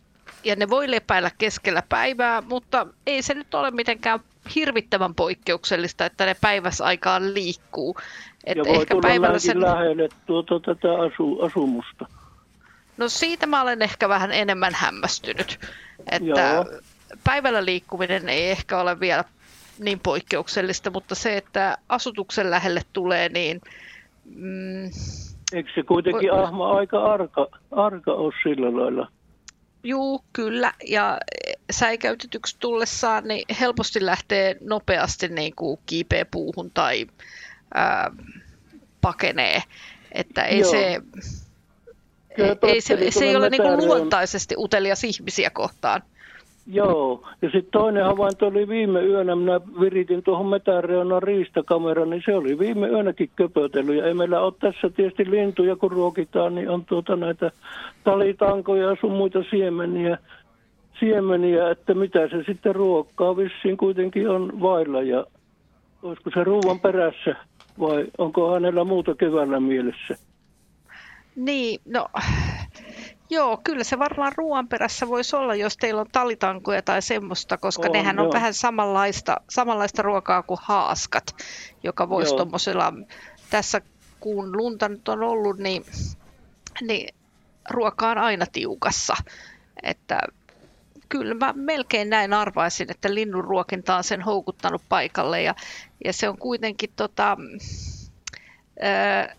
[0.45, 4.21] ja ne voi lepäillä keskellä päivää, mutta ei se nyt ole mitenkään
[4.55, 7.97] hirvittävän poikkeuksellista, että ne päiväsaikaan liikkuu.
[8.45, 12.07] Et Ja voi ehkä tulla päivällä sen, lähelle tuota, tätä asu, asumusta.
[13.01, 15.59] No siitä mä olen ehkä vähän enemmän hämmästynyt,
[16.11, 16.81] että Joo.
[17.25, 19.25] päivällä liikkuminen ei ehkä ole vielä
[19.79, 23.61] niin poikkeuksellista, mutta se, että asutuksen lähelle tulee, niin
[24.25, 24.91] mm,
[25.53, 29.11] Eikö se kuitenkin Voi- ahma aika arka, arka ole sillä lailla?
[29.85, 30.73] juu, kyllä.
[30.89, 31.19] Ja
[31.71, 37.07] säikäytetyksi tullessaan niin helposti lähtee nopeasti niin kuin kiipeä puuhun tai
[37.75, 38.11] ää,
[39.01, 39.63] pakenee.
[40.13, 40.71] Että ei Joo.
[40.71, 41.01] se,
[42.63, 46.03] ei se, se ei ole niin luontaisesti utelias ihmisiä kohtaan.
[46.67, 52.35] Joo, ja sitten toinen havainto oli viime yönä, minä viritin tuohon metäreunan riistakameran, niin se
[52.35, 53.97] oli viime yönäkin köpötellyt.
[53.97, 57.51] Ja ei meillä ole tässä tietysti lintuja, kun ruokitaan, niin on tuota näitä
[58.05, 60.19] talitankoja ja sun muita siemeniä,
[61.01, 65.27] siemeniä, että mitä se sitten ruokkaa vissiin kuitenkin on vailla ja
[66.03, 67.37] olisiko se ruuan perässä
[67.81, 70.30] vai onko hänellä muuta keväällä mielessä?
[71.37, 72.09] Niin, no
[73.31, 77.87] Joo, kyllä se varmaan ruoan perässä voisi olla, jos teillä on talitankoja tai semmoista, koska
[77.87, 78.33] on, nehän on joo.
[78.33, 81.37] vähän samanlaista, samanlaista ruokaa kuin haaskat,
[81.83, 82.93] joka voisi tuommoisella,
[83.51, 83.81] tässä
[84.21, 85.85] kun lunta nyt on ollut, niin,
[86.81, 87.15] niin
[87.71, 89.17] ruoka on aina tiukassa.
[89.83, 90.21] Että
[91.09, 95.55] kyllä mä melkein näin arvaisin, että linnun ruokinta on sen houkuttanut paikalle ja,
[96.05, 97.37] ja se on kuitenkin tota,
[98.81, 99.37] ää,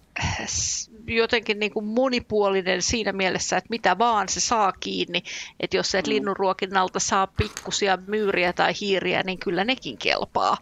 [1.08, 5.24] jotenkin niin kuin monipuolinen siinä mielessä, että mitä vaan se saa kiinni.
[5.60, 6.10] Että jos se mm.
[6.10, 10.58] linnunruokinnalta saa pikkusia myyriä tai hiiriä, niin kyllä nekin kelpaa.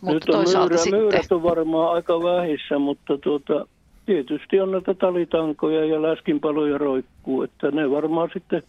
[0.00, 1.00] Mutta Nyt on toisaalta myyrä, sitten...
[1.00, 3.66] myyrät on varmaan aika vähissä, mutta tuota,
[4.06, 8.62] tietysti on näitä talitankoja ja läskinpaloja roikkuu, että ne varmaan sitten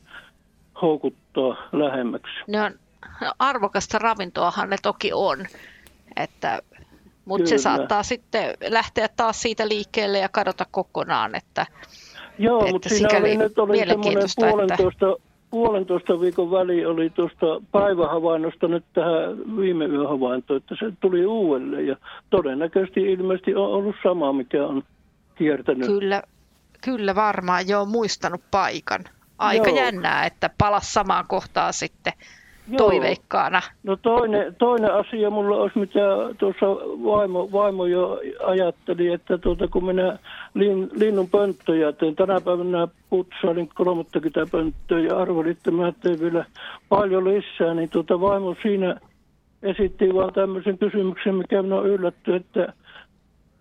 [0.82, 2.34] houkuttaa lähemmäksi.
[2.48, 2.72] Ne on,
[3.40, 5.46] arvokasta ravintoahan ne toki on,
[6.16, 6.62] että
[7.30, 11.36] mutta se saattaa sitten lähteä taas siitä liikkeelle ja kadota kokonaan.
[11.36, 11.66] Että,
[12.40, 15.24] Joo, että mutta siinä oli nyt oli semmoinen puolentoista, että...
[15.50, 21.88] puolentoista viikon väli oli tuosta päivähavainnosta nyt tähän viime yön havaintoon, että se tuli uudelleen
[21.88, 21.96] ja
[22.30, 24.84] todennäköisesti ilmeisesti on ollut sama, mikä on
[25.36, 25.88] kiertänyt.
[25.88, 26.24] Kyllä,
[26.84, 29.04] kyllä varmaan, joo, muistanut paikan.
[29.38, 29.78] Aika joo.
[29.78, 32.14] jännää, että palas samaan kohtaan sitten
[32.70, 32.78] Joo.
[32.78, 33.62] toiveikkaana.
[33.84, 36.00] No toinen, toinen asia mulla olisi, mitä
[36.38, 36.66] tuossa
[37.04, 40.20] vaimo, vaimo jo ajatteli, että tuota, kun minä
[40.54, 46.46] lin, linnun pönttöjä teen, tänä päivänä putsailin 30 pönttöä ja arvelin, että mä teen vielä
[46.90, 48.96] paljon lisää, niin tuota vaimo siinä
[49.64, 52.74] esitti vaan tämmöisen kysymyksen, mikä minä on yllätty, että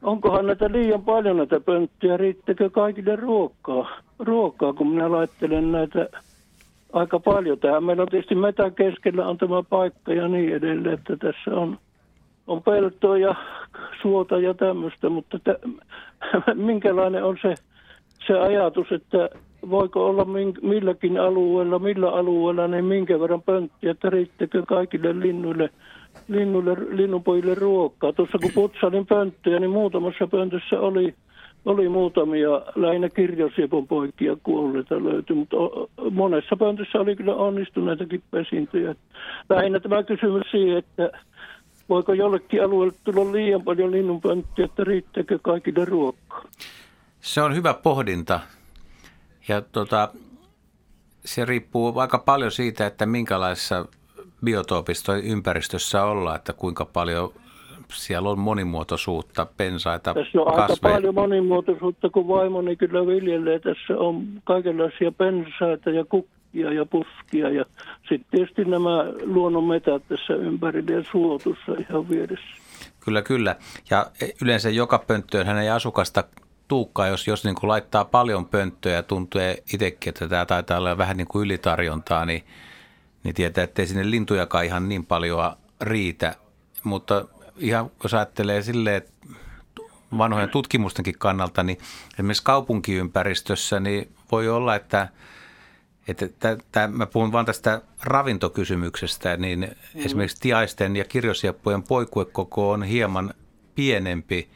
[0.03, 6.09] onkohan näitä liian paljon näitä pönttöjä, riittäkö kaikille ruokaa, ruokaa kun minä laittelen näitä
[6.93, 7.85] aika paljon tähän.
[7.85, 11.79] Meillä on tietysti metän keskellä on tämä paikka ja niin edelleen, että tässä on,
[12.47, 13.35] on peltoa ja
[14.03, 15.65] suota ja tämmöistä, mutta t-
[16.55, 17.55] minkälainen on se,
[18.27, 19.29] se ajatus, että
[19.71, 20.27] voiko olla
[20.63, 25.71] milläkin alueella, millä alueella, niin minkä verran pönttiä, että riittäkö kaikille linnuille,
[26.29, 28.13] linnuille linnunpojille ruokaa.
[28.13, 31.15] Tuossa kun putsailin pönttöjä, niin muutamassa pöntössä oli
[31.65, 35.57] oli muutamia lähinnä kirjosiepon poikia kuolleita löytyi, mutta
[36.11, 38.95] monessa pöntössä oli kyllä onnistuneitakin pesintöjä.
[39.49, 41.11] Lähinnä tämä kysymys siihen, että
[41.89, 46.43] voiko jollekin alueelle tulla liian paljon linnunpönttiä, että riittääkö kaikille ruokaa?
[47.21, 48.41] Se on hyvä pohdinta
[49.49, 50.09] ja tota,
[51.25, 53.87] se riippuu aika paljon siitä, että minkälaisessa
[54.45, 57.33] biotoopissa ympäristössä ollaan, että kuinka paljon
[57.93, 60.63] siellä on monimuotoisuutta, pensaita, Tässä on kasveja.
[60.63, 63.59] aika paljon monimuotoisuutta, kun vaimoni kyllä viljelee.
[63.59, 67.65] Tässä on kaikenlaisia pensaita ja kukkia ja puskia ja
[68.01, 72.47] sitten tietysti nämä luonnonmetät tässä ympärillä ja suotussa ihan vieressä.
[73.01, 73.57] Kyllä, kyllä.
[73.91, 74.07] Ja
[74.43, 76.25] yleensä joka pönttöön hän ei asukasta
[76.69, 79.41] tuukkaa, jos, jos niin kuin laittaa paljon pönttöjä ja tuntuu
[79.75, 82.45] itsekin, että tämä taitaa olla vähän niin kuin ylitarjontaa, niin,
[83.25, 86.35] niin tietää, että ei sinne lintujakaan ihan niin paljon riitä.
[86.85, 87.25] Mutta
[87.59, 89.03] ihan jos ajattelee silleen,
[90.19, 91.79] vanhojen tutkimustenkin kannalta, niin
[92.15, 95.09] esimerkiksi kaupunkiympäristössä niin voi olla, että,
[96.09, 99.61] että tämä, mä puhun vain tästä ravintokysymyksestä, niin
[99.95, 100.05] mm.
[100.05, 103.35] esimerkiksi tiaisten ja kirjosieppujen poikuekoko on hieman
[103.75, 104.51] pienempi,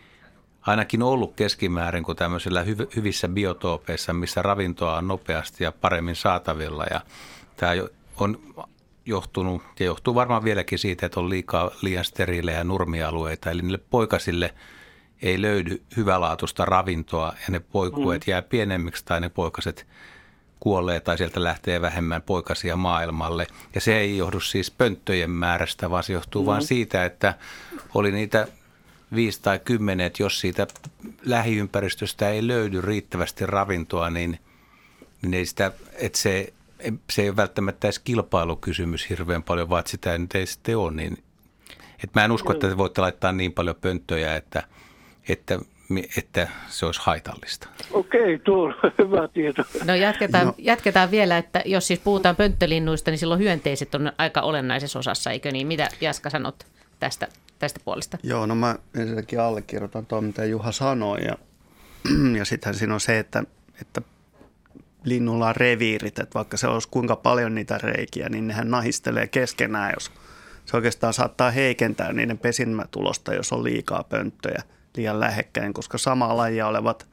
[0.60, 2.64] ainakin ollut keskimäärin kuin tämmöisillä
[2.96, 6.84] hyvissä biotoopeissa, missä ravintoa on nopeasti ja paremmin saatavilla.
[6.90, 7.00] Ja
[7.56, 7.72] tämä
[8.16, 8.38] on
[9.06, 13.50] johtunut ja johtuu varmaan vieläkin siitä, että on liikaa liian steriilejä nurmialueita.
[13.50, 14.54] Eli niille poikasille
[15.22, 18.30] ei löydy hyvälaatuista ravintoa ja ne poikueet mm.
[18.30, 19.86] jää pienemmiksi tai ne poikaset
[20.60, 23.46] kuolee tai sieltä lähtee vähemmän poikasia maailmalle.
[23.74, 26.46] Ja se ei johdu siis pönttöjen määrästä, vaan se johtuu mm.
[26.46, 27.34] vain siitä, että
[27.94, 28.48] oli niitä
[29.14, 30.66] viisi tai kymmenen, että jos siitä
[31.24, 34.38] lähiympäristöstä ei löydy riittävästi ravintoa, niin,
[35.22, 36.52] niin ei sitä, että se
[37.10, 40.92] se ei ole välttämättä edes kilpailukysymys hirveän paljon, vaan sitä ei nyt ei sitten ole.
[40.92, 41.12] Niin,
[42.04, 44.62] että mä en usko, että te voitte laittaa niin paljon pönttöjä, että,
[45.28, 45.58] että
[46.16, 47.68] että se olisi haitallista.
[47.90, 49.62] Okei, tuo on hyvä tieto.
[49.84, 54.40] No jatketaan, no jatketaan vielä, että jos siis puhutaan pönttölinnuista, niin silloin hyönteiset on aika
[54.40, 55.66] olennaisessa osassa, eikö niin?
[55.66, 56.66] Mitä Jaska sanot
[57.00, 57.28] tästä,
[57.58, 58.18] tästä puolesta?
[58.22, 61.24] Joo, no mä ensinnäkin allekirjoitan tuon, mitä Juha sanoi.
[61.24, 61.36] Ja,
[62.38, 63.44] ja sittenhän siinä on se, että,
[63.80, 64.02] että
[65.04, 69.92] linnulla on reviirit, että vaikka se olisi kuinka paljon niitä reikiä, niin nehän nahistelee keskenään,
[69.96, 70.10] jos
[70.66, 74.62] se oikeastaan saattaa heikentää niiden pesinmätulosta, jos on liikaa pönttöjä
[74.96, 77.06] liian lähekkäin, koska samaa lajia olevat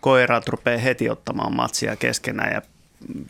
[0.00, 2.62] koirat rupeaa heti ottamaan matsia keskenään ja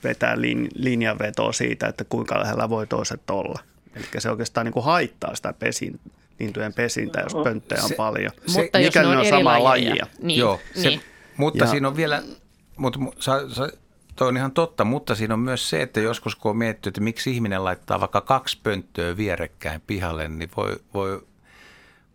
[0.05, 3.59] vetää lin, linjanvetoa siitä, että kuinka lähellä voi toiset olla.
[3.97, 6.01] Eli se oikeastaan niin kuin haittaa sitä pesin,
[6.41, 8.33] lintujen pesintä, jos pönttejä on Se- paljon.
[8.47, 9.91] se- Mutta jos Mikäli ne on on eri samaa lajeja.
[9.91, 10.07] lajia.
[10.23, 11.01] Niin, Joo, se, niin.
[11.37, 12.23] mutta Ja- siinä on vielä,
[12.77, 13.69] mutta mu- sa, sa,
[14.17, 17.01] toi on ihan totta, mutta siinä on myös se, että joskus kun on mietitty, että
[17.01, 21.23] miksi ihminen laittaa vaikka kaksi pönttöä vierekkäin pihalle, niin voi, voi,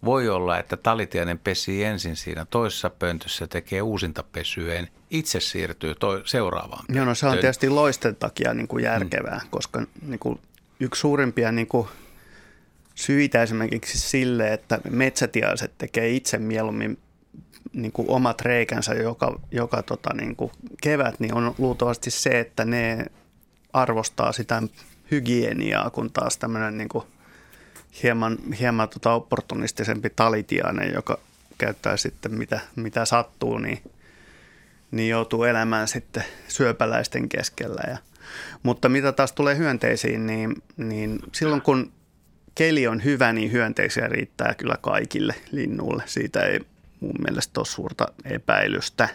[0.06, 6.22] voi olla, että talitiainen pesii ensin siinä toisessa pöntössä, tekee uusinta pesyä, itse siirtyy toi,
[6.26, 7.42] seuraavaan Joo, no se on pönttöön.
[7.42, 9.50] tietysti loisten takia niin kuin järkevää, mm.
[9.50, 10.40] koska niin kuin
[10.80, 11.88] yksi suurimpia niin kuin
[12.96, 16.98] syitä esimerkiksi sille, että metsätiaiset tekee itse mieluummin
[17.78, 20.52] niin kuin omat reikänsä joka, joka tota, niin kuin
[20.82, 23.06] kevät, niin on luultavasti se, että ne
[23.74, 24.64] arvostaa sitä
[25.12, 27.06] hygieniaa, kun taas tämmöinen niin kuin
[28.04, 31.20] hieman, hieman tota opportunistisempi talitiainen, joka
[31.58, 33.82] käyttää sitten mitä, mitä sattuu, niin,
[34.92, 37.82] niin joutuu elämään sitten syöpäläisten keskellä.
[37.88, 37.98] Ja,
[38.64, 41.92] mutta mitä taas tulee hyönteisiin, niin, niin silloin kun
[42.56, 46.04] keli on hyvä, niin hyönteisiä riittää kyllä kaikille linnuille.
[46.06, 46.60] Siitä ei
[47.00, 49.10] mun mielestä ole suurta epäilystä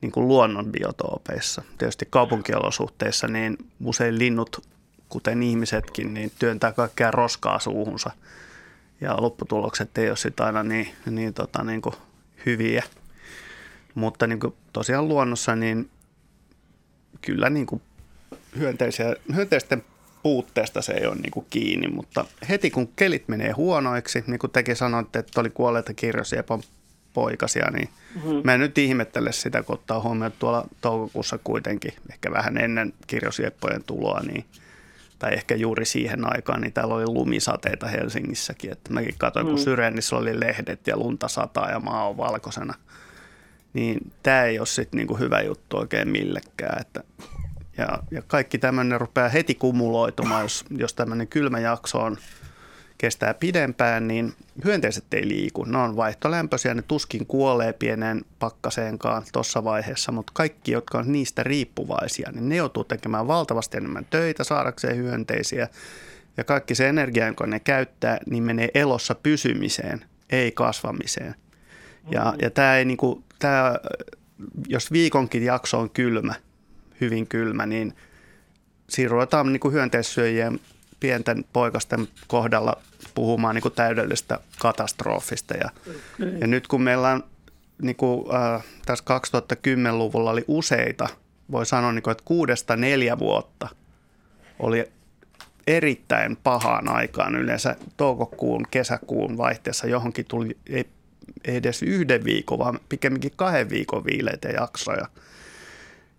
[0.00, 1.62] niin kuin luonnon biotoopeissa.
[1.78, 4.68] Tietysti kaupunkiolosuhteissa niin usein linnut,
[5.08, 8.10] kuten ihmisetkin, niin työntää kaikkea roskaa suuhunsa.
[9.00, 11.94] Ja lopputulokset ei ole sitten aina niin, niin, tota, niin kuin
[12.46, 12.84] hyviä.
[13.94, 15.90] Mutta niin kuin tosiaan luonnossa niin
[17.20, 17.82] kyllä niin kuin
[18.58, 19.84] hyönteisiä, hyönteisten
[20.22, 24.50] puutteesta se ei ole niin kuin kiinni, mutta heti kun kelit menee huonoiksi, niin kuin
[24.50, 26.62] tekin sanoitte, että oli kuolleita kirjosiepon
[27.16, 28.40] poikasia, niin Mhm.
[28.44, 32.92] mä en nyt ihmettele sitä, kun ottaa huomioon että tuolla toukokuussa kuitenkin, ehkä vähän ennen
[33.06, 34.44] kirjosieppojen tuloa, niin,
[35.18, 38.72] tai ehkä juuri siihen aikaan, niin täällä oli lumisateita Helsingissäkin.
[38.72, 39.60] Että mäkin katsoin, kun Mm.
[39.64, 42.74] Syrenissä oli lehdet ja lunta sataa ja maa on valkoisena.
[43.72, 46.80] Niin tämä ei ole sitten niinku hyvä juttu oikein millekään.
[46.80, 47.04] Että
[47.78, 52.16] ja, ja kaikki tämmöinen rupeaa heti kumuloitumaan, jos, jos tämmöinen kylmä jakso on,
[52.98, 55.64] kestää pidempään, niin hyönteiset ei liiku.
[55.64, 61.42] Ne on vaihtolämpöisiä, ne tuskin kuolee pieneen pakkaseenkaan tuossa vaiheessa, mutta kaikki, jotka on niistä
[61.42, 65.68] riippuvaisia, niin ne joutuu tekemään valtavasti enemmän töitä saadakseen hyönteisiä.
[66.36, 71.34] Ja kaikki se energia, jonka ne käyttää, niin menee elossa pysymiseen, ei kasvamiseen.
[72.10, 73.78] Ja, ja tämä ei niinku, tää,
[74.68, 76.34] jos viikonkin jakso on kylmä,
[77.00, 77.92] hyvin kylmä, niin
[78.88, 80.60] siinä ruvetaan niin hyönteissyöjien
[81.00, 82.82] pienten poikasten kohdalla
[83.14, 85.54] puhumaan niin kuin täydellisestä katastrofista.
[85.54, 85.70] Ja,
[86.18, 86.40] Mm.
[86.40, 87.24] ja nyt kun meillä on
[87.82, 91.08] niin kuin, äh, tässä 2010-luvulla oli useita,
[91.50, 93.68] voi sanoa, niin kuin, että kuudesta neljä vuotta
[94.58, 94.92] oli
[95.66, 100.86] erittäin pahaan aikaan yleensä toukokuun, kesäkuun vaihteessa johonkin tuli ei,
[101.44, 105.06] ei edes yhden viikon, vaan pikemminkin kahden viikon viileitä jaksoja.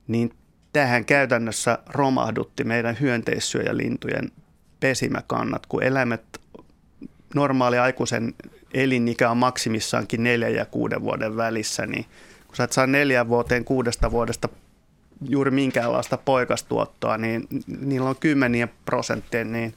[0.08, 0.34] Niin
[0.74, 4.32] tähän käytännössä romahdutti meidän hyönteissyöjälintujen
[4.80, 6.42] pesimäkannat, kun eläimet,
[7.36, 8.34] normaali aikuisen
[8.74, 12.06] elinikä on maksimissaankin neljän ja kuuden vuoden välissä, niin
[12.48, 14.50] kun sä et saa neljän vuoteen kuudesta vuodesta
[15.30, 17.48] juuri minkäänlaista poikastuottoa, niin
[17.80, 19.74] niillä on kymmenien prosenttien niin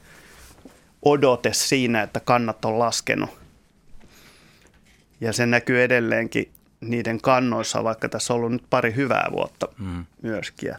[1.01, 3.29] odote siinä, että kannat on laskenut.
[5.21, 6.51] Ja se näkyy edelleenkin
[6.81, 10.05] niiden kannoissa, vaikka tässä on ollut nyt pari hyvää vuotta mm.
[10.21, 10.73] myöskin.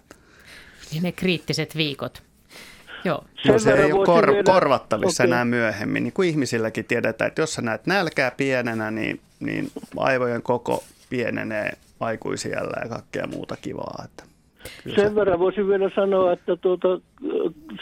[0.92, 2.22] Niin ne kriittiset viikot.
[3.04, 3.24] Joo.
[3.48, 5.32] No se ei ole kor- vielä- korvattavissa Okei.
[5.32, 6.02] enää myöhemmin.
[6.02, 11.72] Niin kuin ihmisilläkin tiedetään, että jos sä näet nälkää pienenä, niin, niin aivojen koko pienenee
[12.00, 14.04] aikuisiellä ja kaikkea muuta kivaa.
[14.04, 14.24] Että
[14.84, 16.88] kyllä Sen verran voisin vielä sanoa, että tuota,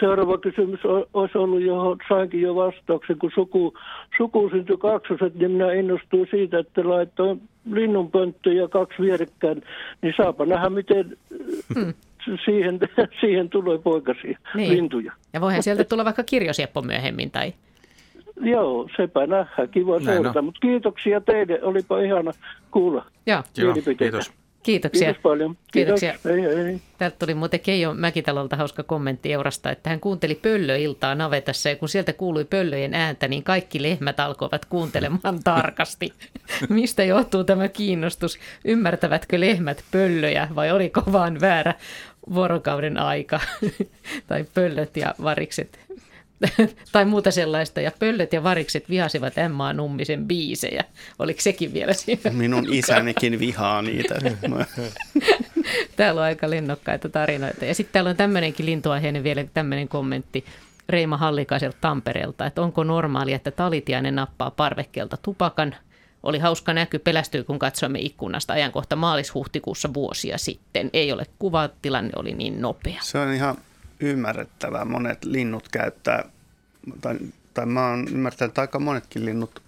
[0.00, 0.80] seuraava kysymys
[1.14, 3.74] olisi ollut, johon sainkin jo vastauksen, kun suku,
[4.16, 7.40] suku syntyi kaksoset, niin minä innostuin siitä, että laitoin
[7.72, 9.62] linnunpönttöjä kaksi vierekkäin,
[10.02, 11.16] niin saapa nähdä, miten
[11.74, 11.94] Hmm.
[12.44, 12.78] Siihen,
[13.20, 14.72] siihen tulee poikasia, Niin.
[14.72, 15.12] lintuja.
[15.32, 17.52] Ja voihan sieltä tulla vaikka kirjosieppo myöhemmin tai
[18.42, 20.42] Joo, sepä nähdään, kiva Näin seurata.
[20.42, 22.32] Mutta kiitoksia teille, olipa ihana
[22.70, 23.42] kuulla Joo.
[23.56, 24.18] mielipiteitä.
[24.62, 25.06] Kiitoksia.
[25.06, 25.56] Kiitos paljon.
[25.72, 26.12] Kiitoksia.
[26.12, 26.24] Kiitos.
[26.54, 26.80] Hei, hei.
[26.98, 31.88] Täältä tuli muuten Keijo Mäkitalolta hauska kommentti Eurasta, että hän kuunteli pöllöiltaa navetassa ja kun
[31.88, 36.12] sieltä kuului pöllöjen ääntä, niin kaikki lehmät alkoivat kuuntelemaan tarkasti.
[36.68, 38.38] Mistä johtuu tämä kiinnostus?
[38.64, 41.74] Ymmärtävätkö lehmät pöllöjä vai oliko vaan väärä
[42.34, 43.40] vuorokauden aika?
[44.28, 45.78] tai pöllöt ja varikset
[46.92, 47.80] tai muuta sellaista.
[47.80, 50.84] Ja pöllöt ja varikset vihasivat Emmaa Nummisen biisejä.
[51.18, 52.30] Oliko sekin vielä siinä?
[52.32, 54.14] Minun isänikin vihaa niitä.
[55.96, 57.64] Täällä on aika lennokkaita tarinoita.
[57.64, 60.44] Ja sitten täällä on tämmöinenkin lintuaiheinen vielä tämmöinen kommentti
[60.88, 65.74] Reima Hallikaiselta Tampereelta, että onko normaalia, että talitiainen nappaa parvekkeelta tupakan.
[66.22, 70.90] Oli hauska näky, pelästyi kun katsoimme ikkunasta ajankohta maalis-huhtikuussa vuosia sitten.
[70.92, 72.98] Ei ole kuvaa, tilanne oli niin nopea.
[73.02, 73.56] Se on ihan
[74.00, 74.84] ymmärrettävää.
[74.84, 76.24] Monet linnut käyttää,
[77.00, 77.18] tai,
[77.54, 79.62] tai mä oon ymmärtänyt, että aika monetkin linnut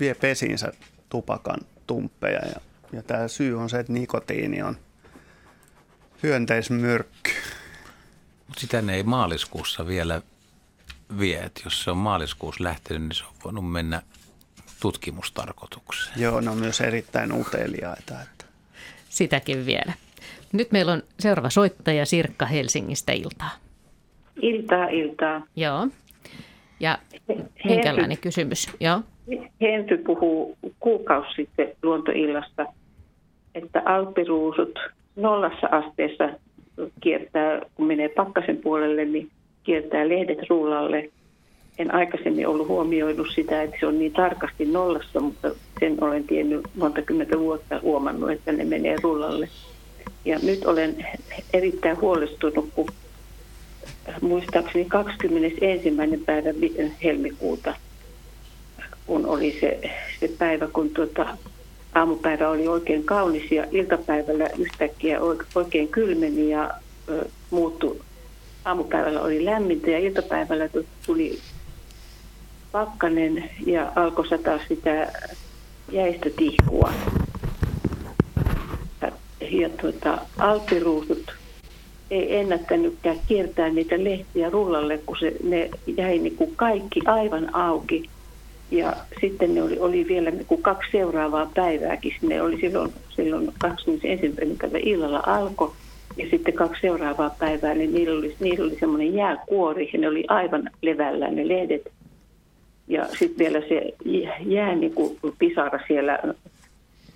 [0.00, 0.72] vie pesiinsä
[1.08, 2.40] tupakan tumppeja.
[2.46, 2.60] Ja,
[2.92, 4.76] ja tämä syy on se, että nikotiini on
[6.22, 7.30] hyönteismyrkky.
[8.58, 10.22] Sitä ne ei maaliskuussa vielä
[11.18, 11.42] vie.
[11.42, 14.02] Et jos se on maaliskuussa lähtenyt, niin se on voinut mennä
[14.82, 16.22] tutkimustarkoitukseen.
[16.22, 18.14] Joo, ne on myös erittäin uteliaita.
[18.22, 18.44] Että.
[19.08, 19.92] Sitäkin vielä.
[20.52, 23.50] Nyt meillä on seuraava soittaja Sirkka Helsingistä iltaa.
[24.42, 25.42] Iltaa, iltaa.
[25.56, 25.88] Joo.
[26.80, 26.98] Ja
[27.64, 28.70] minkälainen kysymys?
[28.80, 29.00] Joo.
[29.60, 32.66] Henry puhuu kuukausi sitten luontoillasta,
[33.54, 34.78] että alppiruusut
[35.16, 36.28] nollassa asteessa
[37.00, 39.30] kiertää, kun menee pakkasen puolelle, niin
[39.64, 41.10] kiertää lehdet rullalle.
[41.78, 45.50] En aikaisemmin ollut huomioinut sitä, että se on niin tarkasti nollassa, mutta
[45.80, 49.48] sen olen tiennyt monta kymmentä vuotta huomannut, että ne menee rullalle.
[50.24, 51.06] Ja nyt olen
[51.52, 52.88] erittäin huolestunut, kun
[54.20, 55.60] muistaakseni 21.
[56.26, 56.48] päivä
[57.02, 57.74] helmikuuta,
[59.06, 59.80] kun oli se,
[60.20, 61.36] se päivä, kun tuota,
[61.94, 65.20] aamupäivä oli oikein kaunis ja iltapäivällä yhtäkkiä
[65.54, 66.70] oikein kylmeni ja
[67.08, 68.00] ö, muuttui.
[68.64, 70.68] Aamupäivällä oli lämmintä ja iltapäivällä
[71.06, 71.38] tuli
[72.76, 75.12] pakkanen ja alkoi sataa sitä
[75.92, 76.92] jäistä tihkua.
[79.50, 81.34] Ja, tuota, alppiruusut
[82.10, 88.04] ei ennättänytkään kiertää niitä lehtiä rullalle, kun se, ne jäi niin kuin kaikki aivan auki.
[88.70, 92.12] Ja sitten ne oli, oli vielä niin kuin kaksi seuraavaa päivääkin.
[92.22, 94.34] Ne oli silloin, silloin 21.
[94.60, 95.72] päivä illalla alkoi
[96.16, 100.24] ja sitten kaksi seuraavaa päivää, niin niillä oli, niillä oli semmoinen jääkuori ja ne oli
[100.28, 101.95] aivan levällään ne lehdet.
[102.88, 103.92] Ja sitten vielä se
[104.46, 106.18] jää niin kuin pisara siellä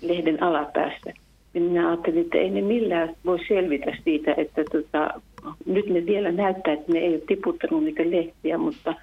[0.01, 1.13] lehden alapäästä.
[1.53, 5.21] Ja minä ajattelin, että ei ne millään voi selvitä siitä, että tota,
[5.65, 8.93] nyt ne vielä näyttää, että ne ei ole tiputtanut niitä lehtiä, mutta,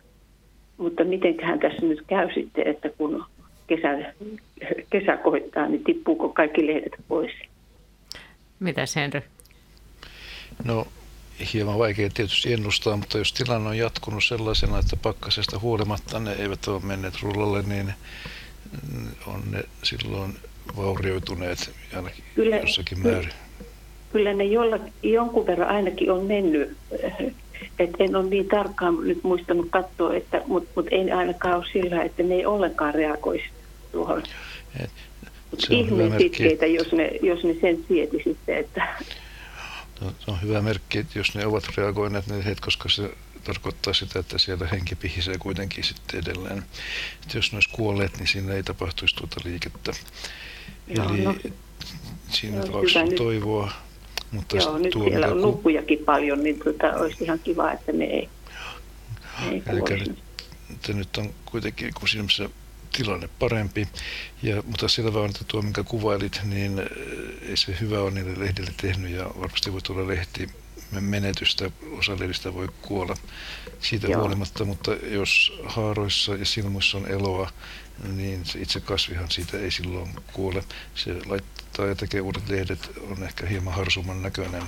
[0.79, 3.25] mutta mitenköhän tässä nyt käy sitten, että kun
[3.67, 4.13] kesä,
[4.91, 7.33] kesä koittaa, niin tippuuko kaikki lehdet pois?
[8.61, 9.23] Mitä Henry?
[10.65, 10.87] No
[11.53, 16.69] hieman vaikea tietysti ennustaa, mutta jos tilanne on jatkunut sellaisena, että pakkasesta huolimatta ne eivät
[16.69, 17.93] ole menneet rullalle, niin
[19.27, 20.35] on ne silloin
[20.77, 23.33] vaurioituneet ainakin kyllä, jossakin määrin.
[24.13, 26.77] Kyllä ne jolla, jonkun verran ainakin on mennyt.
[27.79, 32.03] Et en ole niin tarkkaan nyt muistanut katsoa, että, mutta mut ei ainakaan ole sillä,
[32.03, 33.45] että ne ei ollenkaan reagoisi
[33.93, 34.23] tuohon.
[34.85, 34.91] Et,
[35.71, 38.89] Ihmeen sitkeitä, jos ne, jos ne sen sieti sitten, että...
[40.01, 43.11] No, se on hyvä merkki, että jos ne ovat reagoineet, niin koska se
[43.45, 46.59] tarkoittaa sitä, että siellä henki pihisee kuitenkin sitten edelleen.
[47.23, 49.93] Että jos ne olisi kuolleet, niin siinä ei tapahtuisi tuota liikettä.
[50.89, 51.35] Joo, Eli no,
[52.31, 53.73] siinä tapauksessa on toivoa.
[54.31, 58.05] Mutta Joo, nyt tuo, siellä on lukujakin paljon, niin tuota, olisi ihan kiva, että ne
[58.05, 58.29] ei,
[59.41, 60.19] ne ei Eli nyt,
[60.89, 62.29] nyt on kuitenkin kun siinä
[62.93, 63.89] tilanne parempi,
[64.43, 66.79] ja, mutta selvä on, että tuo minkä kuvailit, niin
[67.43, 70.49] ei se hyvä on niille lehdille tehnyt ja varmasti voi tulla lehti
[71.01, 73.17] menetystä, osa lehdistä voi kuolla
[73.81, 74.21] siitä Joo.
[74.21, 77.51] huolimatta, mutta jos haaroissa ja silmuissa on eloa,
[78.17, 80.65] niin se itse kasvihan siitä ei silloin kuole.
[80.95, 84.63] Se laittaa ja tekee uudet lehdet, on ehkä hieman harsumman näköinen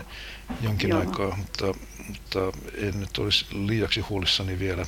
[0.61, 1.01] jonkin Joo.
[1.01, 1.75] aikaa, mutta,
[2.09, 4.87] mutta en nyt olisi liiaksi huolissani vielä.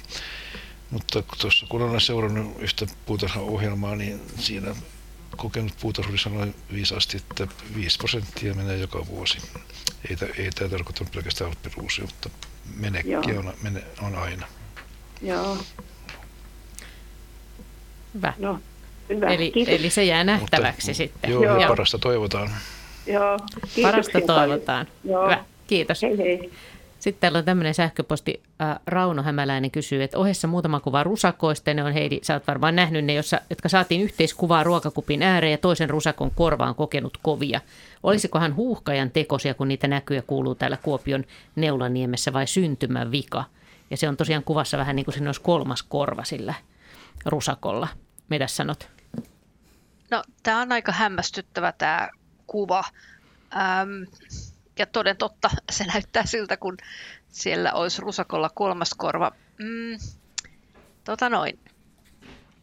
[0.93, 4.75] Mutta tuossa kun olen seurannut yhtä puutarhaohjelmaa, niin siinä
[5.37, 9.39] kokenut puutarhuri sanoi viisaasti, että 5 prosenttia menee joka vuosi.
[10.11, 12.31] Ei, ei tämä tarkoita pelkästään alppiruusia, mutta
[12.77, 14.47] menekki on, mene, on aina.
[15.23, 15.59] Joo.
[18.15, 18.33] Hyvä.
[18.39, 18.61] No,
[19.09, 19.27] hyvä.
[19.27, 21.31] Eli, eli se jää nähtäväksi Mutta, sitten.
[21.31, 21.69] Joo, joo.
[21.69, 22.51] parasta toivotaan.
[23.07, 23.39] Joo,
[23.83, 24.87] Parasta toivotaan.
[25.05, 25.25] Joo.
[25.25, 26.03] Hyvä, kiitos.
[26.03, 26.53] Hei hei.
[27.03, 28.43] Sitten täällä on tämmöinen sähköposti.
[28.61, 31.75] Äh, Rauno Hämäläinen kysyy, että ohessa muutama kuva rusakoista.
[31.75, 35.59] Ne on Heidi, sä oot varmaan nähnyt ne, jossa, jotka saatiin yhteiskuvaa ruokakupin ääreen ja
[35.59, 37.61] toisen rusakon korvaan kokenut kovia.
[38.03, 41.25] Olisikohan huuhkajan tekosia, kun niitä näkyy ja kuuluu täällä Kuopion
[41.57, 43.45] Neulaniemessä vai syntymän vika?
[43.91, 46.55] Ja se on tosiaan kuvassa vähän niin kuin siinä olisi kolmas korva sillä
[47.27, 47.89] rusakolla.
[48.29, 48.89] Mitä sanot?
[50.11, 52.09] No, tämä on aika hämmästyttävä tämä
[52.47, 52.85] kuva.
[53.57, 54.03] Ähm,
[54.79, 56.77] ja toden totta, se näyttää siltä, kun
[57.29, 59.33] siellä olisi rusakolla kolmas korva.
[59.59, 59.99] Mm,
[61.05, 61.59] tota noin.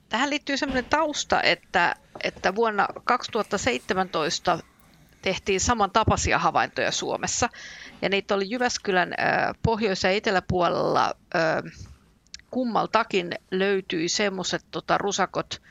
[0.10, 4.60] Tähän liittyy sellainen tausta, että, että vuonna 2017
[5.22, 7.50] tehtiin samantapaisia havaintoja Suomessa.
[8.02, 11.64] Ja niitä oli Jyväskylän äh, pohjois- ja eteläpuolella äh,
[12.52, 15.62] kummaltakin löytyi semmoiset tota, rusakot,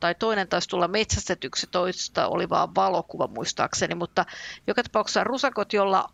[0.00, 4.24] tai toinen taisi tulla metsästetyksi, toista oli vaan valokuva muistaakseni, mutta
[4.66, 6.12] joka tapauksessa rusakot, jolla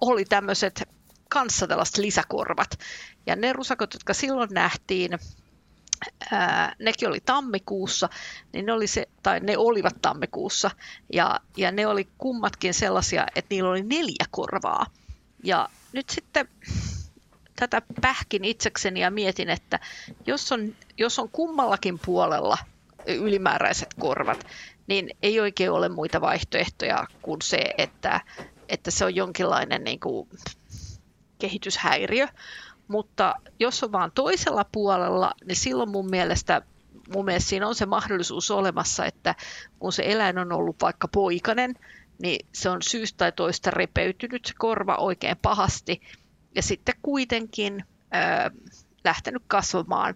[0.00, 0.88] oli tämmöiset
[1.28, 2.78] kanssa tällaiset lisäkorvat.
[3.26, 5.18] Ja ne rusakot, jotka silloin nähtiin,
[6.30, 8.08] ää, nekin oli tammikuussa,
[8.52, 10.70] niin ne, oli se, tai ne olivat tammikuussa,
[11.12, 14.86] ja, ja ne oli kummatkin sellaisia, että niillä oli neljä korvaa.
[15.44, 16.48] Ja nyt sitten
[17.56, 19.80] tätä pähkin itsekseni ja mietin, että
[20.26, 22.58] jos on, jos on kummallakin puolella
[23.06, 24.44] ylimääräiset korvat,
[24.86, 28.20] niin ei oikein ole muita vaihtoehtoja kuin se, että,
[28.68, 30.28] että se on jonkinlainen niin kuin,
[31.38, 32.28] kehityshäiriö.
[32.88, 36.62] Mutta jos on vaan toisella puolella, niin silloin mun mielestä,
[37.14, 39.34] mun mielestä siinä on se mahdollisuus olemassa, että
[39.78, 41.74] kun se eläin on ollut vaikka poikanen,
[42.22, 46.00] niin se on syystä tai toista repeytynyt korva oikein pahasti
[46.54, 47.84] ja sitten kuitenkin
[48.14, 48.50] äh,
[49.04, 50.14] lähtenyt kasvamaan.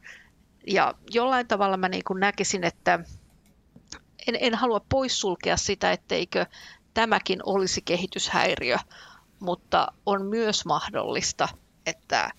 [0.66, 2.98] Ja jollain tavalla mä niin kuin näkisin, että
[4.28, 6.46] en, en halua poissulkea sitä, etteikö
[6.94, 8.76] tämäkin olisi kehityshäiriö,
[9.40, 11.48] mutta on myös mahdollista,
[11.86, 12.30] että,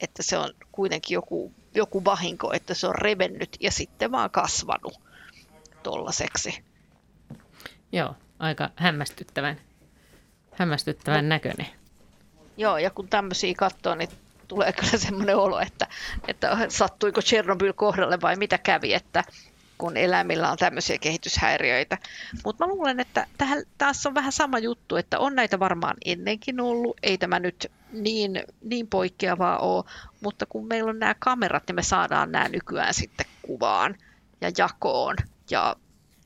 [0.00, 5.00] että se on kuitenkin joku, joku vahinko, että se on revennyt ja sitten vaan kasvanut
[5.82, 6.64] tollaseksi.
[7.92, 9.60] Joo, aika hämmästyttävän,
[10.52, 11.66] hämmästyttävän no, näköinen.
[12.56, 14.10] Joo, ja kun tämmöisiä katsoo, niin
[14.50, 15.86] tulee kyllä semmoinen olo, että,
[16.28, 19.24] että sattuiko Chernobyl kohdalle vai mitä kävi, että
[19.78, 21.98] kun eläimillä on tämmöisiä kehityshäiriöitä.
[22.44, 26.60] Mutta mä luulen, että tähän, taas on vähän sama juttu, että on näitä varmaan ennenkin
[26.60, 29.84] ollut, ei tämä nyt niin, niin poikkeavaa ole,
[30.20, 33.94] mutta kun meillä on nämä kamerat, niin me saadaan nämä nykyään sitten kuvaan
[34.40, 35.16] ja jakoon
[35.50, 35.76] ja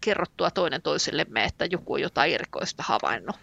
[0.00, 3.36] kerrottua toinen toisillemme, että joku on jotain erikoista havainnut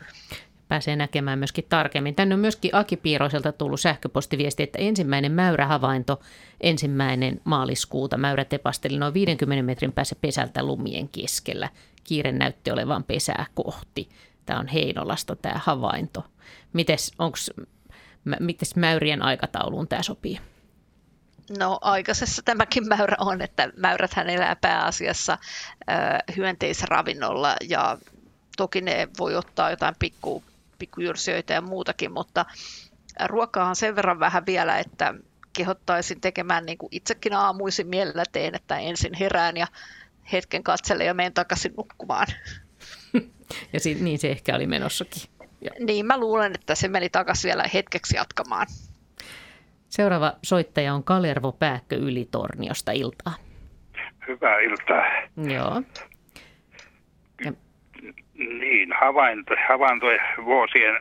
[0.72, 2.15] pääsee näkemään myöskin tarkemmin.
[2.15, 6.19] Tänne on myöskin Aki Piiroiselta tullut sähköpostiviesti, että ensimmäinen mäyrähavainto
[6.61, 11.69] ensimmäinen maaliskuuta mäyrä tepasteli noin 50 metrin päässä pesältä lumien keskellä.
[12.03, 14.10] Kiire näytti olevan pesää kohti.
[14.45, 16.23] Tämä on Heinolasta tämä havainto.
[16.73, 17.52] Mites, onks,
[18.39, 20.39] mites mäyrien aikatauluun tämä sopii?
[21.60, 25.38] No aikaisessa tämäkin mäyrä on, että mäyräthän elää pääasiassa
[26.38, 27.98] hyönteisravinnolla ja
[28.57, 30.43] toki ne voi ottaa jotain pikku
[30.82, 32.45] pikkujyrsijöitä ja muutakin, mutta
[33.26, 35.14] ruokaa on sen verran vähän vielä, että
[35.53, 39.68] kehottaisin tekemään niin kuin itsekin aamuisin mielellä teen, että ensin herään ja
[40.32, 42.28] hetken katselen ja menen takaisin nukkumaan.
[43.74, 45.22] Ja si- niin se ehkä oli menossakin.
[45.62, 45.72] Ja.
[45.80, 48.68] Niin, mä luulen, että se meni takaisin vielä hetkeksi jatkamaan.
[49.90, 52.91] Seuraava soittaja on Kalervo Pääkkö Ylitorniosta.
[52.91, 53.34] Iltaa.
[54.28, 55.03] Hyvää iltaa.
[55.56, 55.82] Joo.
[58.50, 61.00] Niin, havainto, havaintoja vuosien,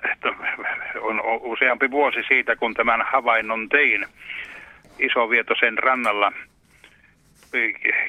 [1.00, 4.06] on useampi vuosi siitä, kun tämän havainnon tein
[4.98, 6.32] Isovietosen rannalla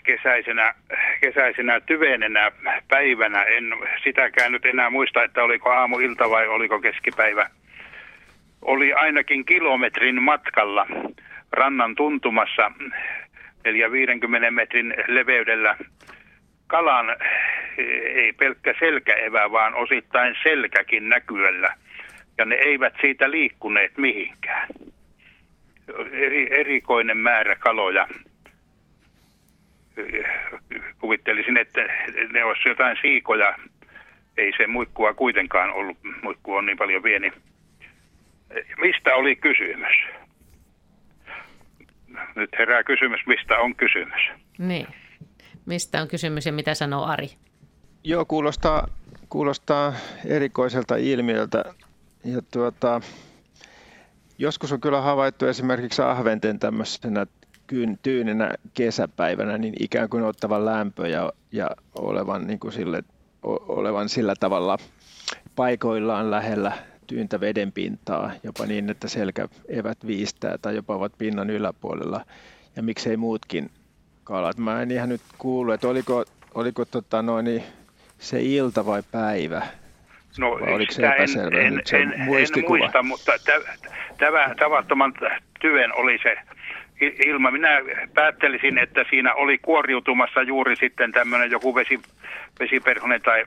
[0.03, 0.73] kesäisenä,
[1.21, 2.51] kesäisenä tyvenenä
[2.87, 3.43] päivänä.
[3.43, 3.63] En
[4.03, 7.49] sitäkään nyt enää muista, että oliko aamu, ilta vai oliko keskipäivä.
[8.61, 10.87] Oli ainakin kilometrin matkalla
[11.51, 12.71] rannan tuntumassa
[13.63, 15.77] 450 metrin leveydellä
[16.71, 17.15] kalan
[18.15, 21.75] ei pelkkä selkäevä, vaan osittain selkäkin näkyöllä.
[22.37, 24.67] Ja ne eivät siitä liikkuneet mihinkään.
[26.11, 28.07] Eri, erikoinen määrä kaloja.
[30.99, 31.81] Kuvittelisin, että
[32.31, 33.55] ne olisi jotain siikoja.
[34.37, 35.97] Ei se muikkua kuitenkaan ollut.
[36.21, 37.31] Muikku on niin paljon pieni.
[38.77, 39.95] Mistä oli kysymys?
[42.35, 44.21] Nyt herää kysymys, mistä on kysymys.
[44.57, 44.87] Niin.
[45.71, 47.29] Mistä on kysymys ja mitä sanoo Ari?
[48.03, 48.87] Joo, kuulostaa,
[49.29, 49.93] kuulostaa
[50.25, 51.65] erikoiselta ilmiöltä.
[52.23, 53.01] Ja tuota,
[54.37, 57.27] joskus on kyllä havaittu esimerkiksi ahventen tämmöisenä
[58.03, 63.03] tyyninä kesäpäivänä niin ikään kuin ottavan lämpö ja, ja olevan, niin kuin sille,
[63.43, 64.77] olevan sillä tavalla
[65.55, 66.71] paikoillaan lähellä
[67.07, 72.25] tyyntä vedenpintaa, jopa niin, että selkäevät viistää tai jopa ovat pinnan yläpuolella.
[72.75, 73.69] Ja miksei muutkin
[74.31, 74.57] kalat.
[74.57, 76.25] Mä en ihan nyt kuullut, että oliko,
[76.55, 77.63] oliko tota noin,
[78.19, 79.61] se ilta vai päivä?
[80.39, 81.61] No, vai oliko se epäselvä?
[81.61, 83.31] En, nyt se en, en, muista, mutta
[84.17, 85.13] tämä tavattoman
[85.59, 86.37] työn oli se
[87.25, 87.51] ilma.
[87.51, 87.69] Minä
[88.13, 91.99] päättelisin, että siinä oli kuoriutumassa juuri sitten tämmöinen joku vesi,
[92.59, 93.45] vesiperhonen tai,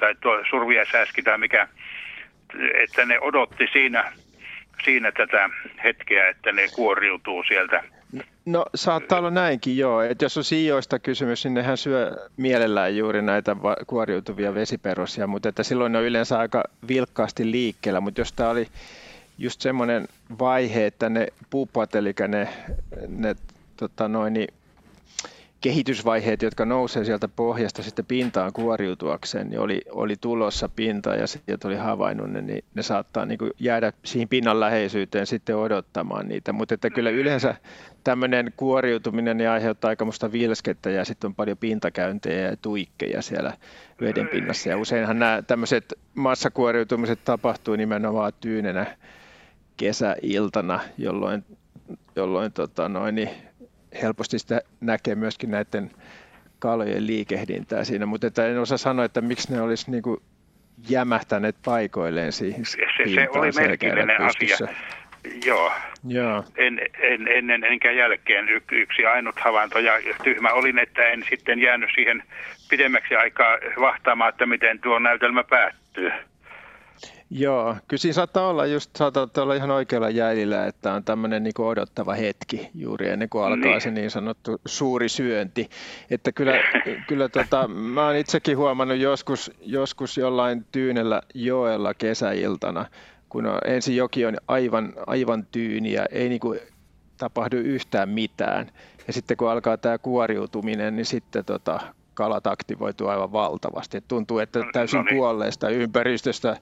[0.00, 1.68] tai tuo surviasääski tai mikä,
[2.82, 4.12] että ne odotti siinä,
[4.84, 5.50] siinä tätä
[5.84, 7.84] hetkeä, että ne kuoriutuu sieltä
[8.44, 13.22] No saattaa olla näinkin joo, että jos on sijoista kysymys, niin nehän syö mielellään juuri
[13.22, 13.56] näitä
[13.86, 18.68] kuoriutuvia vesiperosia, mutta että silloin ne on yleensä aika vilkkaasti liikkeellä, mutta jos tämä oli
[19.38, 20.08] just semmoinen
[20.38, 22.48] vaihe, että ne pupat, eli ne,
[23.08, 23.36] ne
[23.76, 24.54] tota noin, niin
[25.60, 31.68] kehitysvaiheet, jotka nousee sieltä pohjasta sitten pintaan kuoriutuakseen, niin oli, oli tulossa pinta ja sieltä
[31.68, 36.52] oli havainnut ne, niin ne saattaa niin kuin jäädä siihen pinnan läheisyyteen sitten odottamaan niitä.
[36.52, 37.54] Mutta että kyllä yleensä
[38.04, 43.52] tämmöinen kuoriutuminen niin aiheuttaa aika musta vilskettä ja sitten on paljon pintakäyntejä ja tuikkeja siellä
[44.00, 44.68] veden pinnassa.
[44.68, 48.96] Ja useinhan nämä tämmöiset massakuoriutumiset tapahtuu nimenomaan tyynenä
[49.76, 51.44] kesäiltana, jolloin,
[52.16, 53.47] jolloin tota noin, niin
[54.02, 55.90] helposti sitä näkee myöskin näiden
[56.58, 60.20] kalojen liikehdintää siinä, mutta että en osaa sanoa, että miksi ne olisi niin kuin
[60.88, 62.78] jämähtäneet paikoilleen siihen Se,
[63.14, 64.68] se oli merkillinen asia.
[65.44, 65.72] Joo.
[66.08, 66.44] Joo.
[66.56, 69.92] En, en, ennen enkä jälkeen y, yksi ainut havainto ja
[70.24, 72.22] tyhmä olin, että en sitten jäänyt siihen
[72.70, 76.12] pidemmäksi aikaa vahtaamaan, että miten tuo näytelmä päättyy.
[77.30, 81.52] Joo, kyllä siinä saattaa olla just, saattaa olla ihan oikealla jäljellä, että on tämmöinen niin
[81.58, 83.80] odottava hetki juuri ennen kuin alkaa niin.
[83.80, 85.70] se niin sanottu suuri syönti.
[86.10, 86.52] Että kyllä,
[87.08, 92.86] kyllä tota, mä oon itsekin huomannut joskus, joskus jollain tyynellä joella kesäiltana,
[93.28, 96.60] kun on, ensin joki on aivan, aivan tyyni ja ei niin kuin
[97.16, 98.70] tapahdu yhtään mitään.
[99.06, 101.80] Ja sitten kun alkaa tämä kuoriutuminen, niin sitten tota,
[102.18, 103.96] kalat aktivoituu aivan valtavasti.
[103.96, 105.16] Et tuntuu, että täysin no niin.
[105.16, 106.56] kuolleesta ympäristöstä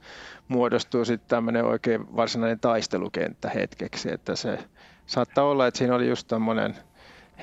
[0.48, 4.12] muodostuu sitten tämmöinen oikein varsinainen taistelukenttä hetkeksi.
[4.12, 4.58] Että se
[5.06, 6.74] saattaa olla, että siinä oli just tämmöinen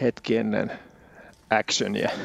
[0.01, 0.71] hetki ennen
[1.49, 2.09] actionia.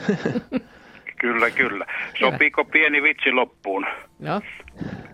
[1.20, 1.86] Kyllä, kyllä.
[2.18, 3.86] Sopiiko pieni vitsi loppuun?
[4.20, 4.40] Joo.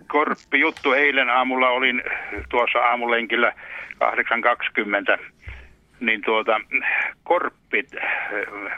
[0.07, 0.93] Korppi juttu.
[0.93, 2.03] Eilen aamulla olin
[2.49, 3.53] tuossa aamulenkillä
[5.17, 5.19] 8.20
[5.99, 6.61] niin tuota,
[7.23, 7.89] korppit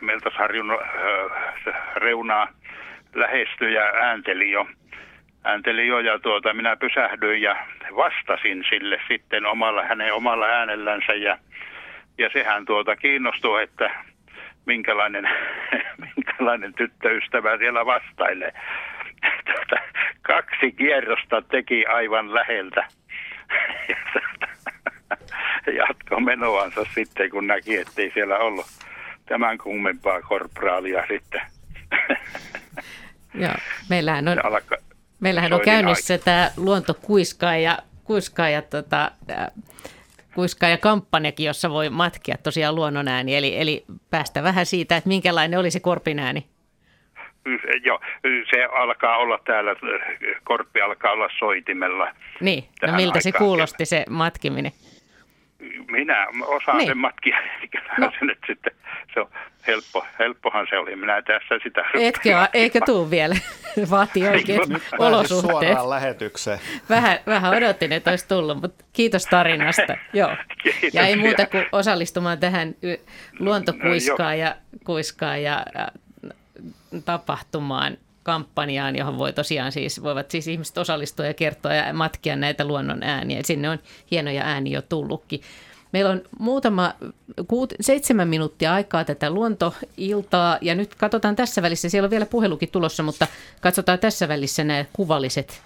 [0.01, 0.77] Meltasarjun
[1.95, 2.47] reunaa
[3.15, 4.67] lähestyi ja äänteli jo.
[5.43, 7.55] Äänteli jo ja tuota, minä pysähdyin ja
[7.95, 11.37] vastasin sille sitten omalla, hänen omalla äänellänsä ja,
[12.17, 13.89] ja sehän tuota kiinnostui, että
[14.65, 15.29] minkälainen,
[16.15, 18.53] minkälainen tyttöystävä siellä vastailee.
[19.45, 19.83] Tuota,
[20.21, 22.87] kaksi kierrosta teki aivan läheltä.
[23.89, 24.56] Ja tuota,
[25.71, 28.65] jatko menoansa sitten, kun näki, ettei siellä ollut
[29.25, 31.41] tämän kummempaa korporaalia sitten.
[33.33, 33.53] Joo,
[33.89, 34.37] meillähän on,
[35.19, 36.25] meillähän on käynnissä aika.
[36.25, 39.11] tämä luontokuiskaa ja, kuiskaa ja tota,
[40.35, 45.59] kuiskaa ja kampanjakin, jossa voi matkia tosiaan luonnonääni, eli, eli päästä vähän siitä, että minkälainen
[45.59, 46.45] oli se korpinääni.
[47.83, 47.99] Joo,
[48.49, 49.75] se alkaa olla täällä,
[50.43, 52.11] korppi alkaa olla soitimella.
[52.41, 53.21] Niin, no miltä aikaan.
[53.21, 54.71] se kuulosti se matkiminen?
[55.91, 56.87] Minä osaan niin.
[56.87, 57.37] sen matkia,
[57.97, 58.11] no.
[58.19, 58.73] se nyt sitten,
[59.13, 59.29] se on
[59.67, 60.95] helppo, helppohan se oli.
[60.95, 61.85] Minä tässä sitä...
[61.93, 63.35] Etkö, eikö tuu vielä?
[63.89, 64.61] Vaatii oikein
[64.97, 65.51] olosuhteet.
[65.51, 66.59] suoraan lähetykseen.
[66.89, 69.97] Vähän, vähän odotin, että olisi tullut, mutta kiitos tarinasta.
[70.13, 70.35] Joo.
[70.63, 72.75] Kiitos, ja ei muuta kuin osallistumaan tähän
[73.39, 75.87] luontokuiskaan no, ja, kuiskaan ja, ja
[77.05, 77.97] tapahtumaan
[78.27, 83.03] kampanjaan, johon voi tosiaan siis, voivat siis ihmiset osallistua ja kertoa ja matkia näitä luonnon
[83.03, 83.39] ääniä.
[83.43, 83.79] Sinne on
[84.11, 85.41] hienoja ääniä jo tullutkin.
[85.91, 86.93] Meillä on muutama,
[87.47, 92.69] kuut, seitsemän minuuttia aikaa tätä luontoiltaa ja nyt katsotaan tässä välissä, siellä on vielä puhelukin
[92.71, 93.27] tulossa, mutta
[93.61, 95.61] katsotaan tässä välissä nämä kuvalliset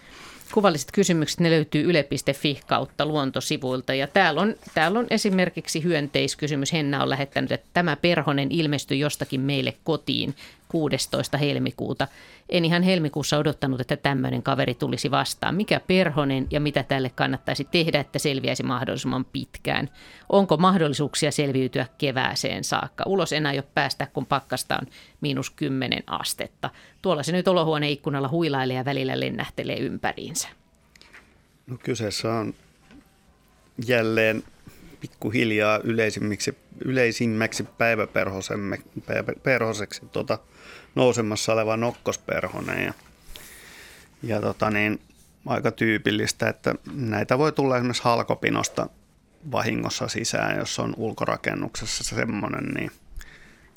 [0.54, 3.94] kuvalliset kysymykset, ne löytyy yle.fi kautta luontosivuilta.
[3.94, 6.74] Ja täällä on, täällä on esimerkiksi hyönteiskysymys.
[6.74, 10.36] Henna on lähettänyt, että tämä perhonen ilmestyi jostakin meille kotiin
[10.72, 11.38] 16.
[11.38, 12.08] helmikuuta.
[12.50, 15.56] En ihan helmikuussa odottanut, että tämmöinen kaveri tulisi vastaan.
[15.56, 19.90] Mikä perhonen ja mitä tälle kannattaisi tehdä, että selviäisi mahdollisimman pitkään?
[20.30, 23.04] Onko mahdollisuuksia selviytyä kevääseen saakka?
[23.08, 24.88] Ulos enää jo päästä, kun pakkasta on
[25.22, 26.70] miinus 10 astetta.
[27.02, 30.48] Tuolla se nyt olohuoneen ikkunalla huilailee ja välillä lennähtelee ympäriinsä.
[31.68, 32.54] No, kyseessä on
[33.88, 34.44] jälleen
[35.02, 35.80] pikkuhiljaa
[36.86, 40.40] yleisimmäksi päiväperhoseksi tuota,
[40.96, 42.86] nousemassa oleva nokkosperhonen.
[42.86, 42.94] Ja,
[44.24, 45.02] ja tota niin,
[45.46, 48.90] aika tyypillistä, että näitä voi tulla esimerkiksi halkopinosta
[49.52, 52.92] vahingossa sisään, jos on ulkorakennuksessa semmoinen, niin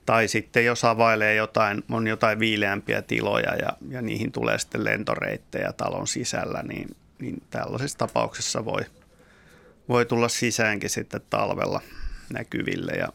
[0.07, 5.73] tai sitten jos availee jotain, on jotain viileämpiä tiloja ja, ja niihin tulee sitten lentoreittejä
[5.73, 8.83] talon sisällä, niin, niin tällaisissa tapauksissa voi,
[9.89, 11.81] voi tulla sisäänkin sitten talvella
[12.33, 12.93] näkyville.
[12.93, 13.09] Ja,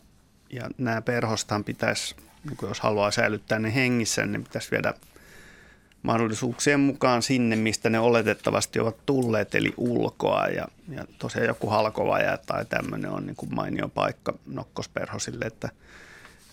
[0.49, 2.15] ja nämä perhostaan pitäisi
[2.61, 4.93] jos haluaa säilyttää ne hengissä, niin pitäisi viedä
[6.03, 10.47] mahdollisuuksien mukaan sinne, mistä ne oletettavasti ovat tulleet, eli ulkoa.
[10.47, 15.69] Ja, ja tosiaan joku halkovaja tai tämmöinen on niin kuin mainio paikka nokkosperhosille, että,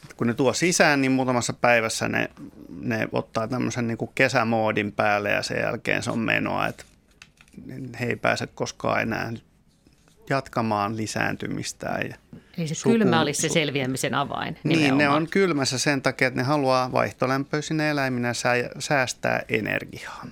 [0.02, 2.30] että kun ne tuo sisään, niin muutamassa päivässä ne,
[2.80, 6.84] ne ottaa tämmöisen niin kuin kesämoodin päälle ja sen jälkeen se on menoa, että
[8.00, 9.32] he ei pääse koskaan enää
[10.30, 12.14] jatkamaan lisääntymistään.
[12.58, 16.44] Eli se kylmä olisi se selviämisen avain Niin, ne on kylmässä sen takia, että ne
[16.44, 18.32] haluaa vaihtolämpöisinä eläiminä
[18.78, 20.26] säästää energiaa.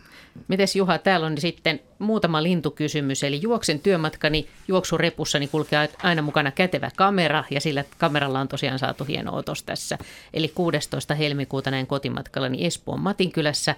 [0.48, 3.24] Mites Juha, täällä on sitten muutama lintukysymys.
[3.24, 9.04] Eli juoksen työmatkani juoksurepussani kulkee aina mukana kätevä kamera ja sillä kameralla on tosiaan saatu
[9.04, 9.98] hieno otos tässä.
[10.34, 11.14] Eli 16.
[11.14, 13.74] helmikuuta näin kotimatkallani Espoon Matinkylässä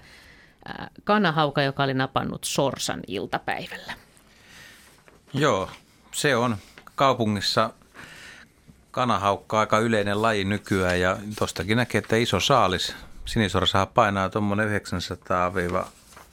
[1.03, 3.93] kanahauka, joka oli napannut sorsan iltapäivällä.
[5.33, 5.69] Joo,
[6.11, 6.57] se on
[6.95, 7.69] kaupungissa
[8.97, 12.95] kanahaukka aika yleinen laji nykyään ja tuostakin näkee, että iso saalis
[13.25, 15.51] sinisorsaha painaa tuommoinen 900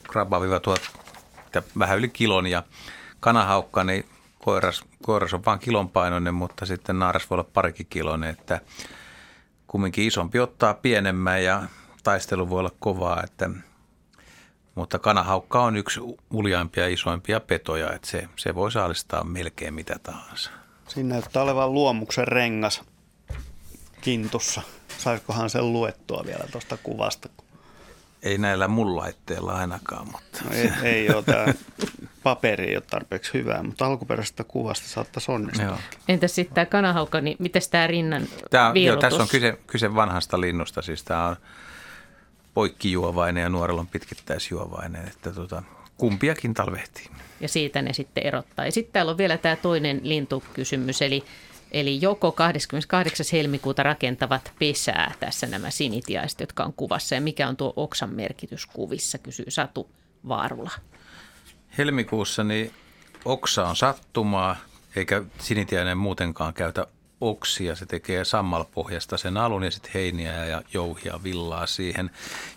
[0.08, 2.62] grabaa-1000 vähän yli kilon ja
[3.20, 4.04] kanahaukka, niin
[4.38, 8.60] koiras, koiras on vain kilon painoinen, mutta sitten naaras voi olla parikin kiloinen, että
[9.66, 11.62] kumminkin isompi ottaa pienemmän ja
[12.02, 13.50] taistelu voi olla kovaa, että
[14.74, 16.00] mutta kanahaukka on yksi
[16.30, 20.63] uljaimpia ja isoimpia petoja, että se, se voi saalistaa melkein mitä tahansa.
[20.88, 22.82] Siinä näyttää olevan luomuksen rengas
[24.00, 24.62] kintussa.
[24.98, 27.28] Saisikohan sen luettua vielä tuosta kuvasta?
[28.22, 30.44] Ei näillä mun laitteilla ainakaan, mutta...
[30.44, 31.46] No ei, ei ole tämä
[32.22, 35.64] paperi ei ole tarpeeksi hyvää, mutta alkuperäisestä kuvasta saattaisi onnistua.
[35.64, 35.78] Joo.
[36.08, 40.40] Entäs sitten tämä kanahaukka, niin miten tämä rinnan tämä, joo, Tässä on kyse, kyse vanhasta
[40.40, 41.36] linnusta, siis tämä on
[42.54, 45.62] poikkijuovainen ja nuorella on pitkittäisjuovainen, että tota,
[45.96, 47.06] kumpiakin talvehtii.
[47.40, 48.64] Ja siitä ne sitten erottaa.
[48.64, 51.24] Ja sitten täällä on vielä tämä toinen lintukysymys, eli
[51.74, 53.26] Eli joko 28.
[53.32, 57.14] helmikuuta rakentavat pesää tässä nämä sinitiaiset, jotka on kuvassa.
[57.14, 59.90] Ja mikä on tuo oksan merkitys kuvissa, kysyy Satu
[60.28, 60.70] Vaarula.
[61.78, 62.72] Helmikuussa niin
[63.24, 64.56] oksa on sattumaa,
[64.96, 66.86] eikä sinitiainen muutenkaan käytä
[67.30, 67.74] oksia.
[67.76, 72.10] Se tekee sammalpohjasta sen alun ja sitten heiniä ja jouhia villaa siihen.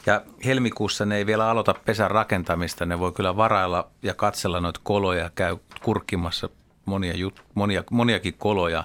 [0.06, 2.86] Ja helmikuussa ne ei vielä aloita pesän rakentamista.
[2.86, 6.50] Ne voi kyllä varailla ja katsella noita koloja, käy kurkkimassa
[6.86, 8.84] monia, jut, monia, moniakin koloja,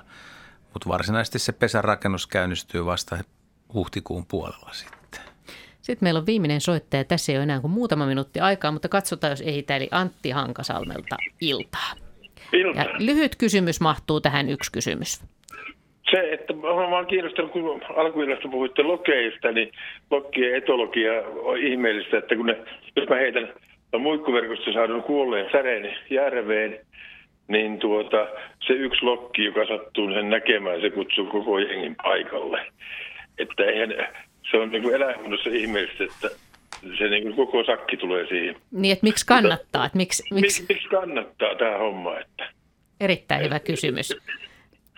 [0.72, 3.18] mutta varsinaisesti se pesän rakennus käynnistyy vasta
[3.74, 5.20] huhtikuun puolella sitten.
[5.82, 7.04] Sitten meillä on viimeinen soittaja.
[7.04, 9.76] Tässä ei ole enää kuin muutama minuutti aikaa, mutta katsotaan, jos ehditään.
[9.76, 11.92] Eli Antti Hankasalmelta iltaa.
[12.52, 12.78] Ilta.
[12.78, 15.20] Ja lyhyt kysymys mahtuu tähän yksi kysymys.
[16.12, 19.72] Se, että olen vaan kiinnostunut, kun alkuillasta puhuitte lokeista, niin
[20.10, 21.12] lokkien etologia
[21.42, 22.56] on ihmeellistä, että kun ne,
[22.96, 23.52] jos mä heitän
[23.98, 26.80] muikkuverkosta saadun kuolleen säreen järveen,
[27.48, 28.26] niin tuota,
[28.66, 32.66] se yksi lokki, joka sattuu sen näkemään, se kutsuu koko jengin paikalle.
[33.38, 33.94] Että eihän,
[34.50, 36.28] se on niin eläinkunnossa ihmeellistä, että
[36.98, 38.56] se niin kuin koko sakki tulee siihen.
[38.70, 39.86] Niin, että miksi kannattaa?
[39.86, 40.64] Että miksi, miksi...
[40.68, 42.18] miksi kannattaa tämä homma?
[42.18, 42.48] Että...
[43.00, 44.16] Erittäin hyvä kysymys.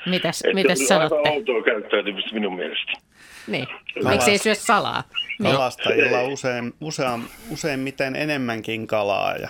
[0.06, 1.16] Mitäs, että mitäs sanotte?
[1.16, 2.92] Aivan outoa käyttäytymistä minun mielestä.
[3.46, 3.66] Niin,
[4.08, 5.04] miksi ei syö salaa?
[5.38, 5.52] Niin.
[5.52, 9.48] Kalastajilla usein, usein, useimmiten enemmänkin kalaa ja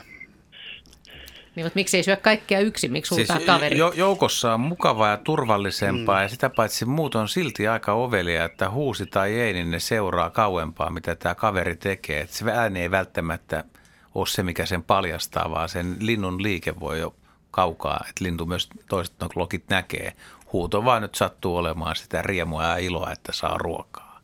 [1.56, 3.78] niin, mutta miksi ei syö kaikkea yksin, miksi siis kaveri?
[3.78, 6.22] Jo, joukossa on mukavaa ja turvallisempaa mm.
[6.22, 10.31] ja sitä paitsi muut on silti aika ovelia, että huusi tai ei, niin ne seuraa
[10.31, 12.20] kauempaa, mitä tämä kaveri tekee.
[12.20, 13.64] Että se ääni ei välttämättä
[14.14, 17.14] ole se, mikä sen paljastaa, vaan sen linnun liike voi jo
[17.51, 20.12] kaukaa, että lintu myös toiset lokit näkee.
[20.55, 24.20] Huuto vaan nyt sattuu olemaan sitä riemua ja iloa, että saa ruokaa.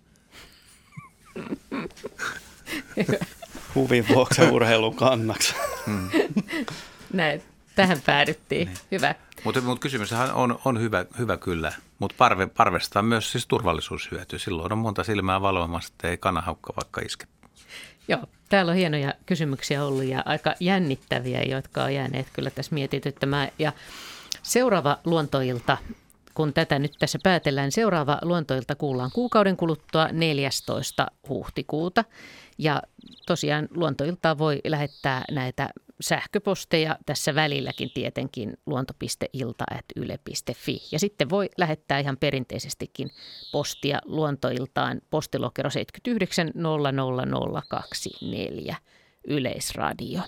[3.74, 5.54] Huvin vuoksi urheilun kannaksi.
[5.86, 6.10] Hmm.
[7.12, 7.42] Näin,
[7.74, 8.68] tähän päädyttiin.
[8.68, 8.78] Niin.
[8.90, 9.14] Hyvä.
[9.44, 14.38] Mutta mut kysymyshän on, on hyvä, hyvä kyllä, mutta parve, parvesta on myös siis turvallisuushyöty.
[14.38, 17.26] Silloin on monta silmää valvomassa, että ei kanahaukka vaikka iske.
[18.08, 23.48] Joo, täällä on hienoja kysymyksiä ollut ja aika jännittäviä, jotka on jääneet kyllä tässä mietityttämään.
[23.58, 23.72] Ja
[24.42, 25.78] seuraava luontoilta,
[26.40, 31.06] kun tätä nyt tässä päätellään, seuraava luontoilta kuullaan kuukauden kuluttua 14.
[31.28, 32.04] huhtikuuta.
[32.58, 32.82] Ja
[33.26, 40.82] tosiaan luontoiltaa voi lähettää näitä sähköposteja tässä välilläkin tietenkin luonto.ilta.yle.fi.
[40.92, 43.10] Ja sitten voi lähettää ihan perinteisestikin
[43.52, 48.76] postia luontoiltaan postilokero 79 00024
[49.24, 50.20] Yleisradio.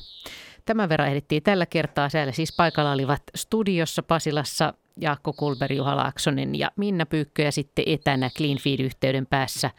[0.65, 2.09] Tämän verran ehdittiin tällä kertaa.
[2.09, 7.85] Siellä siis paikalla olivat studiossa Pasilassa Jaakko Kulberg, Juha Laaksonen ja Minna Pyykkö ja sitten
[7.87, 9.71] etänä CleanFeed-yhteyden päässä.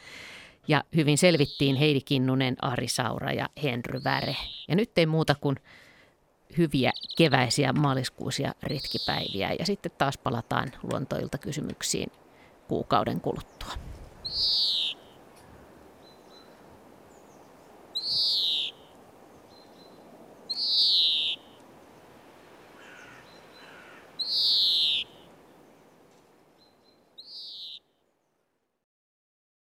[0.67, 4.35] Ja hyvin selvittiin Heidi Kinnunen, Ari Saura ja Henry Väre.
[4.67, 5.55] Ja nyt ei muuta kuin
[6.57, 12.11] hyviä keväisiä maaliskuusia retkipäiviä ja sitten taas palataan luontoilta kysymyksiin
[12.67, 13.73] kuukauden kuluttua.